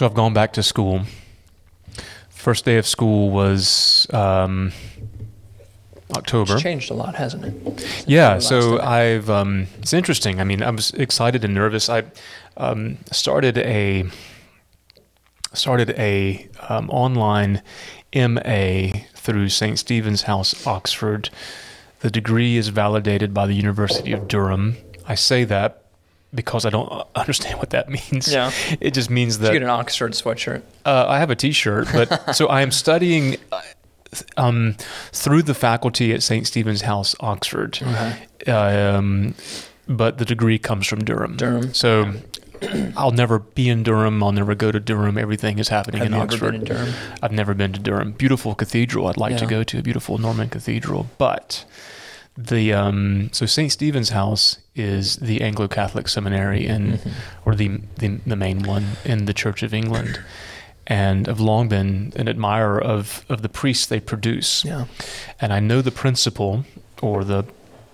So 0.00 0.06
I've 0.06 0.14
gone 0.14 0.32
back 0.32 0.54
to 0.54 0.62
school. 0.62 1.02
First 2.30 2.64
day 2.64 2.78
of 2.78 2.86
school 2.86 3.28
was 3.28 4.06
um, 4.14 4.72
October. 6.16 6.54
It's 6.54 6.62
changed 6.62 6.90
a 6.90 6.94
lot, 6.94 7.16
hasn't 7.16 7.44
it? 7.44 7.80
Since 7.80 8.08
Yeah, 8.08 8.38
so 8.38 8.78
time? 8.78 8.88
I've 8.88 9.28
um, 9.28 9.66
it's 9.76 9.92
interesting. 9.92 10.40
I 10.40 10.44
mean, 10.44 10.62
I 10.62 10.70
was 10.70 10.92
excited 10.92 11.44
and 11.44 11.52
nervous. 11.52 11.90
I 11.90 12.04
um, 12.56 12.96
started 13.12 13.58
a 13.58 14.06
started 15.52 15.90
a 15.98 16.48
um, 16.70 16.88
online 16.88 17.60
MA 18.14 19.00
through 19.14 19.50
St. 19.50 19.78
Stephen's 19.78 20.22
House, 20.22 20.66
Oxford. 20.66 21.28
The 21.98 22.10
degree 22.10 22.56
is 22.56 22.68
validated 22.68 23.34
by 23.34 23.46
the 23.46 23.52
University 23.52 24.12
of 24.12 24.28
Durham. 24.28 24.78
I 25.06 25.14
say 25.14 25.44
that 25.44 25.89
because 26.34 26.64
I 26.64 26.70
don't 26.70 26.90
understand 27.14 27.58
what 27.58 27.70
that 27.70 27.88
means. 27.88 28.32
Yeah. 28.32 28.50
It 28.80 28.92
just 28.94 29.10
means 29.10 29.36
Did 29.36 29.46
that 29.46 29.52
you 29.54 29.58
get 29.60 29.64
an 29.64 29.70
Oxford 29.70 30.12
sweatshirt. 30.12 30.62
uh, 30.84 31.06
I 31.08 31.18
have 31.18 31.30
a 31.30 31.36
T-shirt, 31.36 31.88
but 31.92 32.34
so 32.36 32.46
I 32.48 32.62
am 32.62 32.70
studying 32.70 33.36
uh, 33.52 33.60
um, 34.36 34.76
through 35.12 35.42
the 35.42 35.54
faculty 35.54 36.12
at 36.12 36.22
St. 36.22 36.46
Stephen's 36.46 36.82
House, 36.82 37.14
Oxford. 37.20 37.78
Okay. 37.82 38.50
Um, 38.50 39.34
but 39.88 40.18
the 40.18 40.24
degree 40.24 40.58
comes 40.58 40.86
from 40.86 41.04
Durham. 41.04 41.36
Durham. 41.36 41.74
So 41.74 42.12
I'll 42.96 43.10
never 43.10 43.38
be 43.40 43.68
in 43.68 43.82
Durham. 43.82 44.22
I'll 44.22 44.32
never 44.32 44.54
go 44.54 44.70
to 44.70 44.78
Durham. 44.78 45.18
Everything 45.18 45.58
is 45.58 45.68
happening 45.68 45.98
Have 46.02 46.06
in 46.08 46.14
Oxford. 46.14 46.52
been 46.52 46.60
in 46.60 46.64
Durham? 46.64 46.94
I've 47.22 47.32
never 47.32 47.54
been 47.54 47.72
to 47.72 47.80
Durham. 47.80 48.12
Beautiful 48.12 48.54
cathedral. 48.54 49.08
I'd 49.08 49.16
like 49.16 49.36
to 49.38 49.46
go 49.46 49.62
to 49.64 49.78
a 49.78 49.82
beautiful 49.82 50.18
Norman 50.18 50.48
cathedral, 50.48 51.08
but 51.18 51.64
the 52.48 52.72
um, 52.72 53.28
so 53.32 53.46
St. 53.46 53.70
Stephen's 53.72 54.10
House 54.10 54.58
is 54.74 55.16
the 55.16 55.40
Anglo-Catholic 55.42 56.08
seminary 56.08 56.66
in, 56.66 56.92
Mhm. 56.98 57.12
or 57.44 57.54
the, 57.54 57.80
the 57.98 58.18
the 58.26 58.36
main 58.36 58.62
one 58.62 58.86
in 59.04 59.26
the 59.26 59.34
Church 59.34 59.62
of 59.62 59.74
England, 59.74 60.20
and 60.86 61.28
I've 61.28 61.40
long 61.40 61.68
been 61.68 62.12
an 62.16 62.28
admirer 62.28 62.80
of 62.80 63.24
of 63.28 63.42
the 63.42 63.48
priests 63.48 63.86
they 63.86 64.00
produce, 64.00 64.64
Yeah. 64.64 64.84
and 65.40 65.52
I 65.52 65.60
know 65.60 65.82
the 65.82 65.90
principal 65.92 66.64
or 67.02 67.24
the 67.24 67.44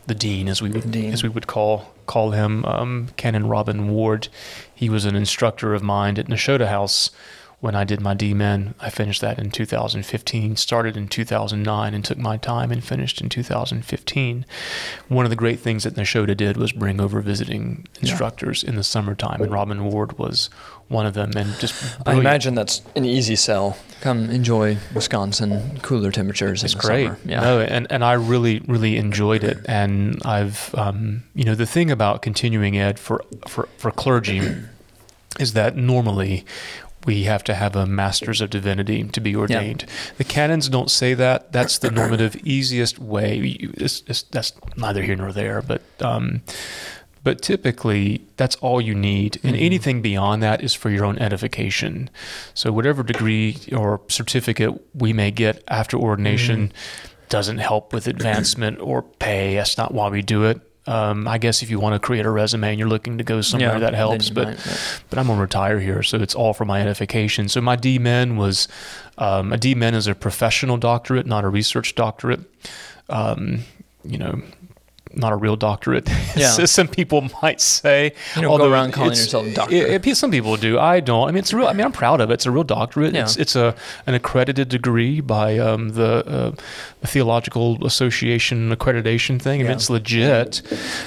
the 0.07 0.15
dean 0.15 0.49
as 0.49 0.63
we 0.63 0.71
would 0.71 0.91
Dean. 0.93 1.13
as 1.13 1.23
we 1.23 1.29
would 1.29 1.47
call 1.47 1.93
call 2.07 2.31
him 2.31 2.65
um, 2.65 3.09
Canon 3.17 3.49
Robin 3.49 3.89
Ward. 3.89 4.29
He 4.73 4.89
was 4.89 5.05
an 5.05 5.17
instructor 5.17 5.75
of 5.75 5.83
mine 5.83 6.19
at 6.19 6.29
Nashotah 6.29 6.69
House 6.69 7.11
when 7.61 7.75
I 7.75 7.85
did 7.85 8.01
my 8.03 8.13
D-Min. 8.13 8.75
I 8.81 8.91
finished 8.91 9.23
that 9.23 9.39
in 9.39 9.51
2015, 9.51 10.57
started 10.57 10.97
in 10.97 11.09
2009, 11.09 11.95
and 11.95 12.05
took 12.05 12.19
my 12.19 12.37
time 12.37 12.71
and 12.71 12.85
finished 12.85 13.21
in 13.21 13.29
2015. 13.31 14.45
One 15.09 15.25
of 15.25 15.31
the 15.31 15.37
great 15.37 15.61
things 15.61 15.85
that 15.85 15.95
Nashotah 15.95 16.37
did 16.37 16.59
was 16.59 16.73
bring 16.73 17.01
over 17.01 17.21
visiting 17.23 17.87
Yeah. 18.01 18.11
instructors 18.11 18.63
in 18.63 18.77
the 18.77 18.85
summertime, 18.85 19.41
and 19.41 19.51
Robin 19.51 19.85
Ward 19.85 20.19
was 20.19 20.51
one 20.89 21.07
of 21.07 21.15
them. 21.15 21.33
And 21.35 21.59
just 21.59 21.75
I 22.07 22.13
imagine 22.15 22.55
that's 22.55 22.83
an 22.95 23.05
easy 23.07 23.37
sell. 23.37 23.77
Come 24.03 24.29
enjoy 24.31 24.77
Wisconsin, 24.95 25.79
cooler 25.83 26.13
temperatures 26.13 26.63
It's 26.63 26.75
great. 26.75 27.07
summer. 27.07 27.19
Yeah. 27.25 27.41
No, 27.41 27.61
and, 27.61 27.87
and 27.91 28.05
I 28.05 28.13
really, 28.13 28.61
really 28.69 28.97
enjoyed 28.99 29.43
it. 29.43 29.59
And 29.67 30.21
I've, 30.25 30.73
um, 30.77 31.25
you 31.35 31.45
know, 31.45 31.55
the 31.55 31.67
thing 31.67 31.91
about 31.91 32.21
continuing 32.23 32.77
ed 32.79 32.99
for, 33.01 33.25
for, 33.49 33.67
for 33.79 33.91
clergy 33.91 34.43
is 35.41 35.55
that 35.55 35.77
normally 35.77 36.45
we 37.07 37.23
have 37.25 37.43
to 37.45 37.55
have 37.55 37.77
a 37.77 37.87
master's 37.87 38.41
of 38.41 38.51
divinity 38.51 39.05
to 39.05 39.21
be 39.21 39.35
ordained. 39.37 39.87
The 40.19 40.25
canons 40.25 40.69
don't 40.69 40.91
say 40.91 41.15
that. 41.15 41.53
That's 41.53 41.79
the 41.79 41.91
normative, 41.91 42.37
easiest 42.45 42.99
way. 42.99 43.39
It's, 43.61 44.03
it's, 44.07 44.23
that's 44.25 44.53
neither 44.77 45.03
here 45.03 45.17
nor 45.17 45.33
there, 45.33 45.63
but. 45.63 45.83
Um, 46.01 46.43
but 47.23 47.43
typically, 47.43 48.25
that's 48.37 48.55
all 48.57 48.81
you 48.81 48.95
need. 48.95 49.41
And 49.43 49.57
Mhm. 49.57 49.61
anything 49.63 50.01
beyond 50.01 50.45
that 50.45 50.63
is 50.63 50.75
for 50.75 50.91
your 50.91 51.05
own 51.05 51.19
edification. 51.19 52.09
So, 52.55 52.71
whatever 52.71 53.03
degree 53.03 53.57
or 53.73 54.01
certificate 54.09 54.81
we 54.95 55.13
may 55.13 55.33
get 55.33 55.65
after 55.67 55.97
ordination 55.97 56.71
doesn't 57.29 57.59
help 57.59 57.93
with 57.93 58.07
advancement 58.07 58.79
or 58.81 59.03
pay. 59.03 59.57
That's 59.57 59.77
not 59.77 59.93
why 59.93 60.09
we 60.09 60.23
do 60.23 60.45
it. 60.45 60.61
Um, 60.89 61.27
I 61.27 61.39
guess 61.39 61.63
if 61.63 61.71
you 61.71 61.81
want 61.81 62.01
to 62.01 62.07
create 62.07 62.27
a 62.27 62.31
resume 62.31 62.71
and 62.71 62.79
you're 62.79 62.89
looking 62.89 63.19
to 63.19 63.25
go 63.25 63.41
somewhere, 63.41 63.73
Yeah, 63.73 63.79
that 63.81 63.95
helps. 63.95 64.31
But 64.31 64.47
might, 64.49 64.57
but- 64.57 65.03
but 65.11 65.19
I'm 65.19 65.27
gonna 65.27 65.41
retire 65.41 65.81
here, 65.81 66.03
so 66.03 66.19
it's 66.19 66.35
all 66.35 66.55
for 66.55 66.65
my 66.65 66.81
edification. 66.81 67.49
So 67.49 67.61
my 67.61 67.75
D-Min 67.77 68.37
was 68.37 68.69
um, 69.19 69.53
a 69.53 69.57
D-Min 69.57 69.95
is 69.95 70.07
a 70.07 70.15
professional 70.15 70.77
doctorate, 70.77 71.27
not 71.27 71.45
a 71.45 71.49
research 71.49 71.95
doctorate. 71.97 72.41
Um, 73.09 73.61
you 74.05 74.19
know, 74.19 74.41
not 75.17 75.33
a 75.33 75.37
real 75.37 75.57
doctorate. 75.57 76.09
Yeah. 76.37 76.55
as 76.59 76.71
some 76.71 76.87
people 76.89 77.31
might 77.43 77.63
say. 77.63 78.13
You 78.35 78.43
don't 78.43 78.45
go 78.45 78.51
although 78.51 78.71
around 78.71 78.93
calling 78.93 79.11
yourself 79.13 79.47
a 79.47 79.55
doctor. 79.55 79.75
it- 79.75 80.07
it- 80.07 80.17
some 80.17 80.31
people 80.31 80.57
do. 80.59 80.79
I 80.79 81.01
don't. 81.01 81.27
I 81.29 81.33
mean, 81.33 81.39
it's 81.39 81.53
real. 81.55 81.67
I 81.67 81.73
mean, 81.73 81.87
I'm 81.87 81.93
proud 81.93 82.21
of 82.21 82.31
it. 82.31 82.35
It's 82.35 82.45
a 82.47 82.51
real 82.51 82.63
doctorate. 82.65 83.15
Yeah. 83.15 83.23
It's 83.23 83.37
it's 83.39 83.57
a 83.57 83.75
an 84.07 84.13
accredited 84.15 84.69
degree 84.69 85.21
by 85.23 85.57
um, 85.59 85.91
the, 85.95 86.27
uh, 86.27 86.53
Theological 87.07 87.85
Association 87.87 88.75
accreditation 88.75 89.41
thing. 89.41 89.61
I 89.61 89.63
mean, 89.63 89.67
Yeah. 89.71 89.73
it's 89.77 89.89
legit. 89.89 90.63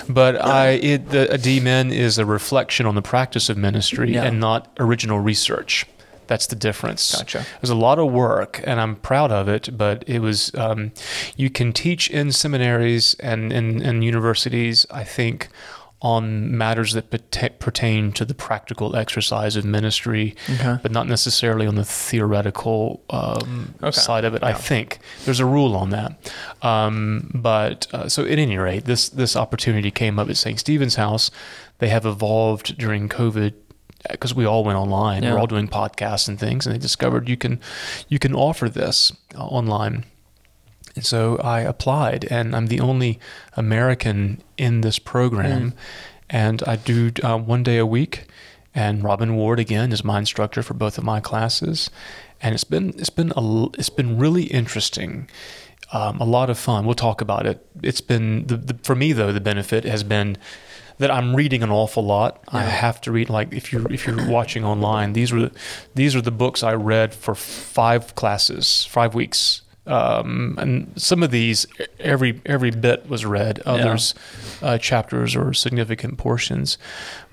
But 0.07 0.43
I 0.43 0.69
it 0.71 1.09
the 1.11 1.31
a 1.31 1.37
D-Min 1.37 1.91
is 1.91 2.17
a 2.17 2.25
reflection 2.25 2.85
on 2.87 2.95
the 2.95 3.01
practice 3.03 3.49
of 3.49 3.57
ministry 3.57 4.13
Yeah. 4.13 4.23
and 4.23 4.39
not 4.39 4.67
original 4.79 5.19
research. 5.19 5.85
That's 6.29 6.47
the 6.47 6.55
difference. 6.55 7.15
Gotcha. 7.17 7.39
It 7.39 7.61
was 7.61 7.71
a 7.71 7.75
lot 7.75 7.97
of 7.97 8.11
work, 8.11 8.61
and 8.63 8.79
I'm 8.79 8.95
proud 8.95 9.31
of 9.31 9.49
it. 9.49 9.75
But 9.77 10.03
it 10.07 10.19
was 10.19 10.53
um, 10.55 10.91
you 11.35 11.49
can 11.49 11.73
teach 11.73 12.09
in 12.09 12.31
seminaries 12.31 13.15
and 13.15 13.51
in, 13.51 13.81
in 13.81 14.03
universities. 14.03 14.85
I 14.91 15.03
think 15.03 15.49
on 16.01 16.57
matters 16.57 16.93
that 16.93 17.09
pertain 17.59 18.11
to 18.13 18.23
the 18.23 18.33
practical 18.33 18.95
exercise 18.95 19.57
of 19.57 19.65
ministry, 19.65 20.33
Okay. 20.49 20.77
but 20.81 20.91
not 20.93 21.07
necessarily 21.07 21.67
on 21.67 21.75
the 21.75 21.83
theoretical 21.83 23.03
um, 23.09 23.73
Okay. 23.83 23.91
side 23.99 24.23
of 24.23 24.33
it. 24.33 24.41
I 24.43 24.53
think 24.53 24.99
there's 25.25 25.41
a 25.41 25.45
rule 25.45 25.75
on 25.75 25.89
that. 25.89 26.31
Um, 26.61 27.29
but 27.33 27.87
uh, 27.93 28.07
so 28.07 28.23
at 28.23 28.39
any 28.39 28.57
rate, 28.57 28.85
this 28.85 29.09
this 29.09 29.35
opportunity 29.35 29.91
came 29.91 30.19
up 30.19 30.29
at 30.29 30.37
St. 30.37 30.59
Stephen's 30.59 30.95
House. 30.95 31.31
They 31.79 31.89
have 31.89 32.05
evolved 32.05 32.77
during 32.77 33.09
COVID 33.09 33.53
because 34.09 34.33
we 34.33 34.45
all 34.45 34.63
went 34.63 34.77
online. 34.77 35.23
Yeah. 35.23 35.33
We're 35.33 35.39
all 35.39 35.47
doing 35.47 35.67
podcasts 35.67 36.27
and 36.27 36.39
things, 36.39 36.65
and 36.65 36.73
they 36.75 36.79
discovered 36.79 37.27
you 37.29 37.37
can 37.37 37.59
you 38.07 38.19
can 38.19 38.33
offer 38.33 38.69
this 38.69 39.11
uh, 39.35 39.45
online. 39.45 40.05
And 40.95 41.05
so 41.05 41.37
I 41.37 41.61
applied, 41.61 42.25
and 42.31 42.55
I'm 42.55 42.67
the 42.67 42.79
only 42.79 43.19
American 43.55 44.41
in 44.57 44.81
this 44.81 44.99
program, 44.99 45.71
Mm. 45.71 45.73
and 46.29 46.63
I 46.65 46.75
do 46.77 47.11
uh, 47.23 47.37
one 47.37 47.63
day 47.63 47.77
a 47.77 47.85
week. 47.85 48.25
And 48.75 49.03
Robin 49.03 49.35
Ward 49.35 49.59
again 49.59 49.91
is 49.91 50.03
my 50.03 50.19
instructor 50.19 50.61
for 50.63 50.73
both 50.75 50.97
of 50.97 51.03
my 51.03 51.19
classes, 51.19 51.89
and 52.41 52.53
it's 52.53 52.63
been 52.63 52.89
it's 52.97 53.09
been 53.09 53.33
a, 53.35 53.65
it's 53.79 53.89
been 53.89 54.17
really 54.19 54.43
interesting, 54.43 55.27
um, 55.91 56.21
a 56.21 56.23
lot 56.25 56.49
of 56.51 56.57
fun. 56.57 56.85
We'll 56.85 56.93
talk 56.95 57.19
about 57.21 57.45
it. 57.47 57.65
It's 57.81 57.99
been 58.01 58.45
the, 58.45 58.57
the, 58.57 58.73
for 58.83 58.95
me 58.95 59.11
though 59.11 59.33
the 59.33 59.41
benefit 59.41 59.85
has 59.85 60.03
been 60.03 60.37
that 60.99 61.09
I'm 61.11 61.35
reading 61.35 61.63
an 61.63 61.71
awful 61.71 62.03
lot. 62.05 62.41
I 62.49 62.61
have 62.63 63.01
to 63.01 63.11
read 63.11 63.29
like 63.29 63.51
if 63.53 63.73
you 63.73 63.85
if 63.89 64.05
you're 64.05 64.27
watching 64.29 64.63
online, 64.63 65.13
these 65.13 65.31
were 65.33 65.49
these 65.95 66.15
are 66.15 66.21
the 66.21 66.31
books 66.31 66.61
I 66.63 66.73
read 66.75 67.13
for 67.13 67.33
five 67.35 68.15
classes, 68.15 68.85
five 68.85 69.15
weeks. 69.15 69.61
Um, 69.87 70.55
and 70.59 70.91
some 71.01 71.23
of 71.23 71.31
these, 71.31 71.65
every 71.99 72.41
every 72.45 72.69
bit 72.69 73.09
was 73.09 73.25
read. 73.25 73.59
Others, 73.65 74.13
uh, 74.61 74.77
chapters 74.77 75.35
or 75.35 75.51
significant 75.53 76.19
portions. 76.19 76.77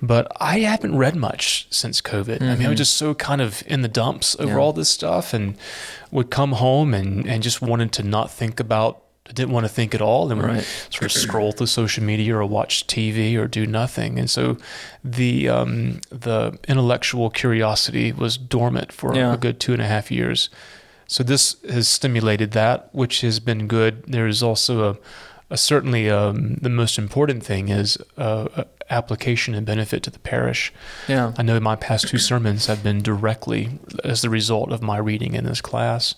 But 0.01 0.31
I 0.39 0.61
haven't 0.61 0.97
read 0.97 1.15
much 1.15 1.67
since 1.69 2.01
COVID. 2.01 2.41
I 2.41 2.55
mean, 2.55 2.65
I 2.65 2.69
was 2.69 2.75
Mhm. 2.75 2.77
just 2.77 2.93
so 2.95 3.13
kind 3.13 3.41
of 3.41 3.61
in 3.67 3.83
the 3.83 3.87
dumps 3.87 4.35
over 4.39 4.53
Yeah. 4.53 4.57
all 4.59 4.73
this 4.73 4.89
stuff, 4.89 5.35
and 5.35 5.55
would 6.09 6.31
come 6.31 6.53
home 6.53 6.95
and 6.95 7.27
and 7.27 7.43
just 7.43 7.61
wanted 7.61 7.91
to 7.91 8.03
not 8.03 8.31
think 8.31 8.59
about. 8.59 9.03
I 9.29 9.33
didn't 9.33 9.51
want 9.51 9.65
to 9.65 9.69
think 9.69 9.93
at 9.93 10.01
all, 10.01 10.31
and 10.31 10.41
Right. 10.41 10.63
sort 10.89 11.03
of 11.03 11.11
scroll 11.11 11.51
through 11.51 11.67
social 11.67 12.03
media 12.03 12.35
or 12.35 12.45
watch 12.45 12.87
TV 12.87 13.35
or 13.35 13.47
do 13.47 13.65
nothing. 13.67 14.17
And 14.19 14.29
so, 14.29 14.57
the 15.03 15.49
um, 15.49 15.99
the 16.09 16.57
intellectual 16.67 17.29
curiosity 17.29 18.11
was 18.11 18.37
dormant 18.37 18.91
for 18.91 19.15
Yeah. 19.15 19.33
a 19.33 19.37
good 19.37 19.59
two 19.59 19.73
and 19.73 19.81
a 19.81 19.87
half 19.87 20.09
years. 20.11 20.49
So 21.09 21.23
this 21.23 21.55
has 21.69 21.87
stimulated 21.87 22.51
that, 22.51 22.89
which 22.91 23.21
has 23.21 23.39
been 23.39 23.67
good. 23.67 24.03
There 24.07 24.27
is 24.27 24.43
also 24.43 24.89
a, 24.91 24.97
a 25.49 25.57
certainly 25.57 26.09
um, 26.09 26.55
the 26.61 26.69
most 26.69 26.97
important 26.97 27.43
thing 27.45 27.69
is 27.69 27.97
uh, 28.17 28.47
a 28.57 28.65
application 28.89 29.53
and 29.55 29.65
benefit 29.65 30.01
to 30.03 30.09
the 30.09 30.19
parish. 30.19 30.71
Yeah. 31.09 31.33
I 31.37 31.43
know 31.43 31.59
my 31.59 31.75
past 31.75 32.07
two 32.07 32.17
sermons 32.17 32.67
have 32.67 32.83
been 32.83 33.01
directly 33.01 33.79
as 34.03 34.21
the 34.21 34.29
result 34.29 34.71
of 34.71 34.81
my 34.81 34.97
reading 34.97 35.33
in 35.33 35.43
this 35.45 35.59
class, 35.61 36.15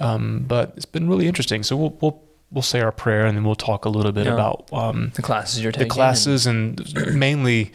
um, 0.00 0.44
but 0.46 0.72
it's 0.76 0.86
been 0.86 1.08
really 1.08 1.26
interesting. 1.26 1.62
So 1.64 1.76
we'll 1.76 1.96
we'll 2.00 2.22
we'll 2.56 2.62
say 2.62 2.80
our 2.80 2.90
prayer 2.90 3.26
and 3.26 3.36
then 3.36 3.44
we'll 3.44 3.54
talk 3.54 3.84
a 3.84 3.88
little 3.90 4.12
bit 4.12 4.24
Yeah. 4.24 4.32
about 4.32 4.66
um, 4.72 5.12
The 5.14 5.20
classes 5.20 5.62
you're 5.62 5.72
taking. 5.72 5.88
the 5.88 5.92
classes 5.94 6.46
and 6.46 6.80
mainly 7.14 7.70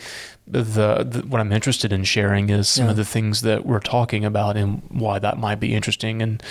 the, 0.47 0.63
the 0.63 1.23
what 1.27 1.39
I'm 1.39 1.51
interested 1.51 1.93
in 1.93 2.03
sharing 2.03 2.49
is 2.49 2.67
some 2.67 2.85
Yeah. 2.85 2.91
of 2.91 2.97
the 2.97 3.05
things 3.05 3.41
that 3.43 3.63
we're 3.63 3.79
talking 3.79 4.25
about 4.25 4.57
and 4.57 4.81
why 4.89 5.19
that 5.19 5.37
might 5.37 5.59
be 5.59 5.75
interesting 5.75 6.23
and 6.23 6.41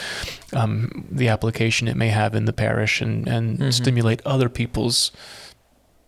um, 0.53 1.05
the 1.11 1.27
application 1.27 1.89
it 1.89 1.97
may 1.97 2.11
have 2.11 2.37
in 2.37 2.45
the 2.45 2.53
parish 2.53 3.01
and 3.01 3.27
and 3.27 3.59
Mhm. 3.59 3.73
stimulate 3.73 4.23
other 4.25 4.49
people's 4.49 5.11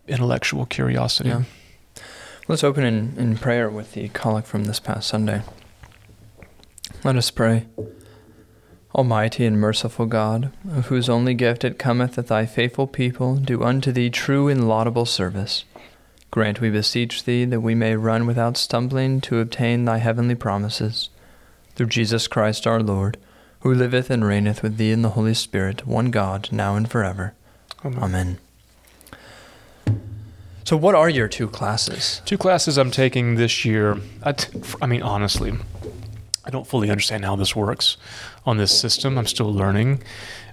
intellectual 0.07 0.65
curiosity. 0.65 1.31
Yeah. 1.31 1.43
Let's 2.47 2.63
open 2.63 2.85
in, 2.85 3.15
in 3.19 3.37
prayer 3.37 3.69
with 3.69 3.93
the 3.95 4.09
collect 4.11 4.47
from 4.47 4.65
this 4.65 4.79
past 4.79 5.09
Sunday. 5.09 5.43
Let 7.03 7.17
us 7.17 7.33
pray. 7.33 7.67
Almighty 8.95 9.47
and 9.47 9.59
merciful 9.59 10.05
God, 10.05 10.53
of 10.71 10.87
whose 10.87 11.09
only 11.09 11.33
gift 11.33 11.65
it 11.65 11.79
cometh 11.79 12.17
that 12.17 12.27
thy 12.27 12.45
faithful 12.45 12.87
people 12.87 13.37
do 13.37 13.63
unto 13.63 13.91
thee 13.91 14.11
true 14.11 14.49
and 14.49 14.69
laudable 14.69 15.07
service, 15.07 15.65
grant, 16.31 16.61
we 16.61 16.69
beseech 16.69 17.25
thee, 17.25 17.47
that 17.47 17.61
we 17.61 17.75
may 17.75 17.97
run 17.97 18.27
without 18.27 18.59
stumbling 18.59 19.21
to 19.23 19.39
obtain 19.39 19.85
thy 19.87 19.99
heavenly 19.99 20.35
promises. 20.35 21.09
Through 21.75 21.87
Jesus 21.87 22.29
Christ 22.29 22.67
our 22.67 22.83
Lord, 22.83 23.17
who 23.61 23.73
liveth 23.73 24.11
and 24.11 24.25
reigneth 24.25 24.63
with 24.63 24.77
thee 24.77 24.93
in 24.93 25.01
the 25.01 25.11
Holy 25.11 25.35
Spirit, 25.35 25.87
one 25.87 26.11
God, 26.11 26.51
now 26.53 26.77
and 26.77 26.91
forever. 26.91 27.33
Amen. 27.85 28.03
Amen. 28.03 28.39
So, 30.65 30.77
what 30.77 30.95
are 30.95 31.09
your 31.09 31.29
two 31.29 31.49
classes? 31.49 32.21
Two 32.25 32.39
classes 32.39 32.77
I'm 32.77 32.91
taking 32.91 33.35
this 33.35 33.65
year. 33.65 33.99
I, 34.23 34.33
t- 34.33 34.61
I 34.81 34.87
mean, 34.87 35.03
honestly, 35.03 35.53
I 36.45 36.51
don't 36.51 36.67
fully 36.67 36.91
understand 36.91 37.25
how 37.25 37.37
this 37.37 37.57
works 37.57 37.97
on 38.45 38.57
this 38.57 38.79
system. 38.79 39.19
I'm 39.19 39.27
still 39.27 39.53
learning. 39.53 40.03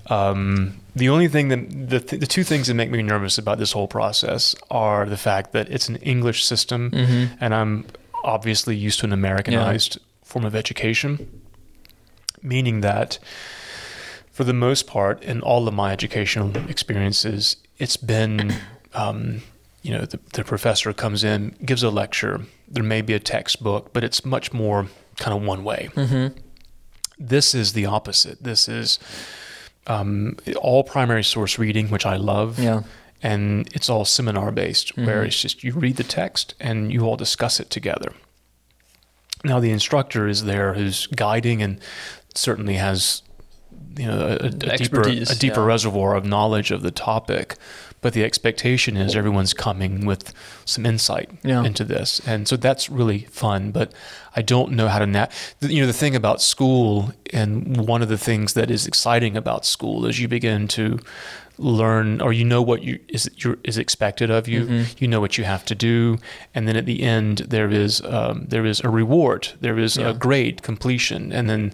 Um, 0.07 0.79
the 0.95 1.09
only 1.09 1.27
thing 1.27 1.49
that 1.49 1.89
the, 1.89 1.99
th- 1.99 2.19
the 2.19 2.27
two 2.27 2.43
things 2.43 2.67
that 2.67 2.73
make 2.73 2.89
me 2.89 3.01
nervous 3.03 3.37
about 3.37 3.57
this 3.59 3.71
whole 3.73 3.87
process 3.87 4.55
are 4.71 5.05
the 5.05 5.17
fact 5.17 5.51
that 5.53 5.69
it's 5.69 5.87
an 5.89 5.97
English 5.97 6.43
system, 6.45 6.91
Mm-hmm. 6.91 7.33
and 7.39 7.53
I'm 7.53 7.85
obviously 8.23 8.75
used 8.75 8.99
to 9.01 9.05
an 9.05 9.13
Americanized 9.13 9.99
form 10.23 10.45
of 10.45 10.55
education, 10.55 11.41
meaning 12.41 12.81
that 12.81 13.19
for 14.31 14.43
the 14.43 14.53
most 14.53 14.87
part, 14.87 15.21
in 15.23 15.41
all 15.41 15.67
of 15.67 15.73
my 15.73 15.91
educational 15.91 16.55
experiences, 16.69 17.57
it's 17.77 17.97
been, 17.97 18.53
um, 18.93 19.41
you 19.83 19.91
know, 19.91 20.05
the, 20.05 20.19
the 20.33 20.43
professor 20.43 20.93
comes 20.93 21.23
in, 21.23 21.55
gives 21.65 21.83
a 21.83 21.89
lecture. 21.89 22.41
There 22.67 22.83
may 22.83 23.01
be 23.01 23.13
a 23.13 23.19
textbook, 23.19 23.91
but 23.93 24.03
it's 24.03 24.23
much 24.25 24.53
more 24.53 24.87
kind 25.17 25.35
of 25.37 25.45
one 25.45 25.63
way. 25.63 25.89
Mm-hmm. 25.95 26.37
This 27.19 27.53
is 27.53 27.73
the 27.73 27.85
opposite. 27.85 28.41
This 28.43 28.67
is 28.69 28.97
um, 29.87 30.37
all 30.61 30.83
primary 30.83 31.23
source 31.23 31.57
reading, 31.59 31.89
which 31.89 32.05
I 32.05 32.15
love 32.17 32.59
Yeah. 32.59 32.83
and 33.23 33.67
it's 33.73 33.89
all 33.89 34.05
seminar 34.05 34.51
based 34.51 34.95
where 34.97 35.23
Mhm. 35.23 35.27
it's 35.27 35.41
just 35.41 35.63
you 35.63 35.73
read 35.73 35.97
the 35.97 36.03
text 36.03 36.53
and 36.59 36.91
you 36.93 37.01
all 37.05 37.17
discuss 37.17 37.59
it 37.59 37.69
together 37.69 38.13
now 39.43 39.59
the 39.59 39.71
instructor 39.71 40.27
is 40.27 40.43
there 40.45 40.73
who's 40.73 41.07
guiding 41.07 41.61
and 41.61 41.79
certainly 42.35 42.75
has 42.75 43.21
you 43.97 44.05
know 44.05 44.19
a, 44.21 44.45
a- 44.45 44.47
a 44.47 44.77
deeper, 44.77 45.01
a 45.01 45.35
deeper 45.35 45.61
yeah. 45.61 45.65
reservoir 45.65 46.15
of 46.15 46.23
knowledge 46.25 46.71
of 46.71 46.81
the 46.81 46.91
topic 46.91 47.55
but 48.01 48.13
the 48.13 48.23
expectation 48.23 48.95
is 48.97 49.15
everyone's 49.15 49.53
coming 49.53 50.05
with 50.05 50.33
some 50.65 50.85
insight 50.85 51.29
Yeah. 51.43 51.63
into 51.63 51.83
this 51.83 52.21
and 52.25 52.47
so 52.47 52.55
that's 52.55 52.89
really 52.89 53.19
fun 53.31 53.71
but 53.71 53.91
i 54.35 54.41
don't 54.41 54.71
know 54.71 54.87
how 54.87 54.99
to 54.99 55.05
na- 55.05 55.27
you 55.61 55.81
know 55.81 55.87
the 55.87 55.93
thing 55.93 56.15
about 56.15 56.41
school 56.41 57.11
and 57.33 57.77
one 57.87 58.01
of 58.01 58.09
the 58.09 58.17
things 58.17 58.53
that 58.53 58.71
is 58.71 58.87
exciting 58.87 59.35
about 59.37 59.65
school 59.65 60.05
is 60.05 60.19
you 60.19 60.27
begin 60.27 60.67
to 60.69 60.99
learn 61.59 62.21
or 62.21 62.31
you 62.33 62.45
know 62.45 62.61
what 62.61 62.83
you 62.83 62.97
is 63.09 63.29
your, 63.37 63.57
is 63.65 63.77
expected 63.77 64.31
of 64.31 64.47
you 64.47 64.65
Mhm. 64.65 65.01
you 65.01 65.07
know 65.09 65.19
what 65.19 65.37
you 65.37 65.43
have 65.43 65.63
to 65.65 65.75
do 65.75 66.17
and 66.55 66.67
then 66.67 66.75
at 66.77 66.85
the 66.85 67.01
end 67.03 67.39
there 67.49 67.69
is 67.69 68.01
um, 68.05 68.45
there 68.47 68.65
is 68.65 68.79
a 68.83 68.89
reward 68.89 69.49
there 69.61 69.77
is 69.77 69.97
Yeah. 69.97 70.09
a 70.09 70.13
grade 70.13 70.61
completion 70.63 71.31
and 71.33 71.49
then 71.49 71.73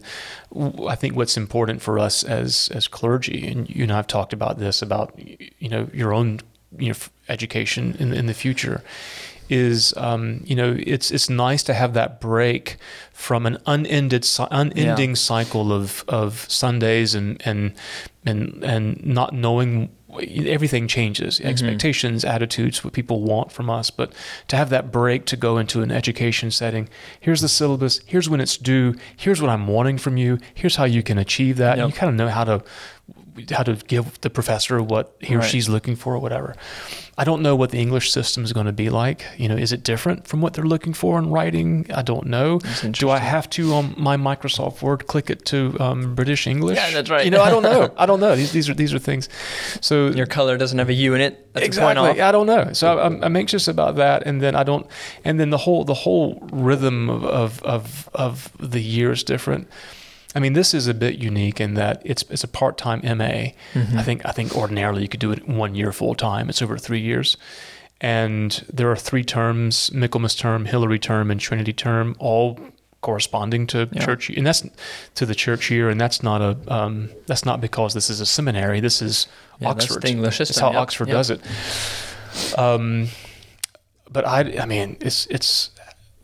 I 0.90 0.96
think 0.96 1.16
what's 1.16 1.38
important 1.38 1.82
for 1.82 2.00
us 2.00 2.24
as 2.24 2.70
as 2.74 2.88
clergy 2.88 3.48
and 3.48 3.70
you 3.70 3.84
and 3.84 3.92
I've 3.94 4.08
talked 4.08 4.34
about 4.34 4.58
this 4.60 4.82
about 4.82 5.14
you 5.60 5.70
know 5.70 5.88
your 5.94 6.14
own 6.14 6.40
you 6.80 6.90
know 6.90 6.96
education 7.30 7.96
in 8.00 8.12
in 8.14 8.26
the 8.26 8.34
future 8.34 8.82
is 9.50 9.94
um, 9.98 10.42
you 10.46 10.56
know 10.56 10.76
it's 10.80 11.12
it's 11.12 11.30
nice 11.30 11.64
to 11.64 11.74
have 11.74 11.94
that 11.94 12.20
break 12.20 12.78
from 13.12 13.46
an 13.46 13.58
unended 13.66 14.28
unending 14.52 15.16
cycle 15.16 15.72
of 15.72 16.04
of 16.08 16.46
Sundays 16.50 17.16
and 17.16 17.42
and 17.46 17.74
and 18.26 18.64
and 18.64 19.06
not 19.06 19.34
knowing 19.34 19.90
everything 20.20 20.88
changes. 20.88 21.42
Expectations 21.42 22.24
attitudes 22.24 22.84
what 22.84 22.94
people 22.94 23.22
want 23.22 23.52
from 23.52 23.70
us. 23.70 23.90
But 23.90 24.14
to 24.48 24.56
have 24.56 24.70
that 24.70 24.92
break 24.92 25.26
to 25.26 25.36
go 25.36 25.58
into 25.58 25.82
an 25.82 25.92
education 25.92 26.52
setting 26.52 26.90
here's 27.20 27.42
the 27.42 27.50
syllabus 27.50 28.02
here's 28.06 28.30
when 28.30 28.40
it's 28.40 28.58
due 28.58 28.96
here's 29.18 29.42
what 29.42 29.50
i'm 29.50 29.68
wanting 29.68 29.98
from 29.98 30.18
you 30.18 30.38
here's 30.54 30.76
how 30.76 30.86
you 30.86 31.04
can 31.04 31.18
achieve 31.18 31.58
that. 31.58 31.78
Yep. 31.78 31.88
you 31.88 31.94
kind 31.94 32.10
of 32.10 32.16
know 32.16 32.30
how 32.30 32.44
to 32.44 32.64
how 33.52 33.64
to 33.64 33.74
give 33.88 34.20
the 34.22 34.30
professor 34.30 34.82
what 34.82 35.16
he 35.20 35.36
or 35.36 35.40
Right. 35.40 35.50
she's 35.50 35.68
looking 35.68 35.96
for 35.96 36.16
or 36.16 36.20
whatever 36.20 36.56
i 37.18 37.24
don't 37.24 37.42
know 37.42 37.56
what 37.56 37.72
the 37.72 37.80
english 37.80 38.12
system 38.12 38.44
is 38.44 38.54
going 38.54 38.66
to 38.66 38.72
be 38.72 38.90
like 38.90 39.26
you 39.38 39.48
know 39.50 39.56
is 39.56 39.72
it 39.72 39.84
different 39.84 40.28
from 40.28 40.42
what 40.42 40.54
they're 40.54 40.66
looking 40.66 40.94
for 40.94 41.18
in 41.20 41.30
writing 41.30 41.86
i 41.94 42.02
don't 42.02 42.26
know 42.28 42.60
do 42.92 43.10
I 43.10 43.20
have 43.20 43.50
to 43.52 43.74
on 43.74 43.94
my 43.98 44.18
Microsoft 44.18 44.82
Word 44.82 45.08
click 45.08 45.30
it 45.30 45.46
to 45.46 45.76
um, 45.80 46.16
British 46.16 46.48
English? 46.48 46.78
Yeah, 46.78 46.92
that's 46.92 47.10
right. 47.10 47.26
You 47.26 47.32
know, 47.32 47.42
I 47.42 47.50
don't 47.50 47.64
know. 47.64 47.94
I 47.98 48.06
don't 48.06 48.20
know. 48.20 48.36
These, 48.36 48.52
these 48.52 48.70
are 48.70 48.74
these 48.74 48.94
are 48.94 49.00
things. 49.00 49.30
So 49.82 50.08
Your 50.08 50.26
color 50.26 50.58
doesn't 50.58 50.78
have 50.80 50.90
a 50.90 50.94
U 50.94 51.14
in 51.14 51.22
it. 51.22 51.54
That's 51.54 51.66
exactly. 51.66 52.22
I 52.22 52.32
don't 52.32 52.48
know. 52.48 52.74
So 52.74 53.00
I'm, 53.00 53.24
I'm 53.24 53.36
anxious 53.36 53.68
about 53.68 53.96
that, 53.98 54.24
and 54.28 54.42
then 54.42 54.56
I 54.56 54.64
don't, 54.64 54.86
and 55.24 55.40
then 55.40 55.50
the 55.50 55.58
whole 55.58 55.84
the 55.86 55.94
whole 55.94 56.40
rhythm 56.52 57.10
of 57.10 57.24
of 57.24 57.64
of, 57.64 58.10
of 58.14 58.52
the 58.60 58.82
year 58.82 59.12
is 59.12 59.24
different. 59.24 59.68
I 60.36 60.40
mean, 60.40 60.54
this 60.54 60.74
is 60.74 60.88
a 60.88 60.94
bit 60.94 61.16
unique 61.18 61.62
in 61.62 61.76
that 61.76 62.02
it's 62.04 62.24
it's 62.30 62.44
a 62.44 62.48
part 62.48 62.78
time 62.78 63.00
MA. 63.04 63.54
Mhm. 63.74 63.96
I 63.98 64.04
think 64.04 64.26
I 64.26 64.32
think 64.32 64.56
ordinarily 64.56 65.02
you 65.02 65.08
could 65.08 65.22
do 65.22 65.32
it 65.32 65.48
one 65.48 65.76
year 65.76 65.92
full 65.94 66.14
time. 66.16 66.50
It's 66.50 66.62
over 66.62 66.78
three 66.78 67.00
years, 67.00 67.38
and 68.02 68.52
there 68.72 68.92
are 68.92 68.98
three 68.98 69.24
terms: 69.24 69.92
Michaelmas 69.94 70.36
term, 70.36 70.66
Hilary 70.66 71.00
term, 71.00 71.32
and 71.32 71.40
Trinity 71.40 71.74
term, 71.74 72.16
all 72.20 72.60
corresponding 73.02 73.68
to 73.68 73.88
Yeah. 73.94 74.04
church, 74.06 74.30
and 74.32 74.46
that's 74.46 74.64
to 75.14 75.26
the 75.26 75.36
church 75.36 75.70
year. 75.72 75.90
And 75.90 76.02
that's 76.02 76.22
not 76.22 76.42
a 76.42 76.58
um, 76.68 77.10
that's 77.28 77.46
not 77.46 77.62
because 77.62 77.94
this 77.94 78.10
is 78.10 78.20
a 78.20 78.26
seminary. 78.26 78.80
This 78.82 79.02
is 79.02 79.28
Yeah, 79.62 79.74
that's 79.74 79.86
Oxford. 79.86 80.02
the 80.02 80.10
English 80.10 80.38
That's 80.40 80.50
system. 80.50 80.64
how 80.66 80.72
Yep, 80.74 80.82
Oxford 80.82 81.08
yep. 81.08 81.16
does 81.16 81.30
it. 81.30 81.42
Um, 82.58 83.08
but 84.12 84.28
I, 84.28 84.58
I 84.60 84.66
mean, 84.66 84.98
it's 85.00 85.26
it's 85.28 85.70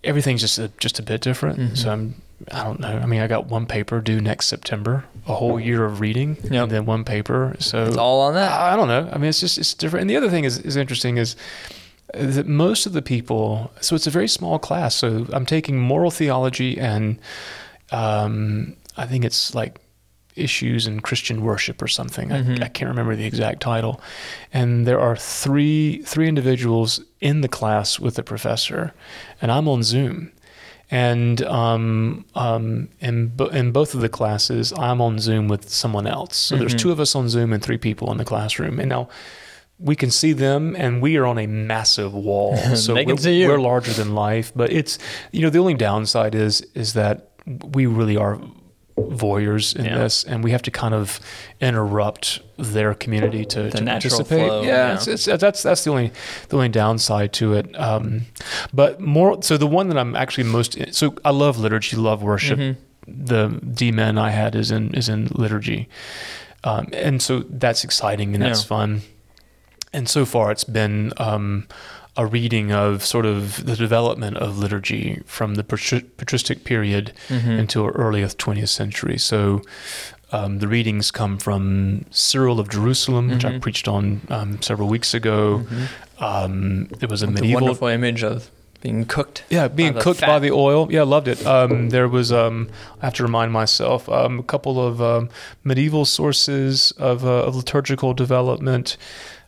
everything's 0.04 0.42
just 0.42 0.58
a, 0.60 0.70
just 0.80 1.00
a 1.00 1.04
bit 1.04 1.22
different. 1.22 1.60
Mhm. 1.60 1.78
So 1.78 1.92
I'm, 1.92 2.16
I 2.52 2.64
don't 2.64 2.80
know. 2.80 2.98
I 3.02 3.06
mean, 3.06 3.22
I 3.22 3.28
got 3.28 3.48
one 3.48 3.66
paper 3.66 4.02
due 4.02 4.22
next 4.22 4.48
September, 4.48 5.04
a 5.28 5.34
whole 5.36 5.60
year 5.60 5.86
of 5.86 6.00
reading, 6.00 6.38
Yep. 6.44 6.64
and 6.64 6.72
then 6.72 6.86
one 6.86 7.04
paper. 7.04 7.56
So 7.60 7.86
It's 7.86 7.98
all 7.98 8.22
on 8.22 8.34
that. 8.36 8.52
I 8.52 8.74
I 8.74 8.76
don't 8.76 8.88
know. 8.88 9.10
I 9.12 9.18
mean, 9.18 9.30
it's 9.30 9.40
just 9.42 9.58
it's 9.58 9.74
different. 9.74 10.02
And 10.02 10.10
the 10.10 10.18
other 10.18 10.30
thing 10.30 10.44
is 10.46 10.58
is 10.60 10.76
interesting 10.76 11.18
is 11.18 11.36
that 12.14 12.48
most 12.48 12.86
of 12.86 12.94
the 12.94 13.02
people. 13.02 13.72
So 13.82 13.96
it's 13.96 14.08
a 14.08 14.12
very 14.12 14.28
small 14.28 14.60
class. 14.60 14.96
So 14.96 15.26
I'm 15.32 15.46
taking 15.46 15.80
moral 15.80 16.12
theology 16.12 16.78
and 16.80 17.20
um, 17.92 18.76
I 18.98 19.06
think 19.06 19.26
it's 19.26 19.54
like 19.56 19.80
issues 20.36 20.88
in 20.88 21.02
Christian 21.02 21.42
worship 21.42 21.82
or 21.82 21.88
something. 21.88 22.30
Mhm. 22.30 22.62
I, 22.62 22.66
I 22.66 22.70
can't 22.70 22.90
remember 22.90 23.16
the 23.16 23.26
exact 23.26 23.62
title. 23.62 24.02
And 24.54 24.86
there 24.88 25.00
are 25.00 25.16
three 25.16 26.02
three 26.06 26.28
individuals 26.28 27.02
in 27.20 27.42
the 27.42 27.48
class 27.50 28.00
with 28.00 28.16
the 28.16 28.24
professor, 28.24 28.94
and 29.42 29.52
I'm 29.52 29.68
on 29.68 29.84
Zoom. 29.84 30.32
And 30.94 31.42
um, 31.44 32.26
um, 32.36 32.90
in, 33.00 33.28
bo- 33.30 33.48
in 33.48 33.72
both 33.72 33.96
of 33.96 34.02
the 34.02 34.10
classes, 34.10 34.74
I'm 34.78 35.00
on 35.02 35.20
Zoom 35.20 35.48
with 35.48 35.70
someone 35.70 36.06
else. 36.06 36.36
So 36.36 36.58
there's 36.58 36.76
Mhm. 36.76 36.80
two 36.80 36.92
of 36.92 37.00
us 37.00 37.16
on 37.16 37.30
Zoom 37.30 37.54
and 37.54 37.64
three 37.64 37.78
people 37.78 38.12
in 38.12 38.18
the 38.18 38.26
classroom. 38.26 38.78
And 38.80 38.90
now 38.90 39.08
we 39.80 39.96
can 39.96 40.12
see 40.12 40.34
them, 40.34 40.76
and 40.78 41.02
we 41.02 41.16
are 41.18 41.26
on 41.26 41.38
a 41.40 41.48
massive 41.48 42.14
wall. 42.14 42.58
So 42.76 42.94
They 42.94 43.06
can 43.06 43.16
we're, 43.16 43.22
see 43.22 43.42
you. 43.42 43.48
we're 43.48 43.60
larger 43.62 43.94
than 43.94 44.14
life. 44.14 44.52
But 44.56 44.72
it's 44.74 45.00
you 45.32 45.42
know 45.42 45.50
the 45.50 45.60
only 45.60 45.76
downside 45.76 46.36
is 46.36 46.62
is 46.76 46.92
that 46.94 47.30
we 47.74 47.86
really 47.86 48.18
are 48.18 48.40
voyeurs 48.98 49.76
in 49.76 49.86
Yeah. 49.86 49.98
this, 50.00 50.24
and 50.24 50.44
we 50.44 50.52
have 50.52 50.62
to 50.64 50.72
kind 50.72 50.94
of 50.94 51.20
interrupt 51.60 52.42
their 52.58 52.94
community 52.94 53.46
to, 53.46 53.64
The 53.64 53.78
to 53.80 53.86
participate. 53.86 54.48
flow, 54.48 54.62
yeah, 54.64 54.68
yeah. 54.88 54.94
It's, 54.96 55.08
it's, 55.08 55.26
that's 55.42 55.64
that's 55.64 55.84
the 55.84 55.92
only 55.92 56.12
the 56.50 56.56
only 56.58 56.70
downside 56.70 57.32
to 57.34 57.54
it. 57.54 57.68
Um, 57.80 58.22
but 58.74 59.00
more 59.00 59.42
so, 59.42 59.58
the 59.58 59.68
one 59.68 59.88
that 59.90 59.98
I'm 59.98 60.16
actually 60.16 60.46
most 60.46 60.78
so 60.94 61.14
I 61.26 61.32
love 61.32 61.58
liturgy, 61.58 61.96
love 61.98 62.22
worship. 62.24 62.60
Mhm. 62.60 62.76
The 63.08 63.60
D-Min 63.74 64.18
I 64.18 64.30
had 64.30 64.56
is 64.56 64.72
in 64.72 64.94
is 64.94 65.10
in 65.10 65.28
liturgy, 65.32 65.88
um, 66.64 66.88
and 66.94 67.22
so 67.22 67.44
that's 67.50 67.84
exciting 67.84 68.34
and 68.36 68.44
that's 68.44 68.62
Yeah. 68.64 68.68
fun. 68.68 69.02
And 69.94 70.08
so 70.08 70.24
far, 70.26 70.52
it's 70.52 70.64
been 70.64 71.12
um, 71.18 71.68
a 72.18 72.26
reading 72.26 72.72
of 72.74 73.06
sort 73.06 73.26
of 73.26 73.66
the 73.66 73.76
development 73.76 74.38
of 74.38 74.58
liturgy 74.58 75.22
from 75.26 75.56
the 75.56 75.64
patri- 75.64 76.02
patristic 76.18 76.64
period 76.66 77.14
Mhm. 77.30 77.58
into 77.60 77.88
early 77.88 78.22
20th 78.22 78.70
century. 78.70 79.18
So 79.18 79.62
um, 80.34 80.60
the 80.60 80.68
readings 80.68 81.12
come 81.12 81.38
from 81.38 82.06
Cyril 82.12 82.60
of 82.60 82.70
Jerusalem, 82.70 83.30
which 83.30 83.44
I 83.46 83.52
Mhm. 83.52 83.62
preached 83.62 83.88
on 83.88 84.22
um, 84.30 84.62
several 84.62 84.88
weeks 84.88 85.14
ago. 85.14 85.66
Mhm. 85.70 85.88
Um, 86.24 86.88
there 87.00 87.10
was 87.10 87.22
a 87.22 87.28
With 87.28 87.36
medieval 87.36 87.62
wonderful 87.68 87.88
image 87.90 88.24
of 88.24 88.50
being 88.82 89.06
cooked. 89.06 89.44
yeah, 89.50 89.68
being 89.68 89.94
by 89.94 90.02
cooked 90.02 90.22
by 90.22 90.40
the 90.40 90.52
oil. 90.52 90.88
Yeah, 90.90 91.04
loved 91.04 91.28
it. 91.28 91.46
Um, 91.46 91.90
there 91.90 92.08
was, 92.08 92.32
um, 92.32 92.68
I 93.02 93.06
have 93.08 93.14
to 93.16 93.24
remind 93.24 93.52
myself, 93.52 94.08
um, 94.10 94.40
a 94.40 94.44
couple 94.44 94.86
of 94.86 95.02
um, 95.02 95.30
medieval 95.64 96.06
sources 96.06 96.92
of, 96.98 97.26
uh, 97.26 97.44
of 97.46 97.56
liturgical 97.56 98.14
development. 98.14 98.98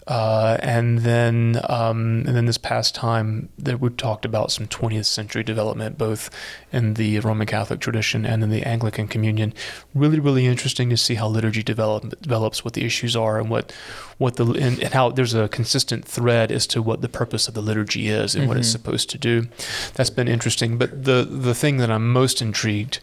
Uh, 0.07 0.57
and 0.59 0.99
then, 0.99 1.61
um, 1.69 2.23
and 2.27 2.35
then 2.35 2.45
this 2.45 2.57
past 2.57 2.93
time, 2.93 3.49
that 3.57 3.79
we 3.79 3.89
talked 3.89 4.25
about 4.25 4.51
some 4.51 4.67
20th 4.67 5.05
century 5.05 5.43
development, 5.43 5.97
both 5.97 6.29
in 6.71 6.95
the 6.95 7.19
Roman 7.19 7.47
Catholic 7.47 7.79
tradition 7.79 8.25
and 8.25 8.43
in 8.43 8.49
the 8.49 8.63
Anglican 8.63 9.07
Communion. 9.07 9.53
Really, 9.93 10.19
really 10.19 10.45
interesting 10.45 10.89
to 10.89 10.97
see 10.97 11.15
how 11.15 11.27
liturgy 11.27 11.63
develop, 11.63 12.19
develops, 12.21 12.65
what 12.65 12.73
the 12.73 12.83
issues 12.83 13.15
are, 13.15 13.39
and 13.39 13.49
what, 13.49 13.71
what 14.17 14.35
the 14.35 14.45
and, 14.45 14.81
and 14.81 14.93
how 14.93 15.09
there's 15.09 15.33
a 15.33 15.47
consistent 15.47 16.05
thread 16.05 16.51
as 16.51 16.67
to 16.67 16.81
what 16.81 17.01
the 17.01 17.09
purpose 17.09 17.47
of 17.47 17.53
the 17.53 17.61
liturgy 17.61 18.09
is 18.09 18.35
and 18.35 18.43
mm-hmm. 18.43 18.49
what 18.49 18.57
it's 18.57 18.69
supposed 18.69 19.09
to 19.11 19.17
do. 19.17 19.47
That's 19.93 20.09
been 20.09 20.27
interesting. 20.27 20.77
But 20.77 21.05
the 21.05 21.23
the 21.29 21.55
thing 21.55 21.77
that 21.77 21.89
I'm 21.89 22.11
most 22.11 22.41
intrigued 22.41 22.99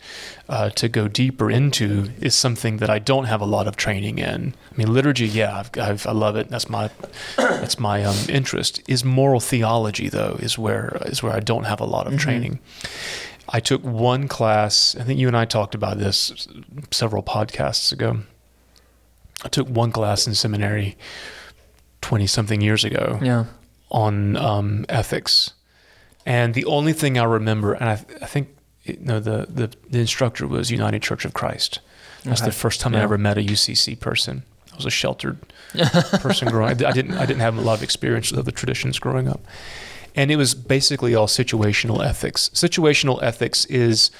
uh, 0.51 0.69
to 0.71 0.89
go 0.89 1.07
deeper 1.07 1.51
into 1.51 2.11
is 2.21 2.35
something 2.35 2.79
that 2.79 2.91
I 2.91 2.99
don't 2.99 3.27
have 3.27 3.41
a 3.41 3.47
lot 3.47 3.69
of 3.69 3.77
training 3.77 4.19
in. 4.19 4.55
I 4.73 4.77
mean, 4.77 4.93
liturgy, 4.93 5.29
yeah, 5.29 5.61
I've, 5.61 5.71
I've, 5.79 6.07
i 6.09 6.13
love 6.13 6.35
it. 6.35 6.49
That's 6.49 6.69
my 6.69 6.90
that's 7.37 7.79
my 7.79 8.05
um, 8.05 8.17
interest. 8.29 8.83
Is 8.89 9.05
moral 9.05 9.41
theology 9.41 10.09
though 10.09 10.37
is 10.41 10.59
where 10.59 10.99
is 11.07 11.23
where 11.23 11.33
I 11.33 11.41
don't 11.41 11.65
have 11.65 11.81
a 11.81 11.85
lot 11.85 12.07
of 12.07 12.15
mm-hmm. 12.15 12.23
training. 12.23 12.59
I 13.49 13.61
took 13.61 13.83
one 13.83 14.29
class. 14.29 14.97
I 14.99 15.03
think 15.03 15.19
you 15.19 15.27
and 15.27 15.37
I 15.37 15.45
talked 15.45 15.75
about 15.75 15.99
this 15.99 16.49
several 16.91 17.23
podcasts 17.23 17.93
ago. 17.93 18.19
I 19.45 19.49
took 19.49 19.69
one 19.69 19.93
class 19.93 20.27
in 20.27 20.35
seminary 20.35 20.97
twenty 22.01 22.27
something 22.27 22.61
years 22.61 22.85
ago. 22.85 23.19
Yeah. 23.23 23.47
On 23.91 24.37
um, 24.37 24.87
ethics, 24.89 25.53
and 26.25 26.55
the 26.55 26.65
only 26.65 26.93
thing 26.93 27.19
I 27.19 27.25
remember, 27.25 27.73
and 27.73 27.89
I, 27.89 27.93
I 28.23 28.27
think 28.27 28.57
you 28.85 28.97
know, 29.01 29.19
the, 29.19 29.47
the 29.49 29.73
the 29.89 29.99
instructor 29.99 30.47
was 30.47 30.71
United 30.71 31.03
Church 31.03 31.25
of 31.25 31.35
Christ. 31.35 31.81
That's 32.25 32.41
okay. 32.41 32.51
the 32.51 32.57
first 32.57 32.81
time 32.81 32.93
yeah. 32.93 33.01
I 33.01 33.03
ever 33.03 33.19
met 33.19 33.37
a 33.37 33.41
UCC 33.41 33.99
person 33.99 34.45
was 34.85 34.87
a 34.87 34.97
sheltered 34.97 35.39
person 36.21 36.49
growing. 36.49 36.71
I 36.71 36.93
didn't 36.93 37.15
I 37.15 37.27
didn't 37.27 37.41
have 37.41 37.57
a 37.57 37.61
lot 37.61 37.75
of 37.75 37.83
experience 37.83 38.31
with 38.31 38.41
other 38.41 38.51
traditions 38.51 38.99
growing 38.99 39.29
up, 39.29 39.41
and 40.15 40.31
it 40.31 40.37
was 40.37 40.55
basically 40.55 41.15
all 41.15 41.27
situational 41.27 42.05
ethics. 42.05 42.51
Situational 42.55 43.23
ethics 43.23 43.65
is 43.67 44.11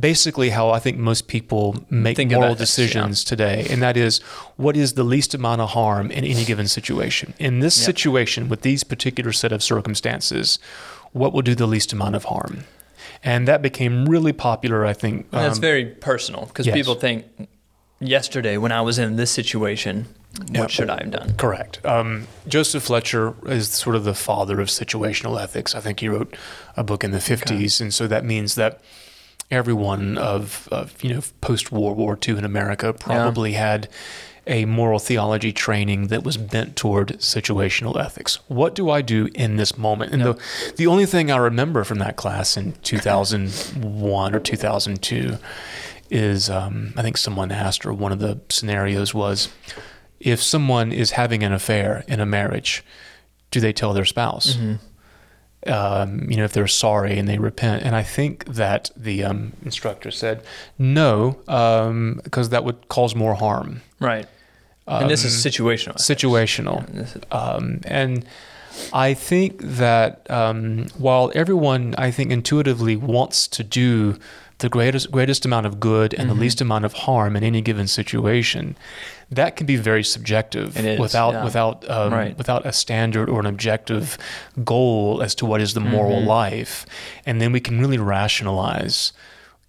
basically 0.00 0.50
how 0.50 0.70
I 0.70 0.78
think 0.78 0.98
most 0.98 1.28
people 1.28 1.84
make 1.90 2.16
think 2.16 2.32
moral 2.32 2.54
decisions 2.54 3.24
yeah. 3.24 3.28
today, 3.28 3.66
and 3.70 3.82
that 3.82 3.96
is 3.96 4.18
what 4.56 4.76
is 4.76 4.94
the 4.94 5.04
least 5.04 5.34
amount 5.34 5.60
of 5.60 5.70
harm 5.70 6.10
in 6.10 6.24
any 6.24 6.44
given 6.44 6.68
situation. 6.68 7.34
In 7.38 7.60
this 7.60 7.78
yep. 7.78 7.84
situation, 7.84 8.48
with 8.48 8.62
these 8.62 8.84
particular 8.84 9.32
set 9.32 9.52
of 9.52 9.62
circumstances, 9.62 10.58
what 11.12 11.32
will 11.32 11.42
do 11.42 11.54
the 11.54 11.66
least 11.66 11.92
amount 11.92 12.16
of 12.16 12.24
harm? 12.24 12.64
And 13.22 13.48
that 13.48 13.62
became 13.62 14.06
really 14.06 14.32
popular, 14.32 14.84
I 14.84 14.92
think. 14.92 15.26
Um, 15.32 15.42
that's 15.42 15.58
very 15.58 15.86
personal 15.86 16.46
because 16.46 16.66
yes. 16.66 16.74
people 16.74 16.94
think 16.94 17.24
yesterday 18.06 18.56
when 18.56 18.72
I 18.72 18.80
was 18.80 18.98
in 18.98 19.16
this 19.16 19.30
situation, 19.30 20.06
what 20.48 20.50
yeah, 20.56 20.66
should 20.66 20.90
I 20.90 21.00
have 21.02 21.10
done? 21.10 21.34
Correct. 21.36 21.84
Um, 21.84 22.26
Joseph 22.48 22.84
Fletcher 22.84 23.34
is 23.46 23.68
sort 23.68 23.96
of 23.96 24.04
the 24.04 24.14
father 24.14 24.60
of 24.60 24.68
situational 24.68 25.40
ethics. 25.40 25.74
I 25.74 25.80
think 25.80 26.00
he 26.00 26.08
wrote 26.08 26.36
a 26.76 26.82
book 26.82 27.04
in 27.04 27.12
the 27.12 27.18
50s. 27.18 27.76
Okay. 27.76 27.84
And 27.84 27.94
so 27.94 28.06
that 28.08 28.24
means 28.24 28.56
that 28.56 28.80
everyone 29.50 30.18
of, 30.18 30.68
of 30.72 31.02
you 31.02 31.14
know, 31.14 31.22
post 31.40 31.70
World 31.70 31.96
War 31.96 32.18
II 32.26 32.38
in 32.38 32.44
America 32.44 32.92
probably 32.92 33.52
yeah. 33.52 33.70
had 33.70 33.88
a 34.46 34.64
moral 34.66 34.98
theology 34.98 35.52
training 35.52 36.08
that 36.08 36.22
was 36.22 36.36
bent 36.36 36.76
toward 36.76 37.08
situational 37.18 37.98
ethics. 37.98 38.38
What 38.48 38.74
do 38.74 38.90
I 38.90 39.00
do 39.00 39.28
in 39.34 39.56
this 39.56 39.78
moment? 39.78 40.12
And 40.12 40.22
yep. 40.22 40.36
the, 40.36 40.74
the 40.76 40.86
only 40.86 41.06
thing 41.06 41.30
I 41.30 41.36
remember 41.36 41.84
from 41.84 41.98
that 42.00 42.16
class 42.16 42.56
in 42.56 42.72
2001 42.82 44.34
or 44.34 44.40
2002 44.40 45.38
is 46.14 46.48
um, 46.48 46.94
I 46.96 47.02
think 47.02 47.16
someone 47.16 47.50
asked, 47.50 47.84
or 47.84 47.92
one 47.92 48.12
of 48.12 48.20
the 48.20 48.40
scenarios 48.48 49.12
was, 49.12 49.48
if 50.20 50.40
someone 50.40 50.92
is 50.92 51.10
having 51.10 51.42
an 51.42 51.52
affair 51.52 52.04
in 52.06 52.20
a 52.20 52.26
marriage, 52.26 52.84
do 53.50 53.58
they 53.60 53.72
tell 53.72 53.92
their 53.92 54.04
spouse? 54.04 54.54
Mm-hmm. 54.54 54.76
Um, 55.66 56.30
you 56.30 56.36
know, 56.36 56.44
if 56.44 56.52
they're 56.52 56.66
sorry 56.68 57.18
and 57.18 57.26
they 57.26 57.38
repent. 57.38 57.82
And 57.82 57.96
I 57.96 58.02
think 58.02 58.44
that 58.44 58.90
the 58.94 59.24
um, 59.24 59.54
instructor 59.64 60.10
said 60.10 60.42
no, 60.78 61.32
because 61.46 62.46
um, 62.46 62.50
that 62.50 62.64
would 62.64 62.88
cause 62.88 63.14
more 63.14 63.34
harm. 63.34 63.80
Right. 63.98 64.28
and 64.86 65.10
this 65.10 65.24
is 65.24 65.44
um, 65.44 65.50
situational. 65.50 65.96
Situational. 65.96 66.94
Yeah, 66.94 67.00
is- 67.00 67.16
um, 67.32 67.80
and 67.84 68.24
I 68.92 69.14
think 69.14 69.62
that 69.62 70.30
um, 70.30 70.86
while 70.98 71.32
everyone, 71.34 71.94
I 71.96 72.10
think, 72.10 72.30
intuitively 72.30 72.96
wants 72.96 73.48
to 73.48 73.64
do 73.64 74.18
the 74.58 74.68
greatest 74.68 75.10
greatest 75.10 75.44
amount 75.44 75.66
of 75.66 75.80
good 75.80 76.14
and 76.14 76.28
mm-hmm. 76.28 76.36
the 76.36 76.40
least 76.40 76.60
amount 76.60 76.84
of 76.84 76.92
harm 76.92 77.36
in 77.36 77.42
any 77.42 77.60
given 77.60 77.86
situation, 77.86 78.76
that 79.30 79.56
can 79.56 79.66
be 79.66 79.76
very 79.76 80.04
subjective 80.04 80.76
without 80.98 81.34
yeah. 81.34 81.44
without 81.44 81.88
um, 81.90 82.12
right. 82.12 82.38
without 82.38 82.64
a 82.64 82.72
standard 82.72 83.28
or 83.28 83.40
an 83.40 83.46
objective 83.46 84.16
goal 84.64 85.22
as 85.22 85.34
to 85.34 85.46
what 85.46 85.60
is 85.60 85.74
the 85.74 85.80
moral 85.80 86.18
mm-hmm. 86.18 86.28
life, 86.28 86.86
and 87.26 87.40
then 87.40 87.52
we 87.52 87.60
can 87.60 87.80
really 87.80 87.98
rationalize 87.98 89.12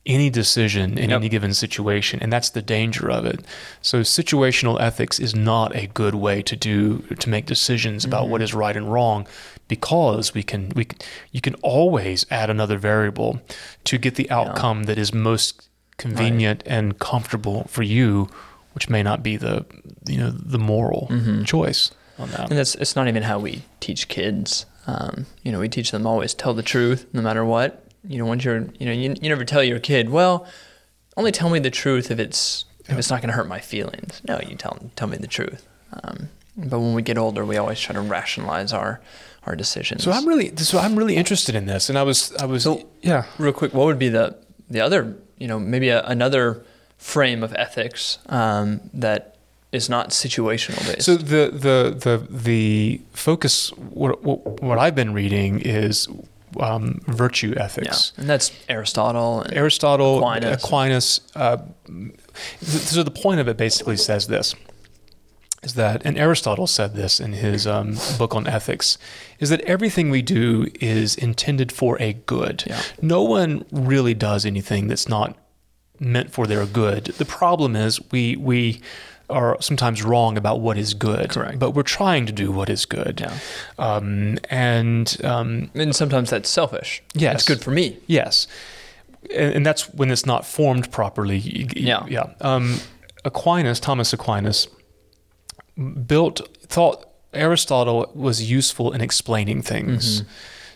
any 0.05 0.29
decision 0.29 0.97
in 0.97 1.09
yep. 1.09 1.17
any 1.17 1.29
given 1.29 1.53
situation 1.53 2.19
and 2.21 2.31
that's 2.31 2.51
the 2.51 2.61
danger 2.61 3.09
of 3.09 3.25
it 3.25 3.43
so 3.81 4.01
situational 4.01 4.79
ethics 4.79 5.19
is 5.19 5.33
not 5.35 5.75
a 5.75 5.87
good 5.87 6.13
way 6.13 6.41
to 6.41 6.55
do 6.55 6.99
to 7.19 7.29
make 7.29 7.45
decisions 7.47 8.05
about 8.05 8.23
mm-hmm. 8.23 8.31
what 8.31 8.41
is 8.41 8.53
right 8.53 8.77
and 8.77 8.91
wrong 8.91 9.25
because 9.67 10.33
we 10.33 10.43
can 10.43 10.71
we 10.75 10.87
you 11.31 11.41
can 11.41 11.55
always 11.55 12.25
add 12.29 12.49
another 12.49 12.77
variable 12.77 13.41
to 13.83 13.97
get 13.97 14.15
the 14.15 14.29
outcome 14.29 14.81
yeah. 14.81 14.85
that 14.85 14.97
is 14.97 15.13
most 15.13 15.69
convenient 15.97 16.61
right. 16.65 16.71
and 16.71 16.99
comfortable 16.99 17.63
for 17.67 17.81
you 17.81 18.29
which 18.73 18.89
may 18.89 19.01
not 19.01 19.23
be 19.23 19.37
the 19.37 19.65
you 20.05 20.17
know 20.17 20.29
the 20.29 20.59
moral 20.59 21.07
mm-hmm. 21.09 21.43
choice 21.43 21.91
on 22.19 22.29
that 22.31 22.49
and 22.49 22.59
that's 22.59 22.75
it's 22.75 22.95
not 22.95 23.07
even 23.07 23.23
how 23.23 23.39
we 23.39 23.63
teach 23.79 24.07
kids 24.07 24.65
um, 24.87 25.25
you 25.41 25.51
know 25.51 25.59
we 25.59 25.69
teach 25.69 25.89
them 25.91 26.05
always 26.05 26.33
tell 26.33 26.53
the 26.53 26.61
truth 26.61 27.07
no 27.11 27.21
matter 27.21 27.43
what 27.43 27.84
you 28.07 28.17
know 28.17 28.25
once 28.25 28.43
you're 28.43 28.67
you 28.79 28.85
know 28.85 28.91
you, 28.91 29.15
you 29.21 29.29
never 29.29 29.45
tell 29.45 29.63
your 29.63 29.79
kid 29.79 30.09
well 30.09 30.47
only 31.17 31.31
tell 31.31 31.49
me 31.49 31.59
the 31.59 31.71
truth 31.71 32.11
if 32.11 32.19
it's 32.19 32.65
if 32.87 32.97
it's 32.97 33.09
not 33.09 33.21
going 33.21 33.29
to 33.29 33.35
hurt 33.35 33.47
my 33.47 33.59
feelings 33.59 34.21
no 34.27 34.39
you 34.47 34.55
tell 34.55 34.77
tell 34.95 35.07
me 35.07 35.17
the 35.17 35.27
truth 35.27 35.67
um, 36.03 36.29
but 36.57 36.79
when 36.79 36.93
we 36.93 37.01
get 37.01 37.17
older 37.17 37.45
we 37.45 37.57
always 37.57 37.79
try 37.79 37.93
to 37.93 38.01
rationalize 38.01 38.73
our 38.73 39.01
our 39.45 39.55
decisions. 39.55 40.03
So 40.03 40.11
I'm 40.11 40.27
really 40.27 40.55
so 40.57 40.79
I'm 40.79 40.95
really 40.95 41.15
interested 41.15 41.55
in 41.55 41.65
this, 41.65 41.89
and 41.89 41.97
I 41.97 42.03
was 42.03 42.35
I 42.37 42.45
was 42.45 42.63
so, 42.63 42.87
yeah. 43.01 43.25
Real 43.37 43.53
quick, 43.53 43.73
what 43.73 43.85
would 43.85 43.99
be 43.99 44.09
the 44.09 44.35
the 44.69 44.81
other 44.81 45.15
you 45.37 45.47
know 45.47 45.59
maybe 45.59 45.89
a, 45.89 46.03
another 46.03 46.63
frame 46.97 47.43
of 47.43 47.53
ethics 47.53 48.17
um, 48.27 48.81
that 48.93 49.35
is 49.71 49.89
not 49.89 50.09
situational 50.09 50.85
based? 50.87 51.03
So 51.03 51.15
the 51.15 51.51
the 51.51 51.95
the 51.97 52.27
the 52.29 53.01
focus 53.13 53.69
what 53.77 54.23
what, 54.23 54.61
what 54.61 54.79
I've 54.79 54.95
been 54.95 55.13
reading 55.13 55.61
is 55.61 56.07
um, 56.59 57.01
virtue 57.07 57.53
ethics. 57.57 58.13
Yeah. 58.15 58.21
And 58.21 58.29
that's 58.29 58.51
Aristotle. 58.69 59.41
And 59.41 59.53
Aristotle, 59.53 60.19
Aquinas. 60.19 60.63
Aquinas 60.63 61.21
uh, 61.35 61.57
so 62.61 63.03
the 63.03 63.11
point 63.11 63.39
of 63.39 63.47
it 63.47 63.57
basically 63.57 63.97
says 63.97 64.27
this 64.27 64.55
is 65.63 65.73
that, 65.73 66.01
and 66.05 66.17
Aristotle 66.17 66.67
said 66.67 66.93
this 66.93 67.19
in 67.19 67.33
his 67.33 67.65
um, 67.65 67.97
book 68.17 68.35
on 68.35 68.45
ethics, 68.47 68.97
is 69.39 69.49
that 69.49 69.61
everything 69.61 70.09
we 70.09 70.21
do 70.21 70.67
is 70.79 71.15
intended 71.15 71.71
for 71.71 71.99
a 72.01 72.13
good. 72.13 72.63
Yeah. 72.67 72.81
No 73.01 73.23
one 73.23 73.65
really 73.71 74.13
does 74.13 74.45
anything 74.45 74.87
that's 74.87 75.09
not 75.09 75.35
meant 75.99 76.31
for 76.31 76.45
their 76.45 76.65
good. 76.65 77.05
The 77.05 77.25
problem 77.25 77.75
is 77.75 77.99
we 78.11 78.35
we 78.35 78.81
are 79.29 79.57
sometimes 79.61 80.03
wrong 80.03 80.37
about 80.37 80.61
what 80.61 80.77
is 80.77 80.93
good, 80.93 81.29
Correct. 81.31 81.59
but 81.59 81.71
we're 81.71 81.83
trying 81.83 82.25
to 82.25 82.31
do 82.31 82.51
what 82.51 82.69
is 82.69 82.85
good. 82.85 83.21
Yeah. 83.21 83.37
Um, 83.79 84.37
and 84.49 85.17
um, 85.23 85.71
and 85.73 85.95
sometimes 85.95 86.29
that's 86.29 86.49
selfish. 86.49 87.03
Yes, 87.13 87.35
it's 87.35 87.45
good 87.45 87.61
for 87.61 87.71
me. 87.71 87.97
Yes, 88.07 88.47
and, 89.35 89.55
and 89.55 89.65
that's 89.65 89.93
when 89.93 90.11
it's 90.11 90.25
not 90.25 90.45
formed 90.45 90.91
properly. 90.91 91.37
Yeah, 91.37 92.05
yeah. 92.07 92.33
Um, 92.41 92.79
Aquinas, 93.23 93.79
Thomas 93.79 94.13
Aquinas, 94.13 94.67
built 96.05 96.47
thought 96.67 97.07
Aristotle 97.33 98.11
was 98.13 98.49
useful 98.49 98.91
in 98.93 99.01
explaining 99.01 99.61
things. 99.61 100.21
Mm-hmm. 100.21 100.29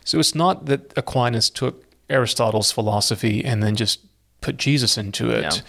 So 0.06 0.20
it's 0.20 0.36
not 0.36 0.65
that 0.65 0.91
Aquinas 0.98 1.50
took 1.50 1.86
Aristotle's 2.10 2.72
philosophy 2.72 3.46
and 3.46 3.62
then 3.62 3.75
just 3.75 4.00
put 4.41 4.58
Jesus 4.58 4.98
into 4.98 5.29
it. 5.29 5.41
Yeah. 5.44 5.62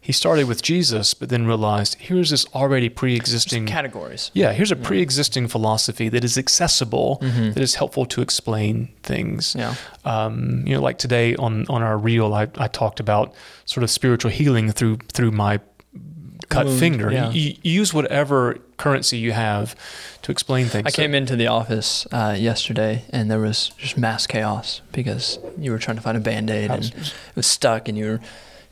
He 0.00 0.12
started 0.12 0.46
with 0.46 0.62
Jesus, 0.62 1.12
but 1.12 1.28
then 1.28 1.46
realized 1.46 1.96
here's 1.98 2.30
this 2.30 2.46
already 2.54 2.88
pre-existing 2.88 3.66
categories. 3.66 4.30
Yeah, 4.32 4.52
here's 4.52 4.72
a 4.72 4.76
pre-existing 4.76 5.48
philosophy 5.48 6.08
that 6.08 6.24
is 6.24 6.38
accessible, 6.38 7.18
mm-hmm. 7.20 7.52
that 7.52 7.62
is 7.62 7.74
helpful 7.74 8.06
to 8.06 8.22
explain 8.22 8.88
things. 9.02 9.54
Yeah. 9.58 9.74
Um, 10.04 10.62
you 10.66 10.74
know, 10.74 10.80
like 10.80 10.98
today 10.98 11.34
on 11.36 11.66
on 11.68 11.82
our 11.82 11.98
reel, 11.98 12.32
I, 12.32 12.48
I 12.56 12.68
talked 12.68 13.00
about 13.00 13.34
sort 13.64 13.84
of 13.84 13.90
spiritual 13.90 14.30
healing 14.30 14.70
through 14.70 14.98
through 15.12 15.32
my 15.32 15.60
cut 16.48 16.66
wound, 16.66 16.78
finger. 16.78 17.12
Yeah. 17.12 17.30
You, 17.30 17.56
you, 17.62 17.72
use 17.72 17.92
whatever 17.92 18.58
currency 18.76 19.18
you 19.18 19.32
have 19.32 19.74
to 20.22 20.32
explain 20.32 20.66
things. 20.66 20.86
I 20.86 20.90
so, 20.90 21.02
came 21.02 21.14
into 21.14 21.36
the 21.36 21.48
office 21.48 22.06
uh, 22.12 22.36
yesterday 22.38 23.04
and 23.10 23.30
there 23.30 23.40
was 23.40 23.70
just 23.76 23.98
mass 23.98 24.26
chaos 24.26 24.80
because 24.92 25.38
you 25.58 25.70
were 25.70 25.78
trying 25.78 25.96
to 25.96 26.02
find 26.02 26.16
a 26.16 26.20
band 26.20 26.50
aid 26.50 26.70
and 26.70 26.84
it 26.84 27.12
was 27.34 27.46
stuck 27.46 27.88
and 27.88 27.98
you 27.98 28.06
were 28.06 28.20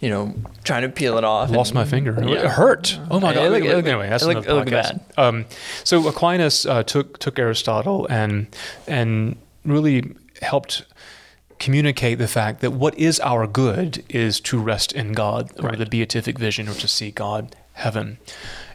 you 0.01 0.11
know, 0.11 0.35
trying 0.65 0.83
to 0.83 0.89
peel 0.89 1.17
it 1.19 1.25
off. 1.25 1.51
lost 1.51 1.71
and- 1.71 1.75
my 1.77 1.85
finger. 1.85 2.15
Yeah. 2.23 2.45
It 2.45 2.51
hurt. 2.51 2.99
Oh 3.11 3.19
my 3.21 3.33
god. 3.35 3.51
looked- 3.51 3.65
it 3.67 3.75
looked- 3.75 3.89
anyway, 3.89 4.09
that's 4.09 4.23
it 4.25 4.31
another 4.31 4.55
looked 4.55 4.69
podcast. 4.71 5.01
Um, 5.19 5.45
so 5.85 6.07
Aquinas 6.09 6.67
uh, 6.67 6.83
took 6.83 7.19
took 7.19 7.39
Aristotle 7.39 8.07
and 8.11 8.47
and 8.87 9.37
really 9.65 10.15
helped 10.43 10.85
communicate 11.59 12.19
the 12.19 12.29
fact 12.29 12.61
that 12.61 12.73
what 12.73 12.97
is 12.99 13.19
our 13.21 13.47
good 13.47 14.05
is 14.11 14.41
to 14.41 14.59
rest 14.61 14.93
in 14.93 15.13
God 15.13 15.51
or 15.59 15.69
Right. 15.71 15.79
the 15.79 15.87
beatific 15.87 16.39
vision 16.39 16.69
or 16.69 16.75
to 16.75 16.87
see 16.89 17.11
God, 17.11 17.57
heaven. 17.73 18.19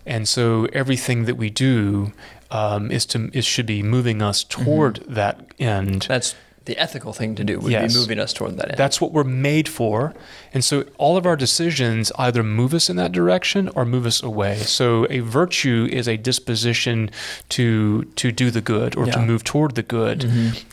And 0.06 0.28
so 0.28 0.68
everything 0.74 1.26
that 1.26 1.36
we 1.36 1.52
do 1.52 2.12
um, 2.50 2.90
is 2.92 3.06
to 3.08 3.30
is 3.34 3.46
should 3.46 3.68
be 3.68 3.84
moving 3.84 4.22
us 4.22 4.44
toward 4.44 5.04
that 5.08 5.46
end. 5.60 6.06
That's 6.10 6.34
the 6.66 6.78
ethical 6.78 7.12
thing 7.12 7.34
to 7.36 7.44
do. 7.44 7.60
Would 7.60 7.72
Yes. 7.72 7.94
be 7.94 8.00
moving 8.00 8.20
us 8.20 8.34
toward 8.34 8.58
that 8.58 8.70
end. 8.70 8.78
That's 8.78 9.02
what 9.02 9.12
we're 9.12 9.24
made 9.24 9.68
for. 9.68 10.14
And 10.54 10.64
so 10.64 10.86
all 11.00 11.18
of 11.18 11.26
our 11.26 11.36
decisions 11.36 12.12
either 12.20 12.44
move 12.44 12.74
us 12.76 12.88
in 12.90 12.98
that 12.98 13.12
direction 13.12 13.70
or 13.76 13.84
move 13.84 14.06
us 14.06 14.22
away. 14.22 14.58
So 14.58 15.08
a 15.10 15.20
virtue 15.22 15.88
is 15.92 16.08
a 16.08 16.18
disposition 16.18 17.10
to 17.50 18.04
to 18.16 18.32
do 18.32 18.52
the 18.52 18.62
good 18.62 18.96
or 18.96 19.06
to 19.06 19.10
Yeah. 19.12 19.16
Mm-hmm. 19.18 19.28
move 19.28 19.44
toward 19.44 19.76
the 19.76 19.82
good. 19.84 20.24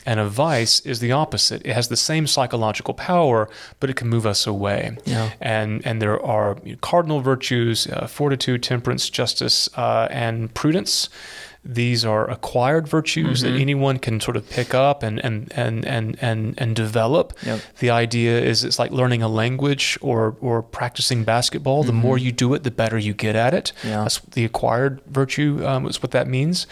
And 0.05 0.19
a 0.19 0.25
vice 0.27 0.79
is 0.81 0.99
the 0.99 1.11
opposite. 1.11 1.61
It 1.65 1.73
has 1.73 1.87
the 1.87 1.97
same 1.97 2.27
psychological 2.27 2.93
power, 2.93 3.49
but 3.79 3.89
it 3.89 3.95
can 3.95 4.09
move 4.09 4.25
us 4.27 4.45
away. 4.45 4.97
Yeah. 5.05 5.29
And 5.41 5.81
and 5.85 6.01
there 6.01 6.23
are 6.23 6.57
cardinal 6.81 7.21
virtues, 7.21 7.87
uh, 7.87 8.05
fortitude, 8.07 8.61
temperance, 8.63 9.09
justice, 9.09 9.69
uh, 9.75 10.07
and 10.11 10.53
prudence. 10.53 11.09
These 11.73 12.03
are 12.05 12.29
acquired 12.29 12.87
virtues 12.87 13.43
Mm-hmm. 13.43 13.53
that 13.53 13.61
anyone 13.61 13.99
can 13.99 14.19
sort 14.19 14.37
of 14.37 14.49
pick 14.49 14.73
up 14.73 15.03
and 15.03 15.19
and 15.23 15.51
and 15.55 15.85
and 15.85 16.17
and, 16.21 16.55
and 16.57 16.75
develop. 16.75 17.33
Yep. 17.45 17.59
The 17.79 17.89
idea 17.91 18.39
is 18.41 18.63
it's 18.63 18.79
like 18.79 18.91
learning 18.91 19.21
a 19.23 19.27
language 19.27 19.97
or 20.01 20.35
or 20.41 20.63
practicing 20.63 21.23
basketball. 21.23 21.83
The 21.83 21.93
more 21.93 22.17
you 22.17 22.31
do 22.31 22.53
it, 22.55 22.63
the 22.63 22.71
better 22.71 22.97
you 22.97 23.13
get 23.13 23.35
at 23.35 23.53
it. 23.53 23.71
Yeah. 23.83 24.01
That's 24.03 24.19
the 24.19 24.45
acquired 24.45 25.01
virtue 25.07 25.63
um, 25.65 25.85
is 25.85 26.01
what 26.01 26.11
that 26.11 26.27
means. 26.27 26.65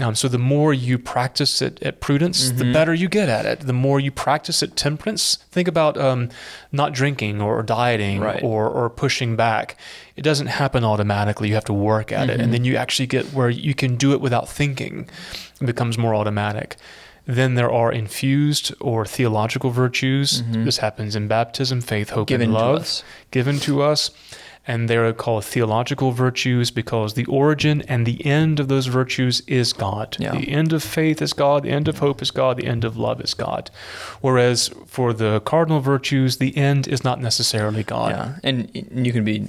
Um, 0.00 0.16
so 0.16 0.26
the 0.26 0.38
more 0.38 0.74
you 0.74 0.98
practice 0.98 1.62
it 1.62 1.80
at 1.80 2.00
prudence, 2.00 2.50
the 2.50 2.72
better 2.72 2.92
you 2.92 3.08
get 3.08 3.28
at 3.28 3.46
it. 3.46 3.60
The 3.60 3.72
more 3.72 4.00
you 4.00 4.10
practice 4.10 4.60
at 4.60 4.74
temperance. 4.74 5.36
Think 5.52 5.68
about 5.68 5.96
um, 5.96 6.30
not 6.72 6.92
drinking 6.92 7.40
or 7.40 7.62
dieting 7.62 8.18
Right. 8.20 8.42
or 8.42 8.68
or 8.68 8.90
pushing 8.90 9.36
back. 9.36 9.76
It 10.16 10.22
doesn't 10.22 10.48
happen 10.48 10.82
automatically. 10.82 11.46
You 11.48 11.54
have 11.54 11.64
to 11.66 11.72
work 11.72 12.10
at 12.10 12.28
it, 12.28 12.40
and 12.40 12.52
then 12.52 12.64
you 12.64 12.74
actually 12.76 13.06
get 13.06 13.26
where 13.26 13.48
you 13.50 13.72
can 13.74 13.94
do 13.96 14.12
it 14.12 14.20
without 14.20 14.48
thinking. 14.48 15.08
It 15.60 15.66
becomes 15.66 15.96
more 15.96 16.12
automatic. 16.14 16.74
Then 17.26 17.54
there 17.54 17.70
are 17.72 17.90
infused 17.92 18.74
or 18.80 19.06
theological 19.06 19.70
virtues. 19.70 20.42
This 20.50 20.78
happens 20.78 21.14
in 21.16 21.28
baptism, 21.28 21.80
faith, 21.80 22.10
hope, 22.10 22.26
Given 22.28 22.48
and 22.50 22.56
to 22.58 22.64
love 22.64 22.80
us. 22.82 23.02
given 23.30 23.60
to 23.60 23.80
us. 23.82 24.10
And 24.66 24.88
they're 24.88 25.12
called 25.12 25.44
theological 25.44 26.12
virtues 26.12 26.70
because 26.70 27.14
the 27.14 27.26
origin 27.26 27.82
and 27.82 28.06
the 28.06 28.24
end 28.24 28.58
of 28.60 28.68
those 28.68 28.86
virtues 28.86 29.42
is 29.46 29.72
God. 29.72 30.16
Yeah. 30.18 30.32
The 30.32 30.48
end 30.48 30.72
of 30.72 30.82
faith 30.82 31.20
is 31.20 31.32
God, 31.34 31.64
the 31.64 31.70
end 31.70 31.86
of 31.86 31.98
hope 31.98 32.22
is 32.22 32.30
God, 32.30 32.56
the 32.56 32.66
end 32.66 32.84
of 32.84 32.96
love 32.96 33.20
is 33.20 33.34
God. 33.34 33.70
Whereas 34.22 34.70
for 34.86 35.12
the 35.12 35.40
cardinal 35.40 35.80
virtues, 35.80 36.38
the 36.38 36.56
end 36.56 36.88
is 36.88 37.04
not 37.04 37.20
necessarily 37.20 37.82
God. 37.82 38.10
Yeah, 38.12 38.36
and 38.42 38.70
you 39.06 39.12
can 39.12 39.24
be 39.24 39.48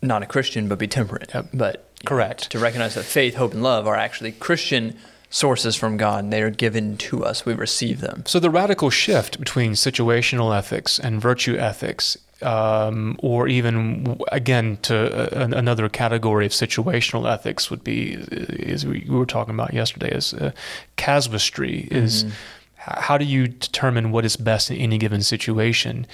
not 0.00 0.22
a 0.22 0.26
Christian 0.26 0.68
but 0.68 0.78
be 0.78 0.88
temperate. 0.88 1.30
Yep. 1.34 1.48
But 1.54 1.74
you 1.74 2.04
know, 2.04 2.08
Correct. 2.08 2.50
to 2.50 2.58
recognize 2.58 2.94
that 2.94 3.04
faith, 3.04 3.36
hope, 3.36 3.54
and 3.54 3.62
love 3.62 3.86
are 3.86 3.96
actually 3.96 4.32
Christian 4.32 4.96
sources 5.32 5.74
from 5.74 5.96
God. 5.96 6.24
And 6.24 6.32
they 6.32 6.42
are 6.42 6.50
given 6.50 6.96
to 6.98 7.24
us. 7.24 7.44
We 7.44 7.54
receive 7.54 8.00
them. 8.00 8.22
So 8.26 8.38
the 8.38 8.50
radical 8.50 8.90
shift 8.90 9.38
between 9.38 9.72
situational 9.72 10.56
ethics 10.56 11.00
and 11.00 11.20
virtue 11.20 11.56
ethics, 11.56 12.18
um, 12.42 13.16
or 13.18 13.48
even 13.48 14.20
again 14.30 14.76
to 14.82 14.94
an- 15.42 15.54
another 15.54 15.88
category 15.88 16.44
of 16.46 16.52
situational 16.52 17.32
ethics, 17.32 17.70
would 17.70 17.82
be, 17.82 18.18
as 18.66 18.84
we 18.84 19.06
we 19.08 19.16
were 19.16 19.26
talking 19.26 19.54
about 19.54 19.72
yesterday, 19.72 20.10
is 20.14 20.34
uh, 20.34 20.52
casuistry. 20.96 21.88
Is 21.90 22.24
h- 22.24 22.30
how 22.76 23.16
do 23.16 23.24
you 23.24 23.48
determine 23.48 24.10
what 24.12 24.24
is 24.24 24.36
best 24.36 24.70
in 24.70 24.76
any 24.76 24.98
given 24.98 25.22
situation? 25.22 26.06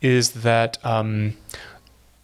Is 0.00 0.30
that 0.42 0.78
um, 0.84 1.36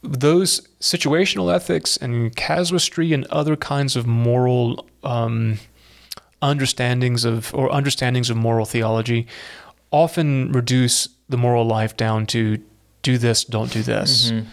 those 0.02 0.60
situational 0.80 1.52
ethics 1.52 1.96
and 1.96 2.34
casuistry 2.36 3.12
and 3.12 3.26
other 3.26 3.56
kinds 3.56 3.96
of 3.96 4.06
moral 4.06 4.86
um, 5.02 5.58
understandings 6.42 7.24
of 7.24 7.54
or 7.54 7.72
understandings 7.72 8.30
of 8.30 8.36
moral 8.36 8.64
theology 8.64 9.26
often 9.90 10.52
reduce 10.52 11.08
the 11.28 11.36
moral 11.36 11.64
life 11.64 11.96
down 11.96 12.26
to 12.26 12.58
do 13.02 13.18
this, 13.18 13.44
don't 13.44 13.72
do 13.72 13.82
this. 13.82 14.30
Mm-hmm. 14.30 14.48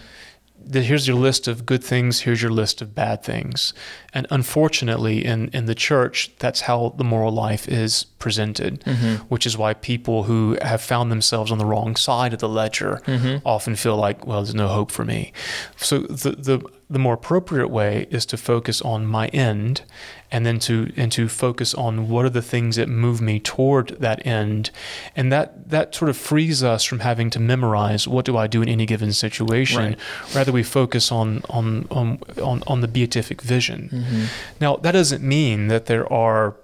The- 0.68 0.82
Here's 0.82 1.06
your 1.06 1.16
list 1.16 1.46
of 1.46 1.64
good 1.64 1.84
things. 1.84 2.20
Here's 2.20 2.42
your 2.42 2.50
list 2.50 2.82
of 2.82 2.94
bad 2.94 3.22
things. 3.22 3.72
And 4.12 4.26
unfortunately, 4.30 5.24
in, 5.24 5.48
in 5.52 5.66
the 5.66 5.74
church, 5.74 6.32
that's 6.38 6.62
how 6.62 6.94
the 6.96 7.04
moral 7.04 7.32
life 7.32 7.68
is 7.68 8.04
presented, 8.18 8.80
mm-hmm. 8.80 9.24
which 9.26 9.46
is 9.46 9.56
why 9.56 9.74
people 9.74 10.24
who 10.24 10.56
have 10.62 10.80
found 10.80 11.12
themselves 11.12 11.52
on 11.52 11.58
the 11.58 11.66
wrong 11.66 11.96
side 11.96 12.32
of 12.32 12.40
the 12.40 12.48
ledger 12.48 13.00
mm-hmm. 13.06 13.46
often 13.46 13.76
feel 13.76 13.96
like, 13.96 14.26
well, 14.26 14.42
there's 14.42 14.54
no 14.54 14.68
hope 14.68 14.90
for 14.90 15.04
me. 15.04 15.32
So 15.76 15.98
the, 15.98 16.30
the, 16.30 16.70
the 16.88 16.98
more 17.00 17.14
appropriate 17.14 17.66
way 17.68 18.06
is 18.10 18.24
to 18.26 18.36
focus 18.36 18.80
on 18.82 19.04
my 19.06 19.26
end 19.28 19.82
and 20.30 20.46
then 20.46 20.58
to 20.60 20.92
and 20.96 21.10
to 21.10 21.28
focus 21.28 21.74
on 21.74 22.08
what 22.08 22.24
are 22.24 22.30
the 22.30 22.42
things 22.42 22.76
that 22.76 22.88
move 22.88 23.20
me 23.20 23.40
toward 23.40 23.88
that 24.00 24.24
end 24.26 24.70
and 25.16 25.32
that 25.32 25.68
that 25.70 25.94
sort 25.94 26.08
of 26.08 26.16
frees 26.16 26.62
us 26.62 26.84
from 26.84 27.00
having 27.00 27.28
to 27.30 27.40
memorize 27.40 28.06
what 28.06 28.24
do 28.24 28.36
I 28.36 28.46
do 28.46 28.62
in 28.62 28.68
any 28.68 28.86
given 28.86 29.12
situation 29.12 29.78
Right. 29.84 29.98
rather 30.34 30.52
we 30.52 30.62
focus 30.62 31.10
on 31.10 31.42
on 31.50 31.86
on 31.90 32.20
on, 32.42 32.62
on 32.68 32.80
the 32.82 32.88
beatific 32.88 33.42
vision 33.42 33.88
Mm-hmm. 33.92 34.24
now 34.60 34.76
that 34.76 34.92
doesn't 34.92 35.22
mean 35.24 35.66
that 35.68 35.86
there 35.86 36.10
are 36.12 36.54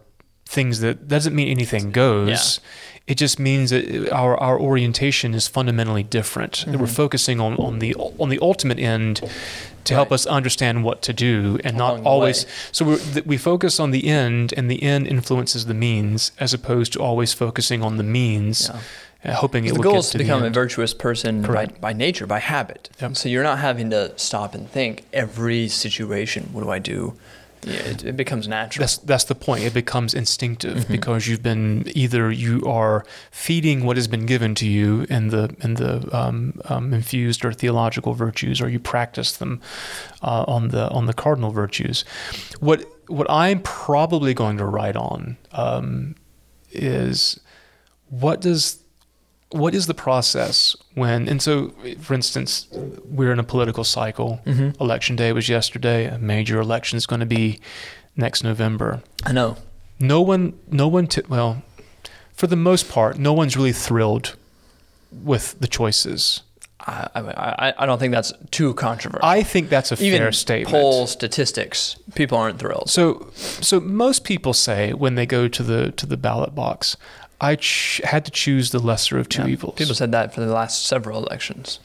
things 0.47 0.81
that 0.81 1.09
doesn't 1.09 1.35
mean 1.35 1.49
anything 1.49 1.91
goes 1.91 2.61
it 3.07 3.17
just 3.17 3.39
means 3.39 3.71
that 3.71 4.11
our, 4.13 4.37
our 4.37 4.59
orientation 4.61 5.35
is 5.35 5.49
fundamentally 5.49 6.03
different. 6.05 6.65
That 6.67 6.79
we're 6.79 6.87
focusing 6.87 7.41
on, 7.41 7.57
on 7.57 7.79
the 7.81 7.95
on 7.97 8.29
the 8.29 8.39
ultimate 8.41 8.79
end 8.79 9.21
to 9.85 9.95
help 9.95 10.13
us 10.13 10.27
understand 10.27 10.85
what 10.85 11.03
to 11.03 11.13
do, 11.13 11.59
and 11.65 11.77
Along 11.77 12.03
not 12.05 12.07
always. 12.07 12.47
So 12.71 12.85
we're, 12.85 12.97
that 12.99 13.27
we 13.27 13.37
focus 13.37 13.81
on 13.81 13.91
the 13.91 14.07
end, 14.07 14.55
and 14.57 14.71
the 14.71 14.83
end 14.83 15.09
influences 15.09 15.67
the 15.67 15.75
means, 15.75 16.31
as 16.39 16.55
opposed 16.55 16.93
to 16.93 17.01
always 17.01 17.33
focusing 17.33 17.83
on 17.83 17.97
the 17.97 18.05
means, 18.05 18.71
Yeah. 19.25 19.33
uh, 19.33 19.35
hoping 19.35 19.65
it 19.65 19.71
the 19.71 19.75
will 19.75 19.83
goal 19.83 19.93
get 19.95 19.99
is 19.99 20.11
to 20.11 20.19
to 20.19 20.25
become 20.25 20.45
a 20.45 20.51
virtuous 20.51 20.95
person 20.95 21.43
by, 21.43 21.67
by 21.67 21.93
nature, 21.93 22.27
by 22.29 22.39
habit. 22.39 22.91
Yep. 23.01 23.17
So 23.17 23.29
you're 23.29 23.43
not 23.43 23.59
having 23.59 23.91
to 23.91 24.13
stop 24.17 24.55
and 24.55 24.71
think 24.71 25.05
every 25.13 25.67
situation. 25.67 26.51
What 26.53 26.63
do 26.63 26.71
I 26.71 26.79
do? 26.79 27.15
Yeah, 27.65 27.75
it, 27.75 28.05
it 28.05 28.17
becomes 28.17 28.49
natural. 28.49 28.83
That's 28.83 28.99
that's 28.99 29.25
the 29.25 29.37
point. 29.37 29.63
It 29.63 29.73
becomes 29.73 30.15
instinctive 30.15 30.89
because 30.89 31.29
you've 31.29 31.43
been 31.43 31.85
either 31.95 32.33
you 32.33 32.61
are 32.67 33.05
feeding 33.31 33.85
what 33.85 33.97
has 33.97 34.09
been 34.09 34.27
given 34.27 34.55
to 34.57 34.67
you 34.67 35.07
in 35.09 35.29
the 35.29 35.55
in 35.61 35.75
the 35.75 36.09
um, 36.17 36.61
um, 36.65 36.93
infused 36.93 37.45
or 37.45 37.53
theological 37.53 38.15
virtues, 38.15 38.61
or 38.61 38.69
you 38.69 38.81
practice 38.81 39.37
them 39.37 39.61
uh, 40.23 40.45
on 40.49 40.69
the 40.69 40.91
on 40.91 41.07
the 41.07 41.15
cardinal 41.15 41.53
virtues. 41.53 42.05
What 42.59 42.85
what 43.07 43.31
I'm 43.31 43.61
probably 43.61 44.35
going 44.35 44.59
to 44.59 44.65
write 44.65 44.97
on 44.97 45.37
um, 45.53 46.17
is 46.73 47.39
what 48.09 48.41
does 48.41 48.82
what 49.53 49.75
is 49.75 49.87
the 49.87 49.95
process 49.95 50.75
when 50.95 51.29
and 51.29 51.43
so 51.43 51.73
for 52.01 52.15
instance 52.15 52.67
we're 53.05 53.33
in 53.33 53.39
a 53.39 53.45
political 53.45 53.85
cycle 53.85 54.41
mm-hmm. 54.47 54.71
election 54.83 55.15
day 55.17 55.33
was 55.33 55.49
yesterday 55.49 56.07
a 56.07 56.19
major 56.19 56.61
election 56.61 56.97
is 56.97 57.07
going 57.07 57.21
to 57.21 57.27
be 57.27 57.61
next 58.17 58.43
november 58.43 59.03
I 59.25 59.33
know. 59.33 59.57
no 60.01 60.21
one 60.21 60.59
no 60.69 60.89
one 60.89 61.07
t- 61.07 61.23
well 61.29 61.63
for 62.33 62.47
the 62.47 62.57
most 62.57 62.89
part 62.89 63.19
no 63.19 63.33
one's 63.33 63.57
really 63.57 63.73
thrilled 63.73 64.37
with 65.11 65.59
the 65.61 65.69
choices 65.69 66.43
I, 66.85 67.09
I, 67.15 67.21
I 67.69 67.75
I 67.79 67.87
don't 67.87 67.99
think 67.99 68.13
that's 68.13 68.33
too 68.51 68.75
controversial. 68.75 69.25
i 69.25 69.43
think 69.43 69.69
that's 69.69 69.93
a 69.93 70.03
Even 70.03 70.19
fair 70.19 70.33
statement 70.33 70.73
poll 70.73 71.07
statistics, 71.07 71.97
people 72.15 72.37
aren't 72.37 72.59
thrilled. 72.59 72.91
So, 72.91 73.31
so 73.37 73.79
most 73.79 74.25
people 74.25 74.53
say 74.53 74.93
when 74.93 75.15
they 75.15 75.25
go 75.25 75.47
to 75.47 75.63
the 75.63 75.93
to 75.93 76.07
the 76.07 76.17
ballot 76.17 76.55
box, 76.57 76.97
I 77.43 77.57
ch- 77.57 78.01
had 78.05 78.25
to 78.25 78.31
choose 78.31 78.71
the 78.71 78.79
lesser 78.79 79.19
of 79.19 79.29
two 79.29 79.43
Yeah. 79.43 79.49
evils. 79.49 79.75
People 79.77 79.95
said 79.95 80.13
that 80.13 80.33
for 80.35 80.41
the 80.41 80.53
last 80.53 80.87
several 80.87 81.19
elections. 81.27 81.81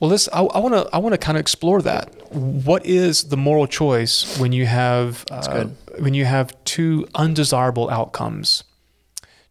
well, 0.00 0.10
this 0.10 0.28
I 0.32 0.40
want 0.42 0.74
to 0.74 0.88
I 0.92 0.98
want 0.98 1.12
to 1.14 1.18
kind 1.18 1.36
of 1.38 1.40
explore 1.40 1.80
that. 1.82 2.08
What 2.32 2.84
is 2.86 3.24
the 3.24 3.36
moral 3.36 3.66
choice 3.66 4.38
when 4.38 4.52
you 4.52 4.66
have 4.66 5.24
uh, 5.30 5.66
when 5.98 6.14
you 6.14 6.24
have 6.24 6.52
two 6.64 7.06
undesirable 7.14 7.88
outcomes? 7.90 8.64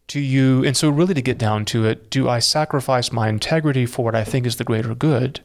Do 0.08 0.18
you 0.18 0.64
and 0.64 0.76
so 0.76 0.88
really 0.90 1.14
to 1.14 1.22
get 1.22 1.38
down 1.38 1.64
to 1.66 1.86
it, 1.86 2.10
do 2.10 2.28
I 2.28 2.40
sacrifice 2.40 3.12
my 3.12 3.28
integrity 3.28 3.86
for 3.86 4.04
what 4.04 4.14
I 4.16 4.24
think 4.24 4.44
is 4.46 4.56
the 4.56 4.64
greater 4.64 4.94
good? 4.94 5.40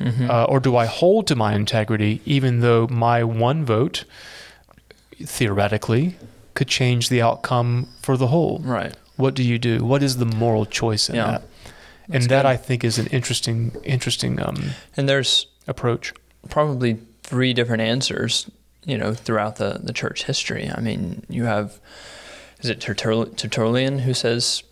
Uh, 0.00 0.44
or 0.44 0.60
do 0.60 0.76
I 0.76 0.86
hold 0.86 1.26
to 1.26 1.34
my 1.34 1.54
integrity 1.54 2.20
even 2.24 2.60
though 2.60 2.86
my 2.88 3.24
one 3.24 3.64
vote 3.64 4.04
theoretically 5.24 6.16
could 6.58 6.68
change 6.68 7.08
the 7.08 7.22
outcome 7.22 7.86
for 8.02 8.16
the 8.16 8.26
whole? 8.26 8.58
Right. 8.64 8.92
What 9.16 9.34
do 9.34 9.42
you 9.42 9.58
do? 9.58 9.84
What 9.84 10.02
is 10.02 10.16
the 10.16 10.24
moral 10.26 10.66
choice 10.66 11.08
in 11.08 11.14
Yeah. 11.16 11.30
that? 11.30 11.42
and 12.10 12.24
that 12.30 12.46
I 12.46 12.56
think 12.56 12.84
is 12.84 12.98
an 12.98 13.06
interesting, 13.08 13.72
interesting 13.84 14.40
um, 14.42 14.56
and 14.96 15.06
there's 15.08 15.46
approach. 15.66 16.12
probably 16.48 16.98
three 17.22 17.52
different 17.52 17.82
answers, 17.82 18.50
you 18.84 18.96
know, 18.98 19.12
throughout 19.14 19.56
the, 19.56 19.78
the 19.82 19.92
church 19.92 20.24
history. 20.24 20.70
I 20.74 20.80
mean, 20.80 21.22
you 21.28 21.44
have, 21.44 21.78
is 22.62 22.70
it 22.70 22.80
Tertullian 22.80 23.98
who 24.00 24.14
says 24.14 24.62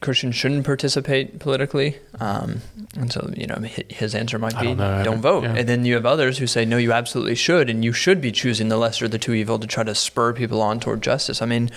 Christians 0.00 0.34
shouldn't 0.34 0.64
participate 0.64 1.38
politically? 1.38 1.98
Um, 2.20 2.60
and 2.96 3.12
so, 3.12 3.30
you 3.36 3.46
know, 3.46 3.56
his 3.88 4.14
answer 4.14 4.38
might 4.38 4.58
be 4.58 4.66
don't 4.68 4.78
know. 4.78 5.04
Don't 5.04 5.20
vote. 5.20 5.44
yeah. 5.44 5.54
And 5.54 5.68
then 5.68 5.84
you 5.84 5.94
have 5.94 6.06
others 6.06 6.38
who 6.38 6.46
say, 6.46 6.64
no, 6.64 6.76
you 6.76 6.92
absolutely 6.92 7.34
should. 7.34 7.70
And 7.70 7.84
you 7.84 7.92
should 7.92 8.20
be 8.20 8.32
choosing 8.32 8.68
the 8.68 8.76
lesser 8.76 9.06
of 9.06 9.10
the 9.10 9.18
two 9.18 9.32
evil 9.34 9.58
to 9.58 9.66
try 9.66 9.84
to 9.84 9.94
spur 9.94 10.32
people 10.32 10.60
on 10.60 10.80
toward 10.80 11.02
justice. 11.02 11.42
I 11.42 11.46
mean, 11.46 11.70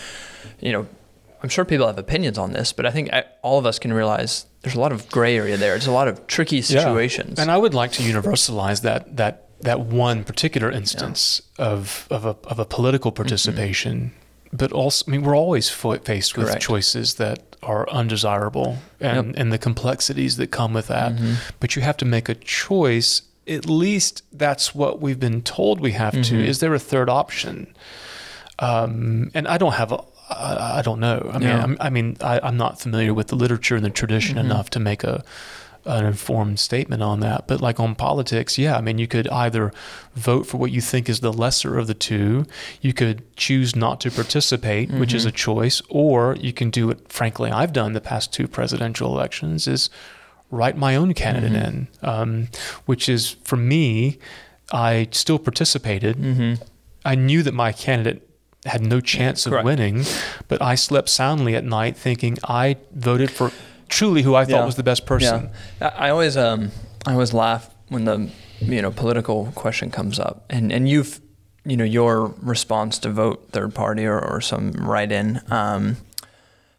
you 0.60 0.71
know, 0.71 0.88
I'm 1.43 1.49
sure 1.49 1.65
people 1.65 1.86
have 1.86 1.99
opinions 1.99 2.38
on 2.38 2.54
this, 2.54 2.73
but 2.73 2.86
I 2.86 2.91
think 2.91 3.10
all 3.43 3.60
of 3.60 3.65
us 3.65 3.78
can 3.78 3.93
realize 3.93 4.47
there's 4.62 4.75
a 4.75 4.80
lot 4.80 4.91
of 4.91 5.08
gray 5.10 5.38
area 5.38 5.58
there. 5.58 5.75
It's 5.75 5.86
a 5.86 5.91
lot 5.91 6.08
of 6.08 6.25
tricky 6.25 6.62
situations. 6.62 7.38
And 7.38 7.51
I 7.51 7.58
would 7.58 7.75
like 7.75 7.91
to 7.93 8.01
universalize 8.04 8.82
that 8.82 9.17
that 9.17 9.43
that 9.62 9.80
one 9.80 10.23
particular 10.23 10.71
instance 10.71 11.41
of 11.60 12.08
of 12.10 12.25
a 12.25 12.36
of 12.45 12.58
a 12.58 12.65
political 12.65 13.12
participation, 13.12 14.12
but 14.51 14.71
also 14.71 15.06
I 15.08 15.12
mean 15.12 15.21
we're 15.21 15.38
always 15.38 15.69
faced 15.69 16.36
with 16.36 16.47
Correct. 16.47 16.63
choices 16.63 17.15
that 17.15 17.54
are 17.65 17.89
undesirable 17.89 18.78
and 18.99 19.28
Yep. 19.28 19.36
and 19.38 19.51
the 19.51 19.58
complexities 19.58 20.38
that 20.38 20.51
come 20.51 20.73
with 20.73 20.88
that. 20.88 21.15
Mhm. 21.15 21.36
But 21.60 21.75
you 21.75 21.82
have 21.82 21.97
to 21.97 22.06
make 22.06 22.30
a 22.30 22.36
choice. 22.36 23.21
At 23.47 23.67
least 23.69 24.23
that's 24.34 24.73
what 24.73 25.01
we've 25.01 25.19
been 25.19 25.41
told 25.41 25.80
we 25.80 25.91
have 25.93 26.13
to. 26.13 26.36
Mhm. 26.36 26.47
Is 26.47 26.60
there 26.60 26.73
a 26.73 26.80
third 26.80 27.10
option? 27.10 27.67
Um, 28.60 29.32
and 29.34 29.47
I 29.47 29.58
don't 29.58 29.73
have 29.73 29.91
a. 29.91 29.99
I 30.30 30.80
I 30.80 30.82
don't 30.82 30.99
know. 30.99 31.30
I 31.34 31.38
mean, 31.38 31.49
Yeah. 31.49 31.62
I'm, 31.63 31.78
I 31.80 31.89
mean, 31.89 32.17
I, 32.21 32.39
I'm 32.41 32.58
not 32.58 32.80
familiar 32.80 33.13
with 33.13 33.28
the 33.28 33.36
literature 33.36 33.75
and 33.75 33.86
the 33.86 33.89
tradition 33.91 34.38
Mhm. 34.38 34.45
enough 34.45 34.69
to 34.71 34.80
make 34.80 35.04
a 35.04 35.23
an 35.86 36.06
informed 36.06 36.60
statement 36.60 37.02
on 37.04 37.19
that. 37.19 37.48
But 37.48 37.62
like 37.62 37.80
on 37.80 37.95
politics, 37.95 38.58
yeah, 38.58 38.76
I 38.78 38.82
mean, 38.82 38.98
you 38.98 39.08
could 39.08 39.28
either 39.30 39.71
vote 40.15 40.48
for 40.48 40.58
what 40.58 40.71
you 40.71 40.82
think 40.82 41.08
is 41.10 41.19
the 41.19 41.32
lesser 41.34 41.78
of 41.78 41.88
the 41.88 41.93
two. 41.93 42.45
You 42.82 42.93
could 42.93 43.24
choose 43.36 43.76
not 43.76 44.00
to 44.02 44.12
participate, 44.12 44.91
which 44.91 45.13
is 45.13 45.26
Mhm. 45.26 45.30
a 45.30 45.32
choice, 45.32 45.82
or 45.89 46.36
you 46.39 46.54
can 46.54 46.69
do 46.69 46.88
what. 46.88 47.12
Frankly, 47.12 47.52
I've 47.52 47.74
done 47.74 47.93
the 47.93 48.02
past 48.02 48.34
two 48.34 48.48
presidential 48.48 49.12
elections 49.13 49.67
is 49.67 49.89
write 50.52 50.78
my 50.78 50.95
own 50.95 51.13
candidate 51.13 51.52
Mhm. 51.54 51.67
in, 51.67 51.88
um, 52.04 52.48
which 52.86 53.08
is 53.10 53.36
for 53.43 53.56
me. 53.58 54.17
I 54.71 55.08
still 55.12 55.38
participated. 55.39 56.15
hmm 56.15 56.54
I 57.06 57.13
knew 57.13 57.43
that 57.43 57.54
my 57.54 57.71
candidate 57.71 58.28
had 58.65 58.82
no 58.82 59.00
chance 59.00 59.45
of 59.45 59.52
Correct. 59.52 59.65
winning, 59.65 60.06
but 60.48 60.60
I 60.60 60.74
slept 60.74 61.08
soundly 61.10 61.56
at 61.56 61.63
night 61.63 61.95
thinking 61.95 62.39
I 62.48 62.78
voted 62.95 63.30
for 63.30 63.52
truly 63.89 64.21
who 64.21 64.36
I 64.36 64.45
thought 64.45 64.60
Yeah. 64.60 64.65
was 64.65 64.76
the 64.76 64.84
best 64.84 65.06
person. 65.06 65.50
Yeah, 65.82 65.93
I 65.98 66.10
always 66.10 66.38
um 66.38 66.71
I 67.06 67.13
always 67.13 67.34
laugh 67.34 67.69
when 67.89 68.06
the 68.06 68.30
you 68.60 68.82
know 68.82 68.91
political 68.91 69.52
question 69.56 69.91
comes 69.91 70.19
up, 70.19 70.45
and 70.50 70.71
and 70.71 70.88
you've 70.89 71.19
you 71.65 71.78
know 71.78 71.84
your 71.84 72.34
response 72.41 73.00
to 73.00 73.10
vote 73.10 73.50
third 73.52 73.74
party 73.74 74.06
or, 74.06 74.19
or 74.19 74.41
some 74.41 74.71
write 74.74 75.12
in 75.12 75.41
um 75.52 75.98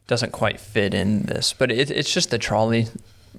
doesn't 0.06 0.30
quite 0.32 0.60
fit 0.60 0.94
in 0.94 1.22
this, 1.24 1.52
but 1.52 1.70
it, 1.72 1.90
it's 1.90 2.12
just 2.12 2.30
the 2.30 2.38
trolley 2.38 2.86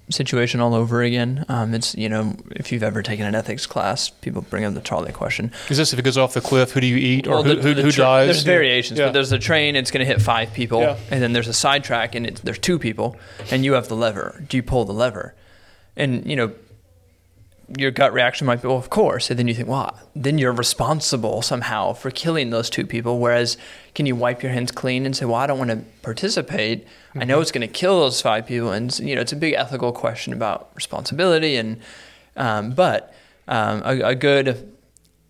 situation 0.09 0.59
all 0.59 0.73
over 0.73 1.01
again. 1.03 1.45
Um, 1.49 1.73
it's 1.73 1.95
you 1.95 2.09
know 2.09 2.35
if 2.51 2.71
you've 2.71 2.83
ever 2.83 3.01
taken 3.03 3.25
an 3.25 3.35
ethics 3.35 3.65
class, 3.65 4.09
people 4.09 4.41
bring 4.43 4.63
up 4.63 4.73
the 4.73 4.81
trolley 4.81 5.11
question. 5.11 5.51
Is 5.69 5.77
this 5.77 5.93
if 5.93 5.99
it 5.99 6.03
goes 6.03 6.17
off 6.17 6.33
the 6.33 6.41
cliff, 6.41 6.71
who 6.71 6.81
do 6.81 6.87
you 6.87 6.95
eat, 6.97 7.27
or 7.27 7.31
Well, 7.31 7.43
who, 7.43 7.55
the- 7.55 7.61
who, 7.61 7.73
the 7.73 7.81
who 7.83 7.91
tra- 7.91 8.03
dies? 8.03 8.27
There's 8.27 8.43
Yeah. 8.45 8.51
variations, 8.53 8.99
Yeah. 8.99 9.05
but 9.07 9.13
there's 9.13 9.31
a 9.31 9.39
train. 9.39 9.75
It's 9.75 9.91
going 9.91 10.05
to 10.05 10.11
hit 10.11 10.21
five 10.21 10.53
people, 10.53 10.81
Yeah. 10.81 10.95
and 11.11 11.21
then 11.21 11.33
there's 11.33 11.47
a 11.47 11.53
sidetrack, 11.53 12.15
and 12.15 12.25
it, 12.27 12.41
there's 12.43 12.59
two 12.59 12.79
people, 12.79 13.17
and 13.51 13.63
you 13.65 13.73
have 13.73 13.87
the 13.87 13.95
lever. 13.95 14.43
Do 14.47 14.57
you 14.57 14.63
pull 14.63 14.85
the 14.85 14.93
lever? 14.93 15.33
And 15.95 16.25
you 16.29 16.35
know, 16.35 16.51
your 17.77 17.91
gut 17.91 18.13
reaction 18.13 18.47
might 18.47 18.61
be, 18.61 18.67
well, 18.67 18.77
of 18.77 18.89
course. 18.89 19.29
And 19.29 19.37
then 19.37 19.47
you 19.47 19.53
think, 19.53 19.67
well, 19.67 19.97
then 20.15 20.37
you're 20.37 20.53
responsible 20.53 21.41
somehow 21.41 21.93
for 21.93 22.11
killing 22.11 22.49
those 22.49 22.69
two 22.69 22.85
people. 22.85 23.19
Whereas, 23.19 23.57
can 23.93 24.05
you 24.05 24.15
wipe 24.15 24.41
your 24.41 24.53
hands 24.53 24.71
clean 24.71 25.05
and 25.05 25.15
say, 25.15 25.25
well, 25.25 25.35
I 25.35 25.47
don't 25.47 25.57
want 25.57 25.71
to 25.71 25.83
participate. 26.01 26.85
I 27.13 27.19
Mm-hmm. 27.19 27.27
know 27.29 27.41
it's 27.41 27.51
going 27.51 27.67
to 27.67 27.73
kill 27.73 27.99
those 28.01 28.21
five 28.21 28.45
people, 28.45 28.71
and 28.71 28.97
you 28.99 29.15
know, 29.15 29.21
it's 29.21 29.33
a 29.33 29.37
big 29.37 29.53
ethical 29.55 29.91
question 29.91 30.33
about 30.33 30.69
responsibility. 30.75 31.55
And 31.55 31.79
um, 32.35 32.71
but 32.71 33.13
um, 33.47 33.81
a, 33.83 34.09
a 34.09 34.15
good 34.15 34.71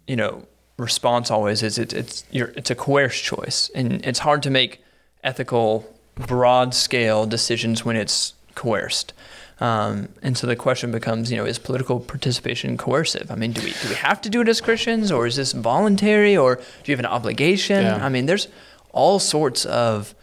you 0.06 0.15
know, 0.15 0.45
response 0.78 1.32
always 1.32 1.63
is 1.63 1.78
it, 1.78 1.93
it's 1.93 2.23
you're, 2.30 2.50
it's 2.56 2.69
a 2.69 2.76
coerced 2.76 3.23
choice, 3.23 3.69
and 3.73 4.06
it's 4.06 4.19
hard 4.19 4.43
to 4.43 4.50
make 4.50 4.84
ethical, 5.23 5.86
broad 6.15 6.73
scale 6.73 7.26
decisions 7.26 7.86
when 7.86 7.95
it's 7.95 8.34
coerced. 8.56 9.13
Um, 9.59 10.09
and 10.21 10.37
so 10.37 10.45
the 10.45 10.55
question 10.55 10.91
becomes, 10.91 11.31
you 11.31 11.37
know, 11.37 11.45
is 11.45 11.57
political 11.59 11.99
participation 11.99 12.77
coercive? 12.77 13.31
I 13.31 13.35
mean, 13.35 13.53
do 13.53 13.61
we 13.63 13.71
do 13.81 13.89
we 13.89 13.95
have 13.95 14.21
to 14.21 14.29
do 14.29 14.41
it 14.41 14.47
as 14.47 14.61
Christians, 14.61 15.11
or 15.11 15.25
is 15.25 15.35
this 15.35 15.51
voluntary, 15.53 16.37
or 16.37 16.55
do 16.57 16.61
you 16.85 16.93
have 16.93 16.99
an 16.99 17.05
obligation? 17.11 17.83
Yeah. 17.83 18.05
I 18.05 18.09
mean, 18.09 18.27
there's 18.27 18.47
all 18.91 19.19
sorts 19.19 19.65
of 19.65 20.13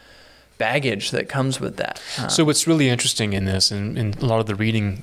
baggage 0.58 1.10
that 1.10 1.28
comes 1.28 1.60
with 1.60 1.76
that. 1.78 2.00
Uh, 2.18 2.28
So 2.28 2.44
what's 2.44 2.66
really 2.68 2.88
interesting 2.88 3.32
in 3.32 3.44
this, 3.44 3.70
and 3.72 3.98
in, 3.98 4.14
a 4.20 4.24
lot 4.26 4.38
of 4.40 4.46
the 4.46 4.54
reading 4.54 5.02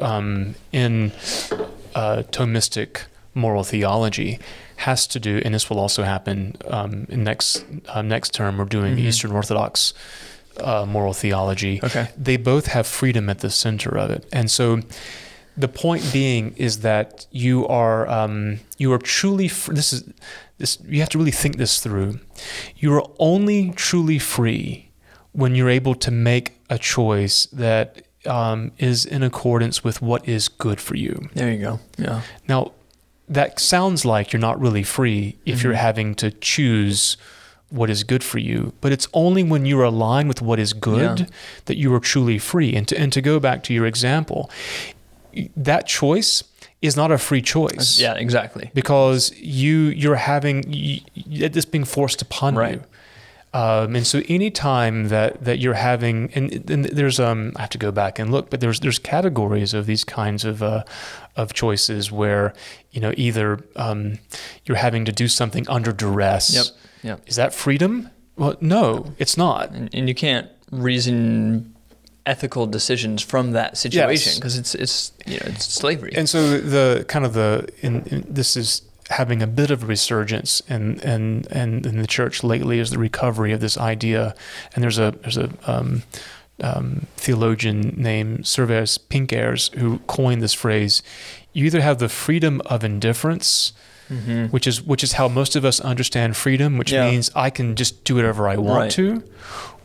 um, 0.00 0.54
in 0.72 1.10
uh, 1.96 2.22
Thomistic 2.30 3.02
moral 3.34 3.64
theology, 3.64 4.38
has 4.76 5.06
to 5.08 5.18
do, 5.18 5.42
and 5.44 5.52
this 5.54 5.68
will 5.68 5.80
also 5.80 6.04
happen 6.04 6.56
um, 6.68 7.06
in 7.08 7.24
next 7.24 7.64
uh, 7.88 8.02
next 8.02 8.34
term. 8.34 8.56
We're 8.58 8.66
doing 8.66 8.94
Mhm. 8.96 9.00
Eastern 9.08 9.32
Orthodox 9.32 9.92
uh, 10.60 10.86
moral 10.86 11.12
theology. 11.12 11.80
okay. 11.82 12.08
They 12.16 12.36
both 12.36 12.66
have 12.66 12.86
freedom 12.86 13.28
at 13.30 13.38
the 13.40 13.50
center 13.50 13.96
of 13.96 14.10
it, 14.10 14.26
and 14.32 14.50
so 14.50 14.80
the 15.56 15.68
point 15.68 16.12
being 16.12 16.54
is 16.56 16.80
that 16.80 17.26
you 17.32 17.66
are 17.66 18.08
um, 18.08 18.60
you 18.78 18.92
are 18.92 18.98
truly 18.98 19.48
fr- 19.48 19.72
this 19.74 19.92
is 19.92 20.04
this 20.58 20.78
you 20.86 21.00
have 21.00 21.08
to 21.10 21.18
really 21.18 21.30
think 21.32 21.56
this 21.56 21.80
through. 21.80 22.20
You 22.76 22.94
are 22.94 23.04
only 23.18 23.72
truly 23.76 24.18
free 24.18 24.90
when 25.32 25.54
you're 25.54 25.70
able 25.70 25.94
to 25.96 26.10
make 26.10 26.52
a 26.70 26.78
choice 26.78 27.46
that 27.46 28.02
um, 28.26 28.72
is 28.78 29.04
in 29.06 29.22
accordance 29.22 29.84
with 29.84 30.00
what 30.02 30.28
is 30.28 30.48
good 30.48 30.80
for 30.80 30.96
you. 30.96 31.28
There 31.34 31.50
you 31.50 31.58
go. 31.60 31.80
Yeah. 31.96 32.22
Now, 32.48 32.72
that 33.28 33.60
sounds 33.60 34.04
like 34.04 34.32
you're 34.32 34.40
not 34.40 34.60
really 34.60 34.82
free 34.82 35.36
if 35.44 35.62
you're 35.62 35.74
Mhm. 35.74 35.76
having 35.88 36.14
to 36.16 36.30
choose 36.30 37.16
what 37.70 37.90
is 37.90 38.02
good 38.04 38.24
for 38.24 38.38
you, 38.38 38.72
but 38.80 38.92
it's 38.92 39.06
only 39.12 39.42
when 39.42 39.66
you're 39.66 39.84
aligned 39.84 40.28
with 40.28 40.40
what 40.40 40.58
is 40.58 40.72
good 40.72 41.20
Yeah. 41.20 41.26
that 41.66 41.76
you 41.76 41.92
are 41.94 42.00
truly 42.00 42.38
free. 42.38 42.74
And 42.74 42.88
to, 42.88 42.98
and 42.98 43.12
to 43.12 43.20
go 43.20 43.38
back 43.38 43.62
to 43.64 43.74
your 43.74 43.86
example, 43.86 44.50
that 45.56 45.86
choice 45.86 46.44
is 46.80 46.96
not 46.96 47.10
a 47.10 47.18
free 47.18 47.42
choice 47.42 47.98
Yeah. 48.00 48.14
Exactly. 48.14 48.70
because 48.74 49.32
you 49.38 49.88
you're 49.88 50.16
having 50.16 50.64
y- 50.68 51.00
y- 51.16 51.48
this 51.48 51.64
being 51.64 51.84
forced 51.84 52.22
upon 52.22 52.54
Right. 52.54 52.74
you. 52.74 52.82
Um, 53.54 53.96
and 53.96 54.06
so 54.06 54.20
anytime 54.28 55.08
that, 55.08 55.42
that 55.44 55.58
you're 55.58 55.72
having, 55.74 56.30
and, 56.34 56.70
and 56.70 56.84
there's, 56.84 57.18
um, 57.18 57.52
I 57.56 57.62
have 57.62 57.70
to 57.70 57.78
go 57.78 57.90
back 57.90 58.18
and 58.18 58.30
look, 58.30 58.50
but 58.50 58.60
there's, 58.60 58.80
there's 58.80 58.98
categories 58.98 59.72
of 59.72 59.86
these 59.86 60.04
kinds 60.04 60.44
of, 60.44 60.62
uh, 60.62 60.84
of 61.34 61.54
choices 61.54 62.12
where, 62.12 62.52
you 62.92 63.00
know, 63.00 63.12
either, 63.16 63.58
um, 63.76 64.18
you're 64.66 64.76
having 64.76 65.06
to 65.06 65.12
do 65.12 65.28
something 65.28 65.66
under 65.68 65.92
duress. 65.92 66.54
Yep. 66.54 66.64
Yep. 67.02 67.22
Is 67.26 67.36
that 67.36 67.54
freedom? 67.54 68.10
Well, 68.36 68.56
no, 68.60 69.12
it's 69.18 69.36
not. 69.36 69.70
and, 69.70 69.92
and 69.94 70.08
you 70.08 70.14
can't 70.14 70.48
reason 70.70 71.74
ethical 72.26 72.66
decisions 72.66 73.22
from 73.22 73.52
that 73.52 73.78
situation 73.78 74.30
Yes. 74.32 74.38
because 74.38 74.58
it's 74.58 74.74
it's 74.74 75.12
you 75.26 75.34
know 75.34 75.46
it's 75.46 75.64
slavery. 75.64 76.12
And 76.14 76.28
so 76.28 76.58
the 76.60 77.04
kind 77.08 77.24
of 77.24 77.32
the 77.32 77.68
in, 77.80 78.02
in, 78.06 78.24
this 78.28 78.56
is 78.56 78.82
having 79.10 79.42
a 79.42 79.46
bit 79.46 79.70
of 79.70 79.82
a 79.84 79.86
resurgence 79.86 80.60
in, 80.68 81.00
in, 81.00 81.44
in, 81.50 81.86
in 81.86 81.98
the 81.98 82.06
church 82.06 82.44
lately 82.44 82.78
is 82.78 82.90
the 82.90 82.98
recovery 82.98 83.52
of 83.52 83.60
this 83.60 83.78
idea. 83.78 84.34
And 84.74 84.84
there's 84.84 84.98
a 84.98 85.14
there's 85.22 85.38
a 85.38 85.48
um, 85.66 86.02
um, 86.62 87.06
theologian 87.16 87.94
named 87.96 88.40
Servais 88.40 88.98
Pinckaers 89.08 89.74
who 89.78 89.98
coined 90.06 90.42
this 90.42 90.54
phrase: 90.54 91.02
"You 91.52 91.64
either 91.66 91.80
have 91.80 91.98
the 91.98 92.08
freedom 92.08 92.60
of 92.66 92.84
indifference." 92.84 93.72
Mm-hmm. 94.10 94.46
Which 94.46 94.66
is 94.66 94.82
which 94.82 95.02
is 95.04 95.12
how 95.12 95.28
most 95.28 95.56
of 95.56 95.64
us 95.64 95.80
understand 95.80 96.36
freedom, 96.36 96.78
which 96.78 96.92
Yeah. 96.92 97.10
means 97.10 97.30
I 97.34 97.50
can 97.50 97.74
just 97.76 98.04
do 98.04 98.14
whatever 98.16 98.48
I 98.48 98.56
want 98.56 98.78
Right. 98.80 98.90
to, 98.92 99.22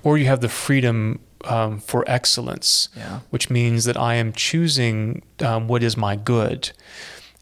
or 0.03 0.17
you 0.17 0.25
have 0.27 0.41
the 0.41 0.49
freedom 0.49 1.19
um, 1.45 1.79
for 1.79 2.05
excellence, 2.07 2.87
yeah, 2.95 3.19
which 3.29 3.49
means 3.49 3.83
that 3.83 3.97
I 3.97 4.15
am 4.15 4.31
choosing 4.31 5.21
um, 5.41 5.67
what 5.67 5.83
is 5.83 5.97
my 5.97 6.15
good. 6.15 6.71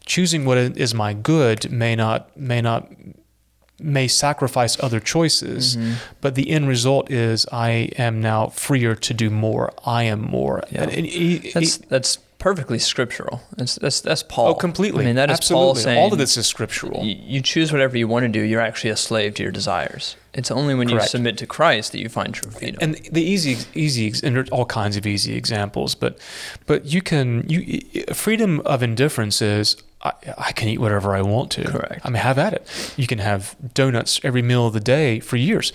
Choosing 0.06 0.44
what 0.44 0.58
is 0.58 0.92
my 0.92 1.12
good 1.14 1.70
may 1.70 1.94
not 1.94 2.36
may 2.36 2.60
not 2.60 2.88
may 3.78 4.06
sacrifice 4.08 4.76
other 4.80 5.00
choices, 5.00 5.76
Mhm. 5.76 5.94
but 6.20 6.34
the 6.34 6.50
end 6.50 6.68
result 6.68 7.10
is 7.10 7.46
I 7.52 7.90
am 7.98 8.20
now 8.20 8.48
freer 8.48 8.94
to 8.96 9.14
do 9.14 9.28
more. 9.30 9.72
I 9.86 10.04
am 10.04 10.20
more. 10.20 10.62
Yeah. 10.70 10.82
And- 10.82 10.92
and 10.92 11.06
e- 11.06 11.50
that's 11.54 11.76
that's 11.88 12.18
perfectly 12.42 12.78
scriptural. 12.78 13.40
That's 13.56 13.76
that's, 13.76 14.00
that's 14.00 14.22
Paul. 14.24 14.48
Oh, 14.48 14.54
completely. 14.54 15.04
I 15.04 15.06
mean, 15.06 15.16
that 15.16 15.30
is 15.30 15.38
Absolutely. 15.38 15.64
Paul 15.64 15.74
saying 15.76 15.98
all 15.98 16.12
of 16.12 16.18
this 16.18 16.36
is 16.36 16.46
scriptural. 16.46 17.04
You, 17.04 17.16
you 17.18 17.40
choose 17.40 17.72
whatever 17.72 17.96
you 17.96 18.08
want 18.08 18.24
to 18.24 18.28
do. 18.28 18.40
You're 18.40 18.60
actually 18.60 18.90
a 18.90 18.96
slave 18.96 19.34
to 19.34 19.44
your 19.44 19.52
desires. 19.52 20.16
It's 20.34 20.50
only 20.50 20.74
when 20.74 20.88
you 20.88 21.00
submit 21.00 21.38
to 21.38 21.46
Christ 21.46 21.92
that 21.92 22.00
you 22.00 22.08
find 22.08 22.34
true 22.34 22.50
freedom. 22.50 22.78
and 22.80 22.94
the 23.12 23.22
easy 23.22 23.58
easy 23.74 24.12
and 24.26 24.34
there 24.34 24.42
are 24.42 24.46
all 24.50 24.64
kinds 24.64 24.96
of 24.96 25.06
easy 25.06 25.34
examples 25.34 25.94
but 25.94 26.18
but 26.66 26.86
you 26.86 27.02
can 27.02 27.46
you 27.48 27.82
freedom 28.14 28.60
of 28.60 28.82
indifference 28.82 29.42
is 29.42 29.76
I, 30.02 30.12
I 30.38 30.52
can 30.52 30.68
eat 30.68 30.78
whatever 30.78 31.14
I 31.14 31.22
want 31.22 31.50
to. 31.52 31.64
Correct. 31.64 32.00
I 32.04 32.08
mean, 32.08 32.20
have 32.20 32.38
at 32.38 32.54
it. 32.54 32.94
You 32.96 33.06
can 33.06 33.18
have 33.18 33.54
donuts 33.74 34.20
every 34.24 34.42
meal 34.42 34.66
of 34.66 34.72
the 34.72 34.80
day 34.80 35.20
for 35.20 35.36
years. 35.36 35.72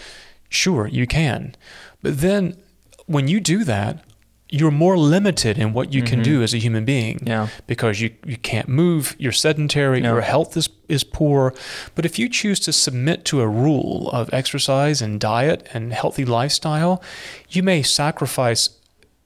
Sure, 0.50 0.88
you 0.88 1.08
can. 1.08 1.56
But 2.02 2.20
then 2.20 2.58
when 3.06 3.28
you 3.28 3.40
do 3.40 3.64
that, 3.64 4.04
you're 4.50 4.72
more 4.72 4.98
limited 4.98 5.58
in 5.58 5.74
what 5.74 5.94
you 5.94 6.02
can 6.02 6.22
do 6.24 6.42
as 6.42 6.54
a 6.54 6.58
human 6.58 6.86
being 6.86 7.16
Mm-hmm. 7.18 7.28
Yeah. 7.28 7.48
because 7.68 8.00
you, 8.02 8.12
you 8.26 8.38
can't 8.38 8.70
move, 8.70 9.16
you're 9.20 9.32
sedentary, 9.34 10.00
Yeah. 10.02 10.12
your 10.14 10.22
health 10.22 10.56
is, 10.56 10.70
is 10.88 11.04
poor. 11.04 11.54
But 11.96 12.06
if 12.06 12.18
you 12.18 12.30
choose 12.30 12.60
to 12.62 12.72
submit 12.72 13.26
to 13.26 13.42
a 13.42 13.48
rule 13.48 14.10
of 14.12 14.30
exercise 14.34 15.02
and 15.02 15.20
diet 15.20 15.68
and 15.74 15.92
healthy 15.94 16.24
lifestyle, 16.26 17.02
you 17.50 17.62
may 17.64 17.82
sacrifice 17.84 18.70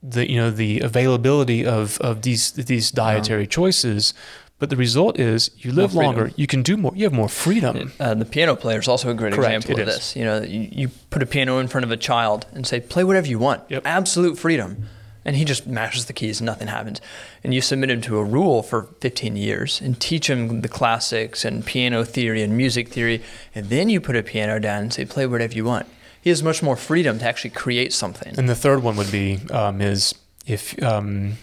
the 0.03 0.27
you 0.27 0.37
know 0.37 0.49
the 0.49 0.79
availability 0.79 1.63
of, 1.63 1.99
of 2.01 2.23
these 2.23 2.51
these 2.53 2.89
dietary 2.89 3.45
choices. 3.45 4.13
But 4.57 4.69
the 4.69 4.75
result 4.75 5.19
is 5.19 5.49
you 5.57 5.71
live 5.71 5.93
longer, 5.95 6.31
you 6.35 6.45
can 6.47 6.61
do 6.63 6.77
more, 6.77 6.91
you 6.95 7.03
have 7.05 7.13
more 7.13 7.29
freedom. 7.29 7.91
Uh, 7.99 8.13
the 8.13 8.25
piano 8.25 8.55
player 8.55 8.79
is 8.79 8.87
also 8.87 9.09
a 9.09 9.13
great 9.15 9.33
Correct, 9.33 9.55
example 9.65 9.81
of 9.81 9.87
is. 9.89 9.95
this. 9.95 10.15
You 10.15 10.23
know, 10.23 10.41
you, 10.41 10.69
you 10.71 10.87
put 11.09 11.21
a 11.23 11.25
piano 11.25 11.57
in 11.59 11.67
front 11.67 11.83
of 11.83 11.91
a 11.91 11.97
child 11.97 12.45
and 12.53 12.65
say, 12.67 12.79
"Play 12.79 13.03
whatever 13.03 13.27
you 13.27 13.39
want." 13.39 13.61
Yep. 13.69 13.81
Absolute 13.85 14.37
freedom, 14.39 14.87
and 15.23 15.35
he 15.35 15.45
just 15.45 15.67
mashes 15.67 16.05
the 16.05 16.13
keys 16.13 16.39
and 16.39 16.45
nothing 16.45 16.67
happens. 16.67 16.99
And 17.43 17.53
you 17.53 17.61
submit 17.61 17.89
him 17.91 18.01
to 18.01 18.17
a 18.17 18.23
rule 18.23 18.63
for 18.63 18.83
15 19.01 19.35
years 19.35 19.79
and 19.81 19.99
teach 19.99 20.29
him 20.29 20.61
the 20.61 20.67
classics 20.67 21.45
and 21.45 21.65
piano 21.65 22.03
theory 22.03 22.41
and 22.43 22.55
music 22.57 22.89
theory, 22.89 23.21
and 23.55 23.69
then 23.69 23.89
you 23.89 24.01
put 24.01 24.15
a 24.15 24.23
piano 24.23 24.59
down 24.59 24.83
and 24.83 24.93
say, 24.93 25.05
"Play 25.05 25.25
whatever 25.27 25.53
you 25.53 25.65
want." 25.65 25.85
He 26.21 26.29
has 26.29 26.43
much 26.43 26.61
more 26.61 26.75
freedom 26.75 27.17
to 27.19 27.25
actually 27.25 27.49
create 27.51 27.93
something. 27.93 28.33
And 28.37 28.47
the 28.47 28.55
third 28.55 28.83
one 28.83 28.95
would 28.95 29.11
be 29.11 29.39
um, 29.51 29.81
is 29.81 30.13
if 30.45 30.81
um, 30.83 31.37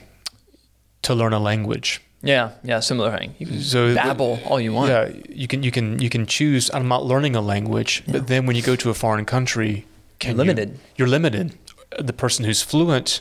to 1.03 1.14
learn 1.14 1.33
a 1.33 1.38
language. 1.41 2.01
yeah, 2.23 2.51
yeah, 2.64 2.81
similar 2.81 3.17
thing. 3.17 3.35
You 3.38 3.47
can 3.47 3.61
So 3.61 3.88
the- 3.88 3.95
babble 3.95 4.41
all 4.45 4.61
you 4.61 4.73
want. 4.73 4.91
Yeah, 4.91 5.11
you 5.29 5.47
can 5.49 5.62
you 5.62 5.71
can 5.71 5.99
you 6.01 6.09
can 6.11 6.27
choose. 6.27 6.71
I'm 6.75 6.88
not 6.88 7.05
learning 7.05 7.37
a 7.37 7.41
language, 7.41 8.03
but 8.09 8.27
then 8.27 8.47
when 8.47 8.57
you 8.57 8.62
go 8.62 8.77
to 8.77 8.91
a 8.91 8.95
foreign 8.95 9.25
country, 9.25 9.85
can 10.19 10.31
You're 10.37 10.45
you- 10.45 10.53
limited. 10.53 10.79
you're 10.97 11.09
limited. 11.09 11.53
The 11.99 12.12
person 12.12 12.45
who's 12.45 12.61
fluent 12.62 13.21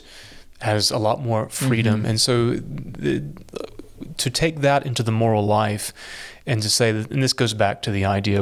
has 0.60 0.90
a 0.90 0.98
lot 0.98 1.20
more 1.22 1.48
freedom, 1.48 2.00
Mm-hmm. 2.00 2.06
and 2.10 2.20
so 2.20 2.50
the, 2.54 3.24
to 4.16 4.30
take 4.30 4.60
that 4.60 4.86
into 4.86 5.02
the 5.02 5.12
moral 5.12 5.44
life, 5.46 5.92
and 6.46 6.62
to 6.62 6.68
say 6.70 6.92
that, 6.92 7.10
and 7.10 7.22
this 7.22 7.32
goes 7.32 7.54
back 7.54 7.82
to 7.82 7.90
the 7.90 8.04
idea. 8.04 8.40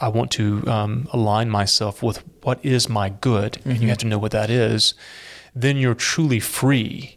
I 0.00 0.08
want 0.08 0.30
to 0.32 0.66
um, 0.68 1.08
align 1.12 1.48
myself 1.50 2.02
with 2.02 2.22
what 2.42 2.58
is 2.64 2.88
my 2.88 3.08
good, 3.08 3.56
and 3.64 3.74
Mm-hmm. 3.74 3.82
you 3.82 3.88
have 3.88 3.98
to 3.98 4.06
know 4.06 4.18
what 4.18 4.32
that 4.32 4.50
is. 4.50 4.94
Then 5.54 5.76
you're 5.78 5.94
truly 5.94 6.40
free. 6.40 7.15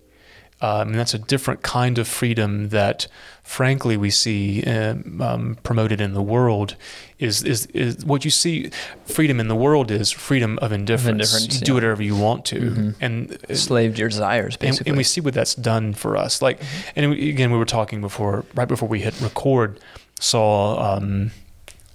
Um, 0.61 0.89
and 0.89 0.99
that's 0.99 1.13
a 1.13 1.19
different 1.19 1.61
kind 1.61 1.97
of 1.97 2.07
freedom 2.07 2.69
that, 2.69 3.07
frankly, 3.43 3.95
we 3.95 4.09
see 4.09 4.61
um, 4.63 5.21
um, 5.21 5.57
promoted 5.63 6.01
in 6.01 6.13
the 6.13 6.21
world. 6.21 6.75
Is, 7.17 7.43
is 7.43 7.65
is 7.67 8.03
what 8.03 8.25
you 8.25 8.31
see? 8.31 8.69
Freedom 9.05 9.39
in 9.39 9.47
the 9.47 9.55
world 9.55 9.89
is 9.89 10.11
freedom 10.11 10.59
of 10.61 10.73
indifference. 10.73 11.33
indifference, 11.33 11.59
you 11.61 11.65
do 11.65 11.71
yeah. 11.71 11.75
whatever 11.75 12.03
you 12.03 12.15
want 12.15 12.43
to, 12.45 12.93
and 12.99 13.37
Slave 13.53 13.95
to 13.95 13.99
your 13.99 14.09
desires, 14.09 14.55
and, 14.55 14.61
basically. 14.61 14.89
and 14.89 14.97
we 14.97 15.03
see 15.03 15.21
what 15.21 15.33
that's 15.33 15.55
done 15.55 15.93
for 15.93 16.17
us. 16.17 16.41
Like, 16.41 16.61
and 16.95 17.11
we, 17.11 17.29
again, 17.29 17.51
we 17.51 17.57
were 17.57 17.65
talking 17.65 18.01
before, 18.01 18.43
right 18.53 18.67
before 18.67 18.89
we 18.89 18.99
hit 18.99 19.19
record, 19.21 19.79
saw. 20.19 20.95
Um, 20.95 21.31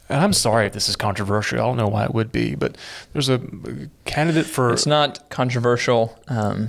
and 0.09 0.23
I'm 0.23 0.35
sorry 0.35 0.67
if 0.67 0.73
this 0.75 0.89
is 0.89 0.97
controversial. 0.97 1.59
I 1.59 1.63
don't 1.63 1.77
know 1.77 1.89
why 1.89 2.05
it 2.05 2.15
would 2.15 2.31
be, 2.31 2.55
but 2.55 2.77
there's 3.13 3.29
a 3.31 3.41
candidate 4.05 4.47
for 4.47 4.73
It's 4.73 4.87
not 4.87 5.31
controversial 5.31 6.19
um, 6.29 6.69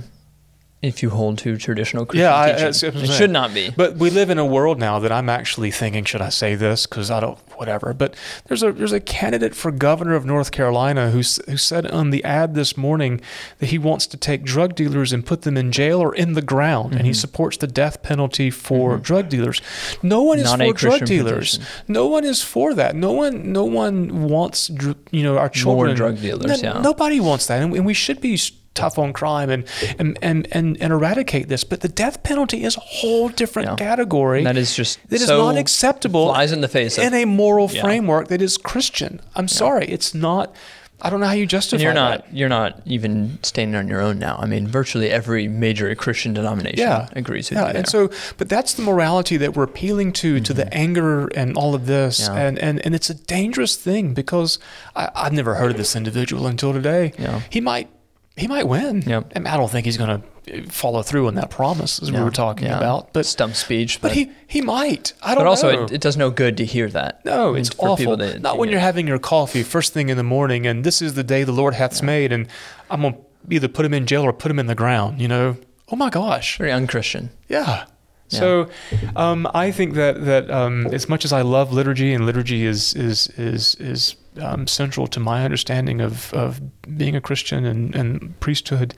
if 0.82 1.02
you 1.02 1.10
hold 1.10 1.38
to 1.38 1.56
traditional 1.56 2.04
Christian 2.06 2.22
Yeah, 2.30 2.36
I- 2.38 2.46
teaching. 2.48 2.64
that's 2.64 2.82
what 2.82 2.96
I'm 2.96 3.04
it 3.04 3.10
should 3.10 3.30
not 3.30 3.52
be. 3.54 3.70
But 3.76 3.96
we 3.96 4.10
live 4.10 4.30
in 4.30 4.38
a 4.38 4.44
world 4.44 4.78
now 4.78 4.98
that 5.00 5.10
I'm 5.10 5.28
actually 5.28 5.70
thinking, 5.70 6.04
should 6.04 6.20
I 6.22 6.28
say 6.28 6.54
this? 6.54 6.86
Because 6.86 7.10
I 7.10 7.18
don't, 7.20 7.38
whatever. 7.56 7.92
But 7.94 8.14
there's 8.46 8.62
a 8.62 8.70
there's 8.72 8.92
a 8.92 9.00
candidate 9.00 9.54
for 9.54 9.70
governor 9.72 10.14
of 10.14 10.24
North 10.26 10.52
Carolina 10.52 11.10
who 11.10 11.18
who 11.48 11.56
said 11.56 11.86
on 11.90 12.10
the 12.10 12.22
ad 12.24 12.54
this 12.54 12.76
morning 12.76 13.20
that 13.58 13.70
he 13.70 13.78
wants 13.78 14.06
to 14.08 14.16
take 14.16 14.44
drug 14.44 14.74
dealers 14.74 15.12
and 15.12 15.24
put 15.26 15.42
them 15.42 15.56
in 15.56 15.72
jail 15.72 16.00
or 16.00 16.14
in 16.14 16.34
the 16.34 16.42
ground, 16.42 16.92
and 16.92 17.02
he 17.02 17.10
Mm-hmm. 17.10 17.14
supports 17.20 17.56
the 17.56 17.66
death 17.66 18.02
penalty 18.02 18.50
for 18.50 18.98
drug 18.98 19.28
dealers. 19.30 19.60
No 20.02 20.22
one 20.22 20.38
is 20.38 20.44
Not 20.44 20.60
for 20.60 20.72
drug 20.74 21.04
dealers. 21.06 21.58
No 21.88 22.06
one 22.06 22.24
is 22.24 22.42
for 22.42 22.74
that. 22.74 22.94
No 22.94 23.12
one 23.12 23.50
no 23.52 23.64
one 23.64 24.28
wants 24.28 24.70
you 25.10 25.22
know 25.22 25.38
our 25.38 25.48
children 25.48 25.88
More 25.88 25.96
drug 25.96 26.20
dealers, 26.20 26.62
No- 26.62 26.74
yeah. 26.74 26.80
Nobody 26.80 27.18
wants 27.18 27.46
that, 27.46 27.62
and 27.62 27.72
we- 27.84 27.94
should 27.94 28.20
be 28.20 28.38
tough 28.76 28.98
on 28.98 29.12
crime 29.12 29.50
and 29.50 29.64
and, 29.98 30.16
and 30.22 30.46
and 30.52 30.76
and 30.80 30.92
eradicate 30.92 31.48
this. 31.48 31.64
But 31.64 31.80
the 31.80 31.88
death 31.88 32.22
penalty 32.22 32.62
is 32.62 32.76
a 32.76 32.80
whole 32.80 33.28
different 33.28 33.68
Yeah. 33.70 33.74
category. 33.76 34.44
that 34.44 34.56
is 34.56 34.76
just 34.76 35.00
That 35.08 35.16
is 35.20 35.26
so 35.26 35.38
not 35.38 35.56
acceptable 35.56 36.26
Flies 36.28 36.52
in 36.52 36.60
the 36.60 36.68
face. 36.68 36.98
Of, 36.98 37.04
in 37.04 37.14
a 37.14 37.24
moral 37.24 37.68
Yeah. 37.72 37.82
framework 37.82 38.28
that 38.28 38.40
is 38.42 38.56
Christian. 38.56 39.20
I'm 39.34 39.48
sorry, 39.48 39.86
it's 39.86 40.14
not. 40.14 40.54
I 41.02 41.10
don't 41.10 41.20
know 41.20 41.26
how 41.26 41.34
you 41.34 41.44
justify 41.44 41.76
and 41.76 41.82
you're 41.84 41.92
that. 41.92 42.24
not 42.24 42.34
you're 42.34 42.48
not 42.48 42.80
even 42.86 43.38
standing 43.42 43.74
on 43.74 43.86
your 43.86 44.00
own 44.00 44.18
now. 44.18 44.38
I 44.40 44.46
mean, 44.46 44.66
virtually 44.66 45.10
every 45.10 45.46
major 45.46 45.94
Christian 45.94 46.32
denomination 46.32 46.78
yeah. 46.78 47.08
agrees 47.12 47.50
with 47.50 47.58
yeah, 47.58 47.66
you. 47.66 47.72
there. 47.74 47.78
and 47.80 47.86
so, 47.86 48.08
but 48.38 48.48
that's 48.48 48.72
the 48.72 48.82
morality 48.82 49.36
that 49.36 49.54
we're 49.54 49.64
appealing 49.64 50.12
to, 50.14 50.40
to 50.40 50.54
the 50.54 50.72
anger 50.72 51.26
and 51.40 51.54
all 51.54 51.74
of 51.74 51.84
this, 51.84 52.20
Mm-hmm. 52.22 52.34
Yeah. 52.34 52.42
and, 52.46 52.58
and 52.58 52.86
and 52.86 52.94
it's 52.94 53.10
a 53.10 53.14
dangerous 53.14 53.76
thing 53.76 54.14
because 54.14 54.58
I, 54.94 55.10
I've 55.14 55.34
never 55.34 55.56
heard 55.56 55.72
of 55.72 55.76
this 55.76 55.94
individual 55.94 56.46
until 56.46 56.72
today. 56.72 57.12
Yeah. 57.18 57.42
He 57.50 57.60
might, 57.60 57.90
he 58.36 58.46
might 58.46 58.68
win. 58.68 59.02
Yep. 59.02 59.32
And 59.34 59.48
I 59.48 59.56
don't 59.56 59.70
think 59.70 59.86
he's 59.86 59.96
going 59.96 60.20
to 60.20 60.70
follow 60.70 61.02
through 61.02 61.26
on 61.26 61.34
that 61.34 61.50
promise 61.50 62.00
as 62.00 62.12
we 62.12 62.20
were 62.20 62.30
talking 62.30 62.66
yeah. 62.66 62.76
about. 62.76 63.12
But 63.12 63.26
stump 63.26 63.54
speech, 63.54 64.00
but 64.00 64.08
but, 64.08 64.16
he 64.16 64.30
he 64.46 64.60
might. 64.60 65.12
I 65.22 65.34
don't 65.34 65.38
know. 65.38 65.44
but 65.44 65.48
also 65.48 65.72
know. 65.72 65.84
it, 65.84 65.92
it 65.92 66.00
does 66.00 66.16
no 66.16 66.30
good 66.30 66.56
to 66.58 66.64
hear 66.64 66.88
that. 66.90 67.24
No, 67.24 67.54
it's 67.54 67.70
awful. 67.78 68.16
that- 68.18 68.42
Not 68.42 68.58
when 68.58 68.68
you're 68.68 68.80
having 68.80 69.08
your 69.08 69.18
coffee 69.18 69.62
first 69.62 69.92
thing 69.92 70.08
in 70.08 70.16
the 70.16 70.22
morning, 70.22 70.66
and 70.66 70.84
this 70.84 71.02
is 71.02 71.14
the 71.14 71.24
day 71.24 71.44
the 71.44 71.52
Lord 71.52 71.74
hath 71.74 72.02
made, 72.02 72.30
and 72.30 72.46
I'm 72.90 73.02
gonna 73.02 73.16
either 73.50 73.68
put 73.68 73.84
him 73.86 73.94
in 73.94 74.06
jail 74.06 74.22
or 74.22 74.32
put 74.32 74.50
him 74.50 74.58
in 74.58 74.66
the 74.66 74.74
ground. 74.74 75.20
You 75.20 75.28
know? 75.28 75.56
Oh 75.88 75.96
my 75.96 76.10
gosh! 76.10 76.58
very 76.58 76.72
unchristian. 76.72 77.30
Yeah. 77.48 77.86
So, 78.28 78.68
um, 79.14 79.48
I 79.54 79.70
think 79.70 79.94
that 79.94 80.24
that 80.24 80.50
um, 80.50 80.88
as 80.88 81.08
much 81.08 81.24
as 81.24 81.32
I 81.32 81.42
love 81.42 81.72
liturgy, 81.72 82.12
and 82.12 82.26
liturgy 82.26 82.66
is 82.66 82.92
is 82.94 83.28
is 83.38 83.76
is 83.76 84.16
um, 84.40 84.66
central 84.66 85.06
to 85.08 85.20
my 85.20 85.44
understanding 85.44 86.00
of, 86.00 86.32
of 86.34 86.60
being 86.96 87.16
a 87.16 87.20
Christian 87.20 87.64
and, 87.64 87.94
and 87.94 88.38
priesthood, 88.40 88.94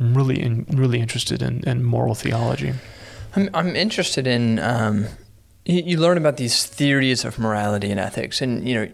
I'm 0.00 0.14
really 0.14 0.40
in, 0.40 0.66
really 0.70 1.00
interested 1.00 1.42
in, 1.42 1.62
in 1.68 1.82
moral 1.84 2.14
theology. 2.14 2.72
I'm 3.36 3.50
I'm 3.52 3.76
interested 3.76 4.26
in 4.26 4.58
um, 4.58 5.06
you, 5.64 5.82
you 5.84 5.96
learn 5.98 6.16
about 6.16 6.36
these 6.36 6.64
theories 6.64 7.24
of 7.24 7.38
morality 7.38 7.90
and 7.90 8.00
ethics, 8.00 8.40
and 8.40 8.66
you 8.66 8.74
know, 8.74 8.88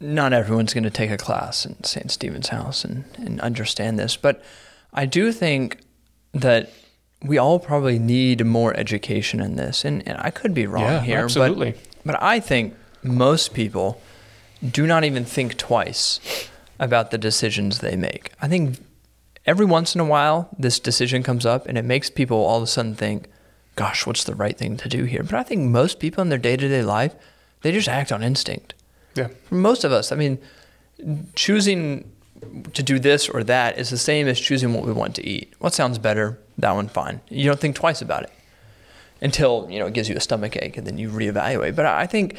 not 0.00 0.32
everyone's 0.32 0.72
going 0.74 0.84
to 0.84 0.90
take 0.90 1.10
a 1.10 1.16
class 1.16 1.66
in 1.66 1.82
St. 1.82 2.10
Stephen's 2.10 2.48
House 2.48 2.84
and 2.84 3.04
and 3.16 3.40
understand 3.40 3.98
this, 3.98 4.16
but 4.16 4.42
I 4.92 5.06
do 5.06 5.32
think 5.32 5.78
that 6.32 6.70
we 7.22 7.38
all 7.38 7.58
probably 7.58 7.98
need 7.98 8.44
more 8.44 8.76
education 8.76 9.40
in 9.40 9.56
this, 9.56 9.84
and, 9.84 10.06
and 10.06 10.18
I 10.18 10.30
could 10.30 10.54
be 10.54 10.66
wrong 10.66 10.82
Yeah, 10.84 11.00
here, 11.00 11.18
absolutely. 11.24 11.72
but 11.72 12.12
but 12.12 12.22
I 12.22 12.38
think 12.40 12.74
most 13.02 13.54
people 13.54 14.00
do 14.70 14.86
not 14.86 15.04
even 15.04 15.24
think 15.24 15.56
twice 15.56 16.20
about 16.78 17.10
the 17.10 17.18
decisions 17.18 17.78
they 17.78 17.96
make. 17.96 18.32
I 18.40 18.48
think 18.48 18.78
every 19.46 19.66
once 19.66 19.94
in 19.94 20.00
a 20.00 20.04
while 20.04 20.48
this 20.58 20.80
decision 20.80 21.22
comes 21.22 21.44
up 21.46 21.66
and 21.66 21.76
it 21.78 21.84
makes 21.84 22.10
people 22.10 22.38
all 22.38 22.58
of 22.58 22.62
a 22.62 22.66
sudden 22.66 22.94
think, 22.94 23.28
gosh, 23.76 24.06
what's 24.06 24.24
the 24.24 24.34
right 24.34 24.56
thing 24.56 24.76
to 24.78 24.88
do 24.88 25.04
here? 25.04 25.22
But 25.22 25.34
I 25.34 25.42
think 25.42 25.70
most 25.70 25.98
people 25.98 26.22
in 26.22 26.28
their 26.28 26.38
day 26.38 26.56
to 26.56 26.68
day 26.68 26.82
life, 26.82 27.14
they 27.62 27.72
just 27.72 27.88
act 27.88 28.12
on 28.12 28.22
instinct. 28.22 28.74
Yeah. 29.14 29.28
For 29.44 29.54
most 29.54 29.84
of 29.84 29.92
us, 29.92 30.12
I 30.12 30.16
mean, 30.16 30.38
choosing 31.34 32.10
to 32.72 32.82
do 32.82 32.98
this 32.98 33.28
or 33.28 33.42
that 33.44 33.78
is 33.78 33.90
the 33.90 33.98
same 33.98 34.28
as 34.28 34.38
choosing 34.40 34.74
what 34.74 34.84
we 34.84 34.92
want 34.92 35.14
to 35.16 35.26
eat. 35.26 35.52
What 35.58 35.74
sounds 35.74 35.98
better? 35.98 36.38
That 36.58 36.72
one, 36.72 36.88
fine. 36.88 37.20
You 37.28 37.46
don't 37.46 37.60
think 37.60 37.76
twice 37.76 38.02
about 38.02 38.24
it 38.24 38.32
until 39.20 39.66
you 39.70 39.78
know 39.78 39.86
it 39.86 39.94
gives 39.94 40.08
you 40.08 40.16
a 40.16 40.20
stomach 40.20 40.56
ache, 40.56 40.76
and 40.76 40.86
then 40.86 40.98
you 40.98 41.08
reevaluate. 41.08 41.74
But 41.74 41.86
I 41.86 42.06
think 42.06 42.36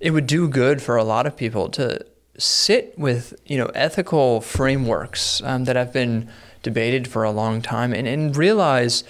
it 0.00 0.10
would 0.10 0.26
do 0.26 0.48
good 0.48 0.80
for 0.80 0.96
a 0.96 1.04
lot 1.04 1.26
of 1.26 1.36
people 1.36 1.68
to 1.70 2.04
sit 2.38 2.96
with 2.96 3.34
you 3.46 3.58
know 3.58 3.66
ethical 3.74 4.40
frameworks 4.40 5.42
um, 5.44 5.64
that 5.64 5.76
have 5.76 5.92
been 5.92 6.28
debated 6.62 7.08
for 7.08 7.24
a 7.24 7.30
long 7.30 7.62
time, 7.62 7.92
and, 7.92 8.06
and 8.06 8.36
realize, 8.36 9.04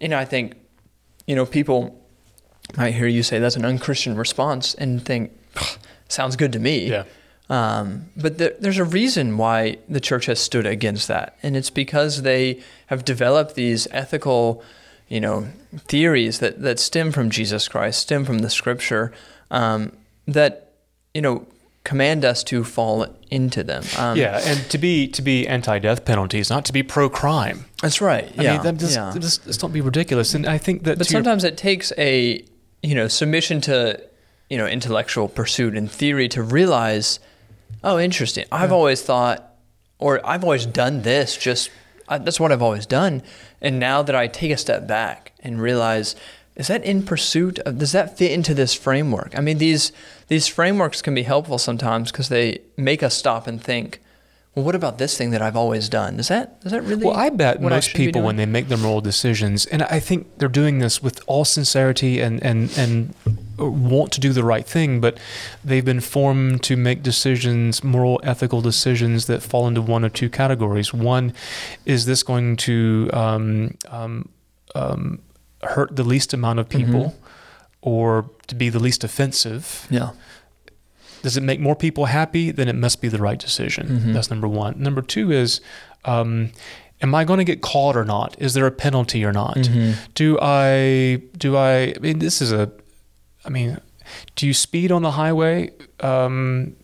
you 0.00 0.08
know, 0.08 0.18
I 0.18 0.24
think, 0.24 0.54
you 1.26 1.34
know, 1.34 1.46
people 1.46 1.98
might 2.76 2.94
hear 2.94 3.06
you 3.06 3.22
say 3.22 3.38
that's 3.38 3.56
an 3.56 3.64
unchristian 3.64 4.16
response 4.16 4.74
and 4.74 5.04
think, 5.04 5.32
sounds 6.08 6.36
good 6.36 6.52
to 6.52 6.58
me. 6.58 6.90
Yeah. 6.90 7.04
Um, 7.50 8.06
but 8.16 8.38
there, 8.38 8.54
there's 8.60 8.78
a 8.78 8.84
reason 8.84 9.36
why 9.36 9.78
the 9.88 10.00
church 10.00 10.26
has 10.26 10.40
stood 10.40 10.66
against 10.66 11.08
that, 11.08 11.36
and 11.42 11.56
it's 11.56 11.70
because 11.70 12.22
they 12.22 12.62
have 12.86 13.04
developed 13.04 13.54
these 13.54 13.88
ethical, 13.90 14.62
you 15.08 15.20
know, 15.20 15.48
theories 15.88 16.38
that, 16.38 16.62
that 16.62 16.78
stem 16.78 17.12
from 17.12 17.30
Jesus 17.30 17.68
Christ, 17.68 18.00
stem 18.00 18.24
from 18.24 18.38
the 18.38 18.50
scripture, 18.50 19.12
um, 19.50 19.92
that, 20.26 20.72
you 21.14 21.20
know, 21.22 21.46
command 21.84 22.24
us 22.24 22.44
to 22.44 22.62
fall 22.62 23.06
into 23.28 23.64
them. 23.64 23.82
Um, 23.98 24.16
yeah, 24.16 24.40
and 24.44 24.58
to 24.70 24.78
be 24.78 25.08
to 25.08 25.22
be 25.22 25.48
anti-death 25.48 26.04
penalties, 26.04 26.48
not 26.48 26.64
to 26.66 26.72
be 26.72 26.82
pro-crime. 26.82 27.64
That's 27.80 28.00
right. 28.00 28.32
I 28.38 28.42
yeah. 28.42 28.52
mean, 28.54 28.62
that 28.62 28.76
just, 28.76 28.96
yeah. 28.96 29.12
just, 29.18 29.44
just 29.44 29.60
don't 29.60 29.72
be 29.72 29.80
ridiculous. 29.80 30.34
And 30.34 30.46
I 30.46 30.58
think 30.58 30.84
that 30.84 30.98
But 30.98 31.08
to 31.08 31.12
your- 31.12 31.18
sometimes 31.18 31.44
it 31.44 31.56
takes 31.56 31.92
a 31.98 32.44
you 32.82 32.94
know 32.94 33.08
submission 33.08 33.60
to 33.62 34.00
you 34.48 34.58
know 34.58 34.66
intellectual 34.66 35.28
pursuit 35.28 35.76
and 35.76 35.90
theory 35.90 36.28
to 36.28 36.42
realize, 36.42 37.18
oh, 37.82 37.98
interesting. 37.98 38.44
I've 38.52 38.72
always 38.72 39.02
thought, 39.02 39.54
or 39.98 40.24
I've 40.24 40.44
always 40.44 40.66
done 40.66 41.02
this. 41.02 41.36
Just 41.36 41.70
I, 42.08 42.18
that's 42.18 42.38
what 42.38 42.52
I've 42.52 42.62
always 42.62 42.86
done. 42.86 43.22
And 43.60 43.80
now 43.80 44.02
that 44.02 44.14
I 44.14 44.28
take 44.28 44.52
a 44.52 44.56
step 44.56 44.86
back 44.86 45.32
and 45.40 45.60
realize, 45.60 46.14
is 46.54 46.68
that 46.68 46.84
in 46.84 47.02
pursuit 47.02 47.58
of? 47.60 47.78
Does 47.78 47.92
that 47.92 48.18
fit 48.18 48.30
into 48.30 48.52
this 48.52 48.74
framework? 48.74 49.36
I 49.36 49.40
mean, 49.40 49.58
these 49.58 49.92
these 50.28 50.46
frameworks 50.46 51.00
can 51.00 51.14
be 51.14 51.22
helpful 51.22 51.58
sometimes 51.58 52.12
because 52.12 52.28
they 52.28 52.60
make 52.76 53.02
us 53.02 53.14
stop 53.14 53.46
and 53.46 53.62
think. 53.62 54.00
Well, 54.54 54.66
what 54.66 54.74
about 54.74 54.98
this 54.98 55.16
thing 55.16 55.30
that 55.30 55.40
I've 55.40 55.56
always 55.56 55.88
done? 55.88 56.18
Is 56.18 56.28
that 56.28 56.58
is 56.62 56.72
that 56.72 56.82
really? 56.82 57.06
Well, 57.06 57.16
I 57.16 57.30
bet 57.30 57.56
I 57.56 57.60
most 57.60 57.94
be 57.94 58.06
people, 58.06 58.20
when 58.20 58.36
they 58.36 58.44
make 58.44 58.68
their 58.68 58.76
moral 58.76 59.00
decisions, 59.00 59.64
and 59.64 59.82
I 59.84 59.98
think 59.98 60.26
they're 60.36 60.48
doing 60.50 60.78
this 60.78 61.02
with 61.02 61.22
all 61.26 61.46
sincerity 61.46 62.20
and 62.20 62.42
and 62.42 62.70
and 62.76 63.14
want 63.56 64.12
to 64.12 64.20
do 64.20 64.34
the 64.34 64.44
right 64.44 64.66
thing, 64.66 65.00
but 65.00 65.18
they've 65.64 65.84
been 65.84 66.00
formed 66.00 66.62
to 66.64 66.76
make 66.76 67.02
decisions, 67.02 67.82
moral, 67.82 68.20
ethical 68.24 68.60
decisions 68.60 69.24
that 69.26 69.42
fall 69.42 69.66
into 69.66 69.80
one 69.80 70.04
of 70.04 70.12
two 70.12 70.28
categories. 70.28 70.92
One, 70.92 71.32
is 71.86 72.04
this 72.04 72.22
going 72.22 72.56
to 72.58 73.08
um, 73.14 73.78
um, 73.88 74.28
um, 74.74 75.20
hurt 75.62 75.96
the 75.96 76.04
least 76.04 76.32
amount 76.34 76.58
of 76.58 76.68
people, 76.68 77.14
or 77.80 78.30
to 78.48 78.54
be 78.54 78.68
the 78.68 78.78
least 78.80 79.04
offensive? 79.04 79.86
yeah. 79.90 80.10
does 81.22 81.36
it 81.36 81.42
make 81.44 81.60
more 81.60 81.76
people 81.76 82.06
happy? 82.06 82.50
Then 82.50 82.66
it 82.66 82.74
must 82.74 83.00
be 83.00 83.06
the 83.08 83.18
right 83.18 83.38
decision. 83.38 83.86
Mhm. 84.00 84.12
That's 84.12 84.28
number 84.28 84.48
one. 84.48 84.74
Number 84.82 85.00
two 85.02 85.30
is, 85.30 85.60
um, 86.04 86.50
am 87.00 87.14
I 87.14 87.22
going 87.24 87.38
to 87.38 87.44
get 87.44 87.60
caught 87.62 87.96
or 87.96 88.04
not? 88.04 88.34
Is 88.40 88.54
there 88.54 88.66
a 88.66 88.72
penalty 88.72 89.24
or 89.24 89.32
not? 89.32 89.54
Mhm. 89.56 89.94
Do 90.14 90.36
I 90.42 91.22
do 91.38 91.56
I? 91.56 91.94
I 91.94 91.98
mean, 92.00 92.18
this 92.18 92.42
is 92.42 92.50
a. 92.50 92.72
I 93.44 93.50
mean, 93.50 93.78
do 94.34 94.48
you 94.48 94.52
speed 94.54 94.90
on 94.90 95.02
the 95.02 95.12
highway? 95.12 95.70
Um, 96.00 96.74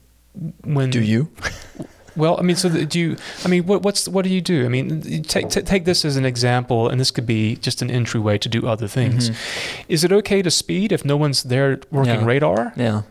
when 0.62 0.90
Do 0.90 1.02
you? 1.02 1.30
well, 2.18 2.36
I 2.38 2.42
mean, 2.42 2.56
so 2.56 2.68
the, 2.68 2.84
do 2.84 2.98
you? 3.00 3.16
I 3.44 3.48
mean, 3.48 3.64
what, 3.66 3.82
what's 3.82 4.06
what 4.08 4.24
do 4.24 4.30
you 4.30 4.40
do? 4.42 4.66
I 4.66 4.68
mean, 4.68 5.22
take 5.22 5.48
t- 5.48 5.62
take 5.62 5.84
this 5.86 6.04
as 6.04 6.16
an 6.16 6.24
example, 6.26 6.88
and 6.88 7.00
this 7.00 7.10
could 7.10 7.26
be 7.26 7.56
just 7.56 7.80
an 7.80 7.90
entryway 7.90 8.36
to 8.38 8.48
do 8.48 8.66
other 8.68 8.88
things. 8.88 9.30
Mhm. 9.30 9.36
Is 9.88 10.04
it 10.04 10.12
okay 10.12 10.42
to 10.42 10.50
speed 10.50 10.92
if 10.92 11.04
no 11.04 11.16
one's 11.16 11.44
there 11.44 11.80
working 11.90 12.20
Yeah. 12.20 12.24
radar? 12.26 12.72
Yeah. 12.76 13.02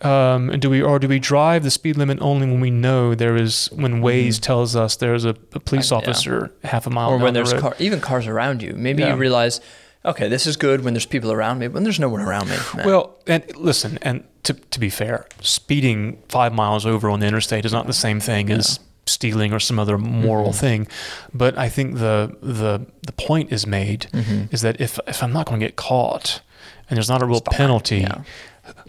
Um, 0.00 0.50
and 0.50 0.60
do 0.60 0.68
we 0.68 0.82
or 0.82 0.98
do 0.98 1.06
we 1.06 1.20
drive 1.20 1.62
the 1.62 1.70
speed 1.70 1.96
limit 1.96 2.18
only 2.20 2.46
when 2.46 2.60
we 2.60 2.70
know 2.70 3.14
there 3.14 3.36
is 3.36 3.68
when 3.72 4.00
Waze 4.02 4.36
Mhm. 4.38 4.40
tells 4.40 4.74
us 4.74 4.96
there's 4.96 5.24
a, 5.24 5.36
a 5.54 5.60
police 5.60 5.92
Uh, 5.92 5.96
yeah. 5.96 6.00
officer 6.10 6.50
half 6.64 6.88
a 6.88 6.90
mile 6.90 7.10
or 7.10 7.18
when 7.18 7.34
the 7.34 7.44
there's 7.44 7.52
car, 7.54 7.76
even 7.78 8.00
cars 8.00 8.26
around 8.26 8.62
you. 8.62 8.72
Maybe 8.76 9.02
Yeah. 9.02 9.10
you 9.10 9.16
realize, 9.16 9.60
okay, 10.04 10.28
this 10.28 10.46
is 10.46 10.56
good 10.56 10.84
when 10.84 10.94
there's 10.94 11.06
people 11.06 11.32
around 11.32 11.58
me, 11.58 11.68
when 11.68 11.82
there's 11.84 12.00
no 12.00 12.08
one 12.08 12.20
around 12.20 12.48
me. 12.50 12.56
man. 12.76 12.86
Well, 12.86 13.16
and 13.26 13.42
listen, 13.56 13.98
and 14.02 14.24
to 14.44 14.54
to 14.54 14.80
be 14.80 14.90
fair, 14.90 15.26
speeding 15.40 16.18
five 16.28 16.52
miles 16.52 16.84
over 16.86 17.08
on 17.10 17.20
the 17.20 17.26
interstate 17.26 17.64
is 17.64 17.72
not 17.72 17.86
the 17.86 17.92
same 17.92 18.20
thing 18.20 18.50
as 18.50 18.80
stealing 19.06 19.52
or 19.52 19.58
some 19.60 19.78
other 19.78 19.98
moral 19.98 20.50
Mhm. 20.50 20.54
thing. 20.60 20.88
But 21.34 21.56
I 21.58 21.68
think 21.68 21.98
the 21.98 22.36
the 22.42 22.86
the 23.06 23.12
point 23.12 23.52
is 23.52 23.66
made 23.66 24.06
Mhm. 24.12 24.52
is 24.52 24.60
that 24.62 24.80
if 24.80 24.98
if 25.06 25.22
I'm 25.22 25.32
not 25.32 25.46
going 25.46 25.60
to 25.60 25.66
get 25.66 25.76
caught 25.76 26.40
and 26.88 26.96
there's 26.96 27.08
not 27.08 27.22
a 27.22 27.26
real 27.26 27.40
fine. 27.40 27.56
penalty, 27.56 27.98
Yeah. 27.98 28.22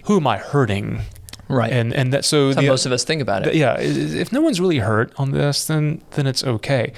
who 0.06 0.18
am 0.18 0.28
I 0.28 0.38
hurting? 0.38 1.02
right. 1.50 1.72
And 1.74 1.94
and 1.94 2.12
that 2.14 2.26
so 2.26 2.48
That's 2.48 2.56
how 2.56 2.62
the, 2.62 2.68
most 2.70 2.86
of 2.86 2.92
us 2.92 3.04
think 3.04 3.22
about 3.22 3.46
it. 3.46 3.54
Yeah, 3.54 3.76
if 3.80 4.32
no 4.32 4.42
one's 4.42 4.60
really 4.62 4.80
hurt 4.80 5.12
on 5.18 5.32
this, 5.32 5.66
then 5.66 6.02
then 6.12 6.26
it's 6.26 6.44
okay. 6.44 6.94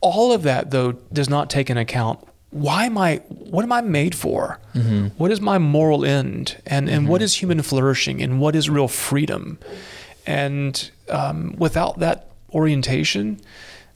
All 0.00 0.32
of 0.32 0.42
that 0.42 0.70
though 0.70 0.92
does 1.12 1.28
not 1.28 1.50
take 1.50 1.70
into 1.70 1.82
account 1.82 2.18
why 2.50 2.84
am 2.86 2.98
I 2.98 3.16
what 3.28 3.62
am 3.64 3.72
I 3.72 3.80
made 3.80 4.14
for? 4.14 4.58
Mhm. 4.74 5.12
What 5.18 5.30
is 5.30 5.40
my 5.40 5.58
moral 5.58 6.04
end? 6.04 6.56
And 6.66 6.88
and 6.88 7.02
Mm-hmm. 7.02 7.08
what 7.10 7.22
is 7.22 7.34
human 7.42 7.62
flourishing? 7.62 8.20
And 8.22 8.40
what 8.40 8.54
is 8.56 8.68
real 8.68 8.88
freedom? 8.88 9.58
And 10.26 10.90
um, 11.08 11.54
without 11.58 11.98
that 12.00 12.26
orientation, 12.52 13.40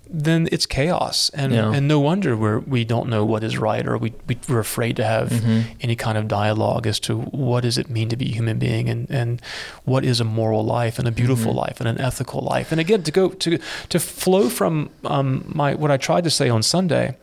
then 0.08 0.48
it's 0.52 0.66
chaos, 0.66 1.30
and 1.34 1.52
Yeah. 1.52 1.72
and 1.72 1.88
no 1.88 1.98
wonder 1.98 2.36
we're 2.36 2.60
we 2.60 2.84
don't 2.84 3.08
know 3.08 3.24
what 3.24 3.42
is 3.42 3.58
right, 3.58 3.86
or 3.88 3.98
we, 3.98 4.12
we 4.28 4.36
we're 4.48 4.60
afraid 4.60 4.96
to 4.96 5.04
have 5.04 5.30
Mhm. 5.30 5.64
any 5.80 5.96
kind 5.96 6.16
of 6.18 6.28
dialogue 6.28 6.86
as 6.86 7.00
to 7.00 7.18
what 7.32 7.62
does 7.62 7.78
it 7.78 7.88
mean 7.90 8.08
to 8.10 8.16
be 8.16 8.26
a 8.26 8.34
human 8.34 8.58
being, 8.58 8.88
and 8.88 9.10
and 9.10 9.40
what 9.84 10.04
is 10.04 10.20
a 10.20 10.24
moral 10.24 10.64
life, 10.64 10.98
and 10.98 11.08
a 11.08 11.12
beautiful 11.12 11.52
Mhm. 11.52 11.56
life, 11.66 11.76
and 11.80 11.88
an 11.88 11.98
ethical 12.00 12.40
life. 12.42 12.70
And 12.70 12.80
again, 12.80 13.02
to 13.02 13.10
go 13.10 13.28
to 13.30 13.58
to 13.88 13.98
flow 13.98 14.48
from 14.48 14.90
um, 15.04 15.44
my 15.54 15.74
what 15.74 15.90
I 15.90 15.96
tried 15.96 16.24
to 16.24 16.30
say 16.30 16.48
on 16.50 16.62
Sunday, 16.62 17.16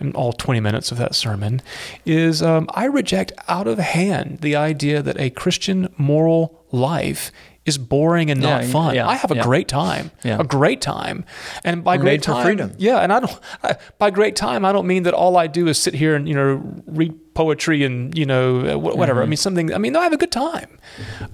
in 0.00 0.12
all 0.12 0.32
20 0.32 0.60
minutes 0.60 0.90
of 0.92 0.98
that 0.98 1.14
sermon, 1.14 1.60
is 2.06 2.42
um, 2.42 2.66
I 2.74 2.84
reject 2.86 3.32
out 3.48 3.66
of 3.66 3.78
hand 3.78 4.38
the 4.40 4.56
idea 4.56 5.02
that 5.02 5.18
a 5.20 5.30
Christian 5.30 5.92
moral 5.98 6.64
life 6.72 7.30
is 7.66 7.76
boring 7.76 8.30
and 8.30 8.40
not 8.40 8.62
Yeah, 8.62 8.68
fun. 8.70 8.94
yeah, 8.94 9.06
I 9.06 9.16
have 9.16 9.30
a 9.30 9.34
yeah. 9.36 9.42
great 9.42 9.68
time, 9.68 10.10
a 10.24 10.42
great 10.44 10.80
time, 10.80 11.24
and 11.62 11.84
by 11.84 11.96
We're 11.98 12.02
great 12.04 12.22
time, 12.22 12.42
freedom. 12.44 12.72
yeah. 12.78 12.98
And 13.00 13.12
I 13.12 13.20
don't 13.20 13.38
I, 13.62 13.76
by 13.98 14.10
great 14.10 14.34
time 14.34 14.64
I 14.64 14.72
don't 14.72 14.86
mean 14.86 15.02
that 15.02 15.12
all 15.12 15.36
I 15.36 15.46
do 15.46 15.68
is 15.68 15.78
sit 15.78 15.92
here 15.94 16.16
and 16.16 16.26
you 16.26 16.34
know 16.34 16.62
read 16.86 17.12
poetry 17.34 17.84
and 17.84 18.16
you 18.16 18.24
know 18.24 18.60
uh, 18.60 18.74
wh- 18.76 18.96
whatever. 18.96 19.20
I 19.22 19.26
Mhm. 19.26 19.28
mean 19.28 19.36
something. 19.36 19.74
I 19.74 19.78
mean 19.78 19.92
no, 19.92 20.00
I 20.00 20.04
have 20.04 20.14
a 20.14 20.16
good 20.16 20.32
time, 20.32 20.78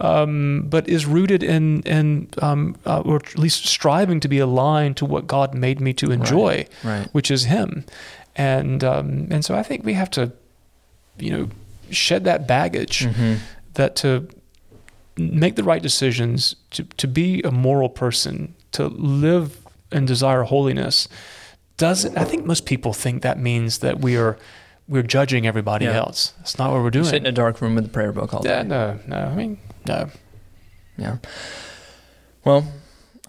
um, 0.00 0.64
but 0.68 0.88
is 0.88 1.06
rooted 1.06 1.42
in 1.42 1.80
in 1.82 2.28
um, 2.42 2.76
uh, 2.84 3.00
or 3.04 3.16
at 3.16 3.38
least 3.38 3.66
striving 3.66 4.20
to 4.20 4.28
be 4.28 4.38
aligned 4.38 4.96
to 4.98 5.04
what 5.04 5.26
God 5.26 5.54
made 5.54 5.80
me 5.80 5.92
to 5.94 6.10
enjoy 6.10 6.66
Right. 6.82 7.08
which 7.12 7.30
is 7.30 7.44
him. 7.44 7.84
And 8.36 8.84
um, 8.84 9.28
and 9.30 9.44
so 9.44 9.54
I 9.54 9.62
think 9.62 9.84
we 9.84 9.94
have 9.94 10.10
to, 10.10 10.30
you 11.18 11.30
know, 11.30 11.48
shed 11.90 12.24
that 12.24 12.46
baggage 12.46 13.00
Mhm. 13.06 13.38
that 13.74 13.96
to 13.96 14.28
make 15.18 15.56
the 15.56 15.64
right 15.64 15.82
decisions, 15.82 16.54
to, 16.72 16.82
to 16.98 17.08
be 17.08 17.40
a 17.42 17.50
moral 17.50 17.88
person, 17.88 18.54
to 18.72 18.88
live 18.88 19.58
and 19.90 20.06
desire 20.06 20.42
holiness, 20.42 21.08
doesn't 21.78 22.18
I 22.18 22.24
think 22.24 22.44
most 22.44 22.66
people 22.66 22.92
think 22.92 23.22
that 23.22 23.38
means 23.38 23.78
that 23.78 24.00
we 24.00 24.16
are 24.18 24.36
we're 24.88 25.02
judging 25.02 25.46
everybody 25.46 25.86
Yeah. 25.86 25.96
else. 25.96 26.32
That's 26.38 26.58
not 26.58 26.70
what 26.72 26.82
we're 26.82 26.90
doing. 26.90 27.06
Sit 27.06 27.16
in 27.22 27.26
a 27.26 27.32
dark 27.32 27.60
room 27.62 27.74
with 27.76 27.86
a 27.86 27.88
prayer 27.88 28.12
book 28.12 28.34
all 28.34 28.42
day. 28.42 28.50
yeah, 28.50 28.62
no, 28.62 28.98
no. 29.06 29.16
I 29.16 29.34
mean, 29.34 29.58
no. 29.86 30.10
Yeah. 30.98 31.16
Well, 32.44 32.66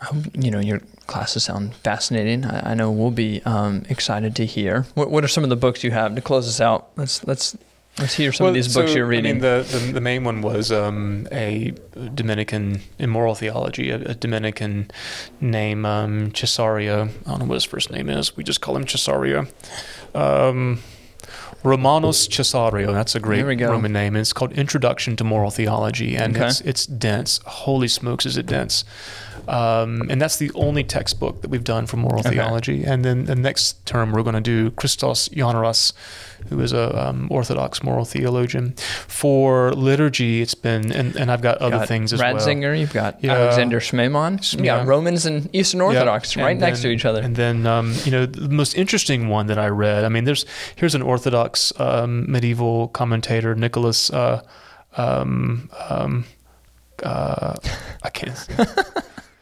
I 0.02 0.06
hope, 0.06 0.26
you 0.38 0.52
know, 0.52 0.60
your 0.60 0.82
classes 1.08 1.44
sound 1.46 1.74
fascinating. 1.76 2.46
I, 2.46 2.72
I 2.72 2.74
know 2.74 2.92
we'll 2.92 3.12
be 3.12 3.42
um, 3.46 3.84
excited 3.90 4.36
to 4.36 4.46
hear. 4.46 4.86
What, 4.94 5.10
what 5.10 5.24
are 5.24 5.28
some 5.28 5.44
of 5.44 5.50
the 5.50 5.56
books 5.56 5.84
you 5.84 5.92
have 5.92 6.16
to 6.16 6.22
close 6.22 6.48
us 6.48 6.62
out? 6.62 6.90
Let's 6.96 7.26
let's 7.26 7.58
let's 7.98 8.14
hear 8.14 8.32
some 8.32 8.46
of 8.48 8.54
these 8.54 8.74
books 8.74 8.94
you're 8.94 9.08
reading. 9.08 9.32
I 9.32 9.34
mean, 9.34 9.42
the, 9.42 9.66
the 9.72 9.94
the 9.94 10.02
main 10.02 10.24
one 10.24 10.42
was 10.42 10.72
um, 10.72 11.28
a 11.32 11.74
Dominican 12.14 12.82
in 13.00 13.10
moral 13.10 13.34
theology, 13.36 13.90
a, 13.90 13.96
a 13.96 14.14
Dominican 14.16 14.92
name 15.42 15.86
um, 15.86 16.32
Cessario. 16.32 17.10
I 17.26 17.30
don't 17.32 17.40
know 17.40 17.46
what 17.46 17.56
his 17.56 17.64
first 17.64 17.90
name 17.90 18.10
is. 18.10 18.38
We 18.38 18.44
just 18.44 18.62
call 18.62 18.76
him 18.76 18.86
Cessario. 18.86 19.48
Um, 20.14 20.80
Romanus 21.64 22.28
Cessario. 22.28 22.94
That's 22.94 23.16
a 23.16 23.20
great 23.20 23.38
There 23.38 23.48
we 23.48 23.56
go. 23.56 23.72
Roman 23.72 23.92
name. 23.92 24.16
And 24.16 24.22
It's 24.22 24.32
called 24.32 24.54
Introduction 24.54 25.16
to 25.18 25.24
Moral 25.24 25.50
Theology, 25.52 26.16
and 26.16 26.36
Okay. 26.36 26.48
it's 26.48 26.62
it's 26.62 26.86
dense. 26.86 27.40
Holy 27.46 27.88
smokes, 27.88 28.26
is 28.26 28.38
it 28.38 28.46
dense! 28.46 28.86
Um, 29.48 30.04
and 30.10 30.20
that's 30.22 30.38
the 30.38 30.52
only 30.56 30.84
textbook 30.84 31.42
that 31.42 31.50
we've 31.50 31.64
done 31.64 31.86
for 31.88 31.96
moral 31.98 32.20
Okay. 32.20 32.32
theology. 32.32 32.84
And 32.84 33.06
then 33.06 33.26
the 33.26 33.36
next 33.36 33.86
term 33.86 34.12
we're 34.12 34.24
going 34.24 34.36
to 34.36 34.42
do 34.42 34.72
Christos 34.72 35.30
Yannaras, 35.30 35.94
who 36.50 36.60
is 36.60 36.74
a 36.74 37.08
um, 37.08 37.28
Orthodox 37.32 37.82
moral 37.82 38.04
theologian. 38.04 38.74
For 39.08 39.72
liturgy, 39.74 40.42
it's 40.42 40.54
been 40.54 40.92
and, 40.92 41.16
and 41.16 41.32
I've 41.32 41.42
got 41.42 41.60
other 41.60 41.78
got 41.80 41.88
things 41.88 42.12
as 42.12 42.20
well. 42.22 42.36
Ratzinger, 42.36 42.78
you've 42.78 42.94
got 42.94 43.24
Yeah. 43.24 43.34
Alexander 43.36 43.80
Schmemann, 43.80 44.58
you 44.58 44.66
Yeah. 44.66 44.78
got 44.80 44.88
Romans 44.88 45.26
and 45.26 45.50
Eastern 45.56 45.80
Orthodox 45.82 46.36
Yeah. 46.36 46.44
right 46.44 46.52
And 46.52 46.60
next 46.60 46.82
then- 46.82 46.90
to 46.92 46.96
each 46.96 47.06
other. 47.06 47.22
And 47.22 47.36
then, 47.36 47.66
um, 47.66 47.94
you 48.04 48.12
know, 48.12 48.26
the 48.26 48.50
most 48.50 48.76
interesting 48.76 49.30
one 49.30 49.48
that 49.48 49.58
I 49.58 49.68
read. 49.68 50.04
I 50.04 50.10
mean, 50.10 50.26
there's 50.26 50.46
here's 50.76 50.94
an 50.96 51.02
Orthodox 51.02 51.72
um, 51.80 52.30
medieval 52.30 52.90
commentator, 52.90 53.56
Nicholas. 53.56 54.10
Uh, 54.10 54.42
um, 54.98 55.70
um, 55.90 56.26
uh, 57.04 57.54
I 58.04 58.10
can't. 58.10 58.48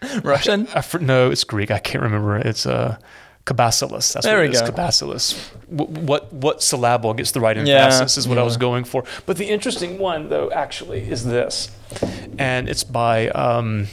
Russian? 0.23 0.67
I, 0.73 0.81
fr- 0.81 0.99
no, 0.99 1.31
it's 1.31 1.43
Greek. 1.43 1.71
I 1.71 1.79
can't 1.79 2.03
remember. 2.03 2.37
It's 2.37 2.65
uh, 2.65 2.97
Cabasilas. 3.45 4.13
That's 4.13 4.25
There 4.25 4.37
what 4.37 4.41
we 4.41 4.47
it 4.49 4.53
is. 4.53 4.61
go. 4.61 4.71
Cabasilas. 4.71 5.37
What, 5.67 5.89
what 5.89 6.33
what 6.33 6.63
syllable 6.63 7.13
gets 7.13 7.31
the 7.31 7.39
right 7.39 7.55
Yeah, 7.57 7.85
emphasis 7.85 8.17
is 8.17 8.27
what 8.27 8.37
I 8.37 8.43
was 8.43 8.57
going 8.57 8.83
for. 8.85 9.03
But 9.25 9.37
the 9.37 9.45
interesting 9.49 9.97
one, 9.99 10.29
though, 10.29 10.51
actually, 10.51 11.01
is 11.09 11.25
this, 11.25 11.69
and 12.39 12.67
it's 12.69 12.83
by 12.83 13.29
um, 13.29 13.87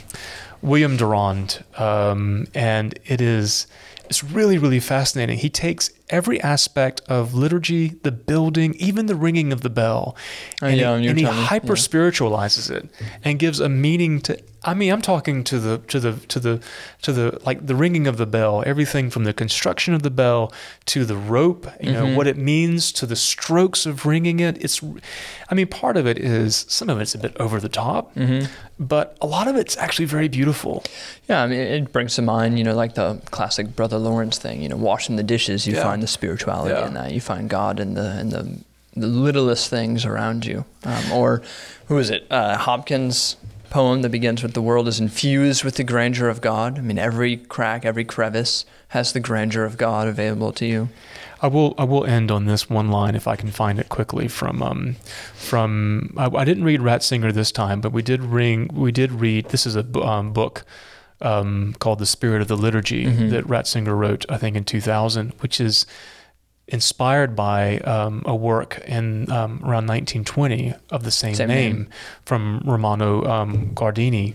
William 0.62 0.96
Durand, 0.96 1.64
um, 1.76 2.46
and 2.54 2.98
it 3.04 3.20
is 3.20 3.66
it's 4.06 4.22
really 4.24 4.58
really 4.58 4.80
fascinating. 4.80 5.38
He 5.38 5.50
takes 5.50 5.90
every 6.12 6.40
aspect 6.42 7.00
of 7.08 7.34
liturgy, 7.34 7.88
the 8.02 8.12
building, 8.12 8.74
even 8.74 9.06
the 9.06 9.16
ringing 9.16 9.52
of 9.52 9.62
the 9.62 9.70
bell. 9.70 10.14
Oh, 10.62 10.66
and 10.66 10.78
yeah, 10.78 10.98
he, 10.98 11.08
and 11.08 11.18
he 11.18 11.24
were 11.24 11.30
telling 11.30 11.42
me, 11.42 11.46
hyper 11.48 11.74
yeah. 11.74 11.82
spiritualizes 11.82 12.70
it 12.70 12.88
and 13.24 13.38
gives 13.38 13.58
a 13.58 13.68
meaning 13.68 14.20
to 14.22 14.38
I 14.64 14.74
mean, 14.74 14.92
I'm 14.92 15.02
talking 15.02 15.42
to 15.44 15.58
the 15.58 15.78
to 15.88 15.98
the 15.98 16.12
to 16.28 16.38
the 16.38 16.60
to 17.02 17.12
the 17.12 17.40
like 17.44 17.66
the 17.66 17.74
ringing 17.74 18.06
of 18.06 18.16
the 18.16 18.26
bell, 18.26 18.62
everything 18.64 19.10
from 19.10 19.24
the 19.24 19.32
construction 19.32 19.92
of 19.92 20.04
the 20.04 20.10
bell 20.10 20.52
to 20.86 21.04
the 21.04 21.16
rope, 21.16 21.66
you 21.80 21.90
know, 21.90 22.04
Mhm. 22.04 22.14
what 22.14 22.28
it 22.28 22.36
means 22.36 22.92
to 22.92 23.04
the 23.06 23.16
strokes 23.16 23.86
of 23.86 24.06
ringing 24.06 24.38
it. 24.38 24.56
It's 24.62 24.80
I 25.50 25.54
mean, 25.56 25.66
part 25.66 25.96
of 25.96 26.06
it 26.06 26.16
is 26.16 26.64
some 26.68 26.88
of 26.88 27.00
it's 27.00 27.12
a 27.14 27.18
bit 27.18 27.36
over 27.40 27.58
the 27.58 27.68
top, 27.68 28.14
Mhm. 28.14 28.46
but 28.78 29.16
a 29.20 29.26
lot 29.26 29.48
of 29.48 29.56
it's 29.56 29.76
actually 29.78 30.04
very 30.06 30.28
beautiful. 30.28 30.84
Yeah, 31.28 31.42
I 31.42 31.46
mean, 31.48 31.58
it 31.58 31.92
brings 31.92 32.14
to 32.14 32.22
mind, 32.22 32.56
you 32.56 32.62
know, 32.64 32.74
like 32.76 32.94
the 32.94 33.20
classic 33.32 33.74
Brother 33.74 33.98
Lawrence 33.98 34.38
thing. 34.38 34.62
You 34.62 34.68
know, 34.68 34.76
washing 34.76 35.16
the 35.16 35.24
dishes, 35.24 35.66
you 35.66 35.74
Yeah. 35.74 35.82
find 35.82 36.01
the 36.02 36.06
spirituality 36.06 36.74
Yeah. 36.74 36.86
in 36.86 36.94
that. 36.94 37.12
You 37.12 37.20
find 37.20 37.48
God 37.48 37.80
in 37.80 37.94
the 37.94 38.20
in 38.20 38.28
the, 38.28 38.58
the 38.94 39.06
littlest 39.06 39.70
things 39.70 40.04
around 40.04 40.44
you. 40.44 40.64
Um, 40.84 41.12
or 41.12 41.42
who 41.86 41.96
is 41.98 42.10
it? 42.10 42.26
Uh, 42.30 42.58
Hopkins' 42.58 43.36
poem 43.70 44.02
that 44.02 44.10
begins 44.10 44.42
with 44.42 44.52
"The 44.52 44.60
world 44.62 44.86
is 44.88 45.00
infused 45.00 45.64
with 45.64 45.76
the 45.76 45.84
grandeur 45.84 46.28
of 46.28 46.40
God." 46.40 46.78
I 46.78 46.82
mean, 46.82 46.98
every 46.98 47.38
crack, 47.38 47.86
every 47.86 48.04
crevice 48.04 48.66
has 48.88 49.12
the 49.14 49.20
grandeur 49.20 49.64
of 49.64 49.78
God 49.78 50.06
available 50.08 50.52
to 50.52 50.66
you. 50.66 50.88
I 51.40 51.48
will 51.48 51.74
I 51.76 51.84
will 51.84 52.04
end 52.04 52.30
on 52.30 52.44
this 52.44 52.70
one 52.70 52.90
line 52.90 53.14
if 53.16 53.26
I 53.26 53.34
can 53.36 53.50
find 53.50 53.80
it 53.80 53.88
quickly 53.88 54.28
from 54.28 54.62
um 54.62 54.96
from 55.34 56.14
I, 56.16 56.26
I 56.26 56.44
didn't 56.44 56.64
read 56.64 56.80
Ratzinger 56.80 57.32
this 57.32 57.50
time, 57.50 57.80
but 57.80 57.92
we 57.92 58.02
did 58.02 58.20
ring 58.22 58.70
we 58.72 58.92
did 58.92 59.10
read 59.12 59.46
this 59.46 59.66
is 59.66 59.74
a 59.74 59.84
um, 60.02 60.32
book 60.32 60.64
um, 61.22 61.74
called 61.78 61.98
The 61.98 62.06
Spirit 62.06 62.42
of 62.42 62.48
the 62.48 62.56
Liturgy 62.56 63.06
Mhm. 63.06 63.30
that 63.30 63.44
Ratzinger 63.46 63.96
wrote 63.96 64.26
I 64.28 64.36
think 64.36 64.56
in 64.56 64.64
2000, 64.64 65.32
which 65.40 65.60
is 65.60 65.86
inspired 66.68 67.34
by 67.34 67.78
um, 67.80 68.22
a 68.24 68.34
work 68.34 68.80
in 68.86 69.30
um, 69.30 69.60
around 69.64 69.86
1920 69.88 70.72
of 70.90 71.02
the 71.02 71.10
same, 71.10 71.34
Same 71.34 71.48
name, 71.48 71.72
name. 71.76 71.88
from 72.24 72.62
Romano 72.64 73.24
um, 73.30 73.72
Guardini, 73.74 74.34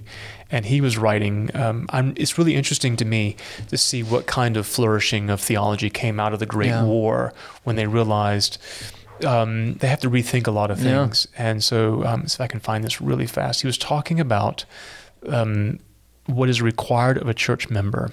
and 0.52 0.66
he 0.66 0.82
was 0.82 0.98
writing. 0.98 1.50
Um, 1.56 1.88
I'm, 1.90 2.14
it's 2.18 2.38
really 2.38 2.56
interesting 2.56 2.96
to 2.98 3.06
me 3.06 3.38
to 3.70 3.78
see 3.78 4.04
what 4.04 4.28
kind 4.28 4.58
of 4.58 4.68
flourishing 4.68 5.30
of 5.30 5.40
theology 5.42 5.90
came 5.90 6.20
out 6.20 6.34
of 6.34 6.40
the 6.40 6.46
Great 6.46 6.68
Yeah. 6.70 6.84
War 6.84 7.34
when 7.64 7.76
they 7.76 7.88
realized. 7.88 8.58
Um, 9.26 9.74
they 9.76 9.88
have 9.88 10.02
to 10.02 10.12
rethink 10.12 10.46
a 10.46 10.52
lot 10.52 10.70
of 10.70 10.78
Yeah. 10.80 11.06
things, 11.06 11.28
and 11.40 11.64
so, 11.64 12.06
um, 12.06 12.28
so 12.28 12.36
if 12.36 12.42
I 12.42 12.48
can 12.48 12.60
find 12.60 12.84
this 12.84 13.02
really 13.02 13.26
fast, 13.26 13.62
he 13.62 13.68
was 13.68 13.78
talking 13.80 14.20
about 14.20 14.64
um, 15.28 15.80
what 16.28 16.50
is 16.50 16.62
required 16.62 17.18
of 17.18 17.28
a 17.28 17.34
church 17.34 17.70
member, 17.70 18.12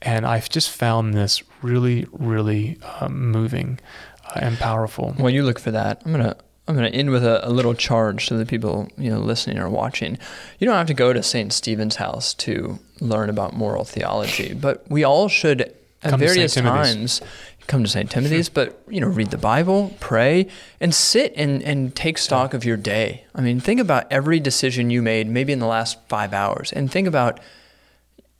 and 0.00 0.24
I've 0.24 0.48
just 0.48 0.70
found 0.70 1.14
this 1.14 1.42
really, 1.62 2.06
really 2.12 2.78
um, 3.00 3.30
moving 3.30 3.80
uh, 4.24 4.40
and 4.40 4.58
powerful. 4.58 5.12
While 5.16 5.30
you 5.30 5.42
look 5.42 5.58
for 5.58 5.70
that, 5.72 6.02
I'm 6.04 6.12
gonna 6.12 6.36
I'm 6.66 6.74
gonna 6.74 6.88
end 6.88 7.10
with 7.10 7.24
a, 7.24 7.46
a 7.46 7.50
little 7.50 7.74
charge 7.74 8.26
to 8.26 8.34
the 8.34 8.46
people 8.46 8.88
you 8.96 9.10
know 9.10 9.18
listening 9.18 9.58
or 9.58 9.68
watching. 9.68 10.18
You 10.58 10.66
don't 10.66 10.76
have 10.76 10.86
to 10.88 10.94
go 10.94 11.12
to 11.12 11.22
Saint 11.22 11.52
Stephen's 11.52 11.96
house 11.96 12.34
to 12.34 12.78
learn 13.00 13.30
about 13.30 13.54
moral 13.54 13.84
theology, 13.84 14.54
but 14.54 14.88
we 14.90 15.04
all 15.04 15.28
should 15.28 15.74
at 16.02 16.10
Come 16.10 16.20
various 16.20 16.54
times 16.54 17.20
come 17.68 17.84
to 17.84 17.88
St. 17.88 18.10
Timothy's, 18.10 18.48
but 18.48 18.82
you 18.88 19.00
know 19.00 19.06
read 19.06 19.30
the 19.30 19.38
Bible, 19.38 19.94
pray, 20.00 20.48
and 20.80 20.92
sit 20.92 21.32
and 21.36 21.62
and 21.62 21.94
take 21.94 22.18
stock 22.18 22.52
of 22.52 22.64
your 22.64 22.76
day. 22.76 23.24
I 23.34 23.40
mean, 23.40 23.60
think 23.60 23.78
about 23.80 24.10
every 24.10 24.40
decision 24.40 24.90
you 24.90 25.02
made, 25.02 25.28
maybe 25.28 25.52
in 25.52 25.60
the 25.60 25.66
last 25.66 25.98
five 26.08 26.32
hours, 26.32 26.72
and 26.72 26.90
think 26.90 27.06
about 27.06 27.38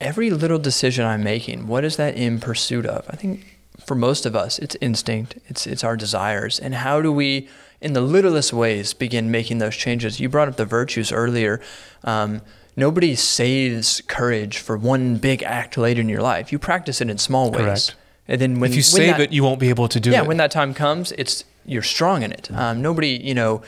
every 0.01 0.31
little 0.31 0.59
decision 0.59 1.05
I'm 1.05 1.23
making, 1.23 1.67
what 1.67 1.85
is 1.85 1.97
that 1.97 2.17
in 2.17 2.41
pursuit 2.41 2.87
of? 2.87 3.05
I 3.09 3.17
think 3.17 3.59
for 3.85 3.95
most 3.95 4.27
of 4.27 4.37
us, 4.37 4.59
it's 4.59 4.77
instinct, 4.81 5.39
it's 5.47 5.67
it's 5.67 5.85
our 5.85 5.97
desires, 5.97 6.59
and 6.59 6.75
how 6.75 7.01
do 7.01 7.13
we, 7.13 7.49
in 7.81 7.93
the 7.93 8.01
littlest 8.01 8.53
ways, 8.53 8.95
begin 8.95 9.31
making 9.31 9.59
those 9.59 9.77
changes? 9.77 10.21
You 10.21 10.29
brought 10.29 10.49
up 10.49 10.57
the 10.57 10.65
virtues 10.65 11.13
earlier. 11.13 11.61
Um, 12.05 12.43
nobody 12.77 13.15
saves 13.15 14.01
courage 14.07 14.59
for 14.59 14.77
one 14.77 15.17
big 15.17 15.43
act 15.43 15.77
later 15.77 16.01
in 16.01 16.09
your 16.09 16.23
life. 16.23 16.53
You 16.53 16.59
practice 16.59 17.01
it 17.01 17.11
in 17.11 17.19
small 17.19 17.51
ways, 17.51 17.61
Correct. 17.61 17.95
And 18.29 18.41
then 18.41 18.61
when 18.61 18.71
if 18.71 18.77
you 18.77 18.81
when 18.81 18.83
save 18.85 19.17
that- 19.17 19.21
it, 19.21 19.33
you 19.33 19.43
won't 19.43 19.61
be 19.61 19.71
able 19.71 19.89
to 19.89 19.99
do 19.99 20.11
yeah, 20.11 20.19
it. 20.19 20.23
Yeah, 20.23 20.29
when 20.29 20.37
that 20.37 20.51
time 20.51 20.75
comes, 20.75 21.13
it's 21.13 21.45
you're 21.65 21.83
strong 21.83 22.23
in 22.23 22.33
it. 22.33 22.51
Um, 22.53 22.81
nobody, 22.81 23.09
you 23.09 23.35
know, 23.35 23.63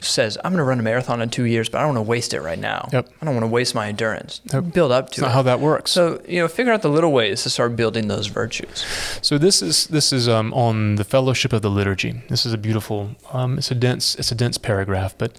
says 0.00 0.38
I'm 0.44 0.52
going 0.52 0.58
to 0.58 0.64
run 0.64 0.78
a 0.78 0.82
marathon 0.82 1.20
in 1.20 1.30
two 1.30 1.44
years, 1.44 1.68
but 1.68 1.78
I 1.78 1.82
don't 1.82 1.94
want 1.94 2.06
to 2.06 2.08
waste 2.08 2.32
it 2.34 2.40
right 2.40 2.58
now. 2.58 2.88
Yep. 2.92 3.08
I 3.20 3.24
don't 3.24 3.34
want 3.34 3.44
to 3.44 3.48
waste 3.48 3.74
my 3.74 3.88
endurance. 3.88 4.40
Yep. 4.52 4.72
Build 4.72 4.92
up 4.92 5.10
to 5.10 5.22
not 5.22 5.28
it. 5.28 5.32
how 5.32 5.42
that 5.42 5.60
works. 5.60 5.90
So 5.90 6.22
you 6.26 6.40
know, 6.40 6.48
figure 6.48 6.72
out 6.72 6.82
the 6.82 6.88
little 6.88 7.12
ways 7.12 7.42
to 7.42 7.50
start 7.50 7.76
building 7.76 8.08
those 8.08 8.28
virtues. 8.28 8.84
So 9.22 9.38
this 9.38 9.62
is 9.62 9.86
this 9.88 10.12
is 10.12 10.28
um, 10.28 10.52
on 10.54 10.96
the 10.96 11.04
fellowship 11.04 11.52
of 11.52 11.62
the 11.62 11.70
liturgy. 11.70 12.22
This 12.28 12.46
is 12.46 12.52
a 12.52 12.58
beautiful. 12.58 13.16
Um, 13.32 13.58
it's 13.58 13.70
a 13.70 13.74
dense. 13.74 14.14
It's 14.16 14.30
a 14.32 14.36
dense 14.36 14.58
paragraph, 14.58 15.14
but 15.18 15.36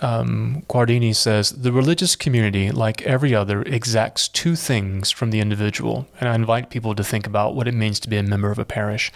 um, 0.00 0.62
Guardini 0.68 1.14
says 1.14 1.50
the 1.50 1.72
religious 1.72 2.16
community, 2.16 2.70
like 2.70 3.02
every 3.02 3.34
other, 3.34 3.62
exacts 3.62 4.28
two 4.28 4.56
things 4.56 5.10
from 5.10 5.30
the 5.30 5.40
individual, 5.40 6.06
and 6.18 6.28
I 6.28 6.34
invite 6.34 6.70
people 6.70 6.94
to 6.94 7.04
think 7.04 7.26
about 7.26 7.54
what 7.54 7.68
it 7.68 7.74
means 7.74 8.00
to 8.00 8.08
be 8.08 8.16
a 8.16 8.22
member 8.22 8.50
of 8.50 8.58
a 8.58 8.64
parish. 8.64 9.12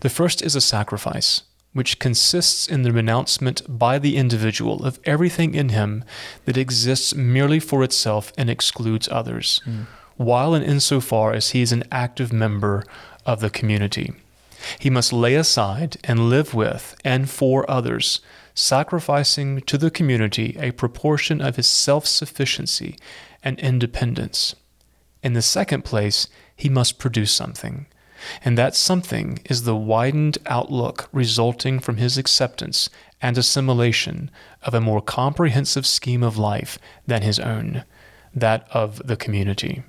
The 0.00 0.10
first 0.10 0.42
is 0.42 0.56
a 0.56 0.60
sacrifice. 0.60 1.42
Which 1.72 1.98
consists 1.98 2.68
in 2.68 2.82
the 2.82 2.92
renouncement 2.92 3.62
by 3.66 3.98
the 3.98 4.16
individual 4.16 4.84
of 4.84 5.00
everything 5.04 5.56
in 5.56 5.70
him 5.70 6.04
that 6.44 6.56
exists 6.56 7.16
merely 7.16 7.58
for 7.58 7.82
itself 7.82 8.32
and 8.38 8.48
excludes 8.48 9.08
others, 9.10 9.60
while 10.16 10.54
and 10.54 10.64
insofar 10.64 11.32
as 11.32 11.50
he 11.50 11.62
is 11.62 11.72
an 11.72 11.82
active 11.90 12.32
member 12.32 12.84
of 13.26 13.40
the 13.40 13.50
community. 13.50 14.12
He 14.78 14.88
must 14.88 15.12
lay 15.12 15.34
aside 15.34 15.96
and 16.04 16.30
live 16.30 16.54
with 16.54 16.94
and 17.04 17.28
for 17.28 17.68
others, 17.68 18.20
sacrificing 18.54 19.60
to 19.62 19.76
the 19.76 19.90
community 19.90 20.56
a 20.58 20.70
proportion 20.70 21.40
of 21.40 21.56
his 21.56 21.66
self 21.66 22.06
sufficiency 22.06 22.96
and 23.42 23.58
independence. 23.58 24.54
In 25.22 25.32
the 25.32 25.42
second 25.42 25.84
place, 25.84 26.28
he 26.54 26.68
must 26.68 26.98
produce 26.98 27.32
something. 27.32 27.86
And 28.44 28.56
that 28.56 28.74
something 28.74 29.40
is 29.44 29.64
the 29.64 29.76
widened 29.76 30.38
outlook 30.46 31.08
resulting 31.12 31.78
from 31.80 31.96
his 31.96 32.16
acceptance 32.16 32.88
and 33.20 33.36
assimilation 33.36 34.30
of 34.62 34.74
a 34.74 34.80
more 34.80 35.02
comprehensive 35.02 35.86
scheme 35.86 36.22
of 36.22 36.38
life 36.38 36.78
than 37.06 37.22
his 37.22 37.38
own, 37.38 37.84
that 38.34 38.66
of 38.70 39.02
the 39.06 39.16
community. 39.16 39.82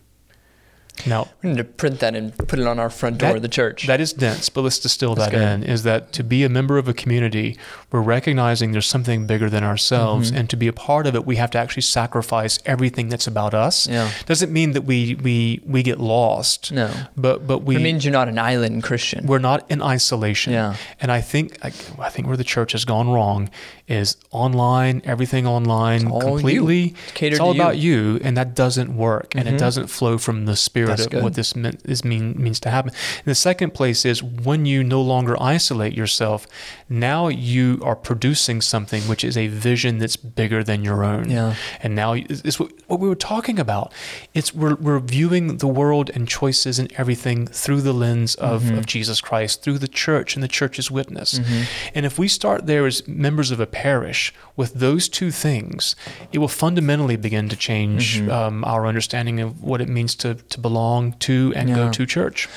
Now, 1.06 1.28
We 1.43 1.50
need 1.50 1.58
to 1.58 1.64
print 1.64 2.00
that 2.00 2.16
and 2.16 2.36
put 2.38 2.58
it 2.60 2.66
on 2.68 2.80
our 2.80 2.89
front 2.89 3.18
door 3.20 3.30
That- 3.30 3.36
of 3.38 3.41
the 3.41 3.48
church. 3.48 3.86
that 3.88 4.00
is 4.02 4.14
dense, 4.14 4.50
but 4.50 4.62
let's 4.62 4.80
distill 4.80 5.14
that 5.16 5.32
good. 5.32 5.41
in. 5.41 5.64
Is 5.64 5.84
that 5.84 6.12
to 6.14 6.24
be 6.24 6.43
a 6.43 6.50
member 6.50 6.78
of 6.78 6.88
a 6.88 6.93
community, 6.93 7.58
we're 7.91 8.02
recognizing 8.02 8.72
there's 8.72 8.86
something 8.88 9.28
bigger 9.28 9.50
than 9.50 9.64
ourselves, 9.64 10.30
Mm-hmm. 10.30 10.38
and 10.39 10.50
to 10.50 10.56
be 10.58 10.68
a 10.68 10.74
part 10.74 11.06
of 11.08 11.16
it, 11.16 11.26
we 11.26 11.36
have 11.36 11.50
to 11.52 11.58
actually 11.58 11.82
sacrifice 11.84 12.60
everything 12.66 13.10
that's 13.10 13.28
about 13.28 13.54
us. 13.54 13.88
Yeah. 13.88 14.10
Doesn't 14.26 14.52
mean 14.52 14.72
that 14.72 14.82
we 14.86 15.16
we 15.22 15.62
we 15.66 15.84
get 15.84 16.00
lost. 16.00 16.72
no, 16.72 16.89
But 17.18 17.46
but 17.48 17.64
we 17.64 17.76
it 17.76 17.82
means 17.82 18.04
you're 18.06 18.12
not 18.12 18.28
an 18.30 18.39
island 18.39 18.84
Christian. 18.84 19.26
we're 19.28 19.39
not 19.39 19.66
in 19.70 19.82
isolation. 19.82 20.54
Yeah. 20.54 20.76
And 21.02 21.12
I 21.12 21.22
think 21.22 21.58
I, 21.64 21.72
I 22.00 22.10
think 22.10 22.28
where 22.28 22.38
the 22.38 22.43
church 22.43 22.72
has 22.72 22.86
gone 22.86 23.10
wrong 23.10 23.50
is 23.88 24.18
online, 24.32 25.02
everything 25.06 25.46
online, 25.46 26.10
completely. 26.10 26.80
you. 26.80 26.93
It's 27.04 27.12
catered 27.14 27.34
It's 27.34 27.39
all 27.39 27.54
you. 27.54 27.62
about 27.62 27.78
you, 27.78 28.20
and 28.24 28.36
that 28.38 28.56
doesn't 28.56 28.96
work, 28.96 29.34
and 29.36 29.48
it 29.48 29.56
Mhm. 29.56 29.60
doesn't 29.60 29.88
flow 29.88 30.18
from 30.18 30.46
the 30.46 30.56
spirit 30.56 30.84
That's 30.88 31.05
of 31.05 31.11
good. 31.11 31.23
what 31.23 31.33
this 31.33 31.55
mean, 31.55 31.77
mean 32.03 32.36
means 32.41 32.59
to 32.61 32.69
happen. 32.69 32.91
And 33.17 33.25
the 33.25 33.36
second 33.36 33.73
place 33.73 34.05
is 34.05 34.21
when 34.21 34.65
you 34.65 34.83
no 34.83 35.01
longer 35.01 35.36
isolate 35.41 35.93
yourself, 35.93 36.47
now 36.89 37.27
you 37.29 37.79
are 37.83 37.95
producing 37.95 38.61
something 38.61 39.01
which 39.03 39.23
is 39.23 39.38
a 39.38 39.47
vision 39.47 39.97
that's 39.99 40.15
bigger 40.17 40.63
than 40.63 40.83
your 40.83 41.03
own. 41.03 41.29
Yeah. 41.29 41.55
And 41.83 41.95
now 41.95 42.13
it's 42.13 42.41
it's 42.43 42.59
what, 42.59 42.71
what 42.88 42.99
we 42.99 43.07
were 43.09 43.15
talking 43.15 43.59
about. 43.59 43.91
It's 44.33 44.53
we're, 44.53 44.75
we're 44.75 44.99
viewing 44.99 45.57
the 45.57 45.67
world 45.67 46.09
and 46.15 46.27
choices 46.27 46.79
and 46.79 46.91
everything 46.93 47.47
through 47.47 47.81
the 47.81 47.93
lens 47.93 48.36
of, 48.36 48.55
Mm-hmm. 48.65 48.77
of 48.77 48.86
Jesus 48.86 49.21
Christ, 49.21 49.61
through 49.63 49.79
the 49.79 49.88
church 49.88 50.36
and 50.36 50.43
the 50.43 50.47
church's 50.59 50.89
witness. 50.89 51.39
Mm-hmm. 51.39 51.61
And 51.95 52.05
if 52.05 52.17
we 52.17 52.27
start 52.27 52.65
there 52.67 52.86
as 52.86 53.07
members 53.07 53.51
of 53.51 53.59
a 53.59 53.65
parish 53.67 54.33
with 54.55 54.73
those 54.75 55.09
two 55.09 55.29
things, 55.31 55.95
it 56.31 56.39
will 56.39 56.47
fundamentally 56.65 57.15
begin 57.17 57.49
to 57.49 57.55
change 57.55 57.95
Mm-hmm. 58.15 58.31
um, 58.31 58.63
our 58.65 58.86
understanding 58.88 59.39
of 59.41 59.61
what 59.63 59.81
it 59.81 59.89
means 59.89 60.15
to, 60.15 60.36
to 60.36 60.59
belong 60.59 60.74
to 61.19 61.53
and 61.55 61.69
Yeah. 61.69 61.76
go 61.76 61.91
to 61.91 62.05
church. 62.05 62.47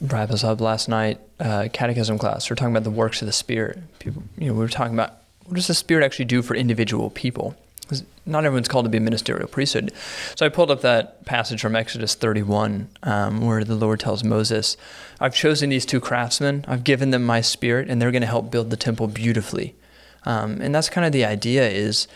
wrap 0.00 0.30
us 0.30 0.44
up 0.44 0.60
last 0.60 0.88
night, 0.88 1.18
uh, 1.40 1.68
catechism 1.72 2.18
class. 2.18 2.50
We're 2.50 2.56
talking 2.56 2.72
about 2.74 2.84
the 2.84 2.90
works 2.90 3.22
of 3.22 3.26
the 3.26 3.32
Spirit. 3.32 3.78
People, 4.00 4.22
you 4.36 4.48
know, 4.48 4.52
we 4.52 4.58
were 4.58 4.68
talking 4.68 4.92
about 4.92 5.14
what 5.46 5.54
does 5.54 5.66
the 5.68 5.74
Spirit 5.74 6.04
actually 6.04 6.24
do 6.26 6.42
for 6.42 6.54
individual 6.54 7.08
people? 7.10 7.54
'Cause 7.88 8.02
not 8.26 8.44
everyone's 8.44 8.68
called 8.68 8.86
to 8.86 8.88
be 8.90 8.98
a 8.98 9.00
ministerial 9.00 9.46
priesthood. 9.48 9.92
So 10.34 10.44
I 10.44 10.48
pulled 10.48 10.70
up 10.70 10.80
that 10.82 11.24
passage 11.26 11.60
from 11.60 11.76
Exodus 11.76 12.14
31, 12.14 12.88
um, 13.02 13.42
where 13.46 13.62
the 13.62 13.74
Lord 13.74 14.00
tells 14.00 14.24
Moses, 14.24 14.76
"I've 15.20 15.34
chosen 15.34 15.70
these 15.70 15.84
two 15.86 16.00
craftsmen. 16.00 16.64
I've 16.66 16.82
given 16.84 17.10
them 17.10 17.24
my 17.24 17.40
Spirit, 17.40 17.88
and 17.90 18.00
they're 18.02 18.10
going 18.10 18.22
to 18.22 18.26
help 18.26 18.50
build 18.50 18.70
the 18.70 18.76
temple 18.76 19.06
beautifully." 19.06 19.74
Um, 20.26 20.60
and 20.62 20.74
that's 20.74 20.88
kind 20.88 21.06
of 21.06 21.12
the 21.12 21.24
idea 21.26 21.68
is 21.68 22.08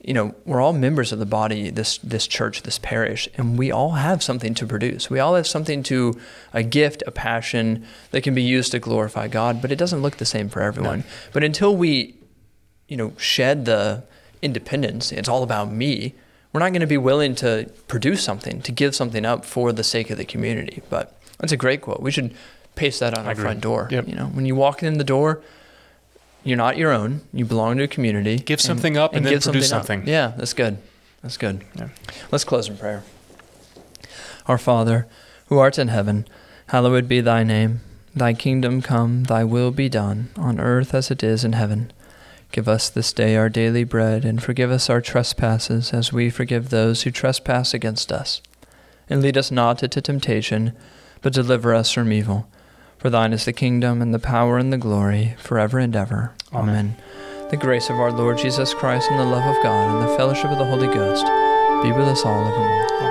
you 0.00 0.14
know, 0.14 0.34
we're 0.44 0.60
all 0.60 0.72
members 0.72 1.10
of 1.10 1.18
the 1.18 1.26
body, 1.26 1.70
this 1.70 1.98
this 1.98 2.26
church, 2.26 2.62
this 2.62 2.78
parish, 2.78 3.28
and 3.36 3.58
we 3.58 3.72
all 3.72 3.92
have 3.92 4.22
something 4.22 4.54
to 4.54 4.66
produce. 4.66 5.10
We 5.10 5.18
all 5.18 5.34
have 5.34 5.46
something 5.46 5.82
to 5.84 6.18
a 6.52 6.62
gift, 6.62 7.02
a 7.06 7.10
passion 7.10 7.84
that 8.10 8.22
can 8.22 8.34
be 8.34 8.42
used 8.42 8.72
to 8.72 8.78
glorify 8.78 9.28
God, 9.28 9.60
but 9.60 9.72
it 9.72 9.76
doesn't 9.76 10.02
look 10.02 10.18
the 10.18 10.24
same 10.24 10.48
for 10.48 10.62
everyone. 10.62 11.00
No. 11.00 11.04
But 11.32 11.44
until 11.44 11.76
we, 11.76 12.14
you 12.88 12.96
know, 12.96 13.14
shed 13.16 13.64
the 13.64 14.04
independence, 14.42 15.12
it's 15.12 15.28
all 15.28 15.42
about 15.42 15.72
me. 15.72 16.14
We're 16.52 16.60
not 16.60 16.70
going 16.70 16.80
to 16.80 16.86
be 16.86 16.98
willing 16.98 17.34
to 17.36 17.70
produce 17.88 18.22
something, 18.22 18.62
to 18.62 18.72
give 18.72 18.94
something 18.94 19.24
up 19.24 19.44
for 19.44 19.72
the 19.72 19.84
sake 19.84 20.10
of 20.10 20.18
the 20.18 20.24
community. 20.24 20.82
But 20.88 21.18
that's 21.38 21.52
a 21.52 21.56
great 21.56 21.80
quote. 21.80 22.00
We 22.00 22.10
should 22.10 22.34
paste 22.76 23.00
that 23.00 23.18
on 23.18 23.24
I 23.24 23.28
our 23.28 23.32
agree. 23.32 23.44
front 23.44 23.60
door. 23.60 23.88
Yep. 23.90 24.08
You 24.08 24.14
know, 24.14 24.26
when 24.26 24.46
you 24.46 24.54
walk 24.54 24.82
in 24.82 24.98
the 24.98 25.04
door, 25.04 25.42
you're 26.46 26.56
not 26.56 26.76
your 26.76 26.92
own. 26.92 27.22
You 27.32 27.44
belong 27.44 27.76
to 27.78 27.84
a 27.84 27.88
community. 27.88 28.36
Give 28.36 28.60
something 28.60 28.96
up 28.96 29.14
and 29.14 29.26
then 29.26 29.32
give 29.32 29.42
produce 29.42 29.72
up. 29.72 29.86
something. 29.86 30.06
Yeah, 30.06 30.32
that's 30.36 30.52
good. 30.52 30.78
That's 31.22 31.36
good. 31.36 31.64
Yeah. 31.74 31.88
Let's 32.30 32.44
close 32.44 32.68
in 32.68 32.76
prayer. 32.76 33.02
Our 34.46 34.58
Father, 34.58 35.08
who 35.48 35.58
art 35.58 35.78
in 35.78 35.88
heaven, 35.88 36.26
hallowed 36.68 37.08
be 37.08 37.20
thy 37.20 37.42
name. 37.42 37.80
Thy 38.14 38.32
kingdom 38.32 38.80
come, 38.80 39.24
thy 39.24 39.44
will 39.44 39.72
be 39.72 39.88
done, 39.88 40.30
on 40.36 40.60
earth 40.60 40.94
as 40.94 41.10
it 41.10 41.22
is 41.22 41.44
in 41.44 41.52
heaven. 41.52 41.92
Give 42.52 42.68
us 42.68 42.88
this 42.88 43.12
day 43.12 43.36
our 43.36 43.48
daily 43.48 43.84
bread, 43.84 44.24
and 44.24 44.42
forgive 44.42 44.70
us 44.70 44.88
our 44.88 45.00
trespasses, 45.00 45.92
as 45.92 46.12
we 46.12 46.30
forgive 46.30 46.70
those 46.70 47.02
who 47.02 47.10
trespass 47.10 47.74
against 47.74 48.12
us. 48.12 48.40
And 49.10 49.20
lead 49.20 49.36
us 49.36 49.50
not 49.50 49.82
into 49.82 50.00
temptation, 50.00 50.72
but 51.22 51.32
deliver 51.32 51.74
us 51.74 51.92
from 51.92 52.12
evil. 52.12 52.48
For 53.06 53.10
thine 53.10 53.32
is 53.32 53.44
the 53.44 53.52
kingdom, 53.52 54.02
and 54.02 54.12
the 54.12 54.18
power, 54.18 54.58
and 54.58 54.72
the 54.72 54.78
glory, 54.78 55.36
forever 55.38 55.78
and 55.78 55.94
ever. 55.94 56.32
Amen. 56.52 56.96
The 57.52 57.56
grace 57.56 57.88
of 57.88 58.00
our 58.00 58.10
Lord 58.10 58.36
Jesus 58.36 58.74
Christ, 58.74 59.08
and 59.12 59.20
the 59.20 59.24
love 59.24 59.46
of 59.46 59.62
God, 59.62 59.94
and 59.94 60.02
the 60.02 60.16
fellowship 60.16 60.50
of 60.50 60.58
the 60.58 60.64
Holy 60.64 60.88
Ghost 60.88 61.24
be 61.84 61.92
with 61.92 62.08
us 62.08 62.24
all 62.24 62.44
evermore. 62.44 62.86
Amen. 62.98 63.05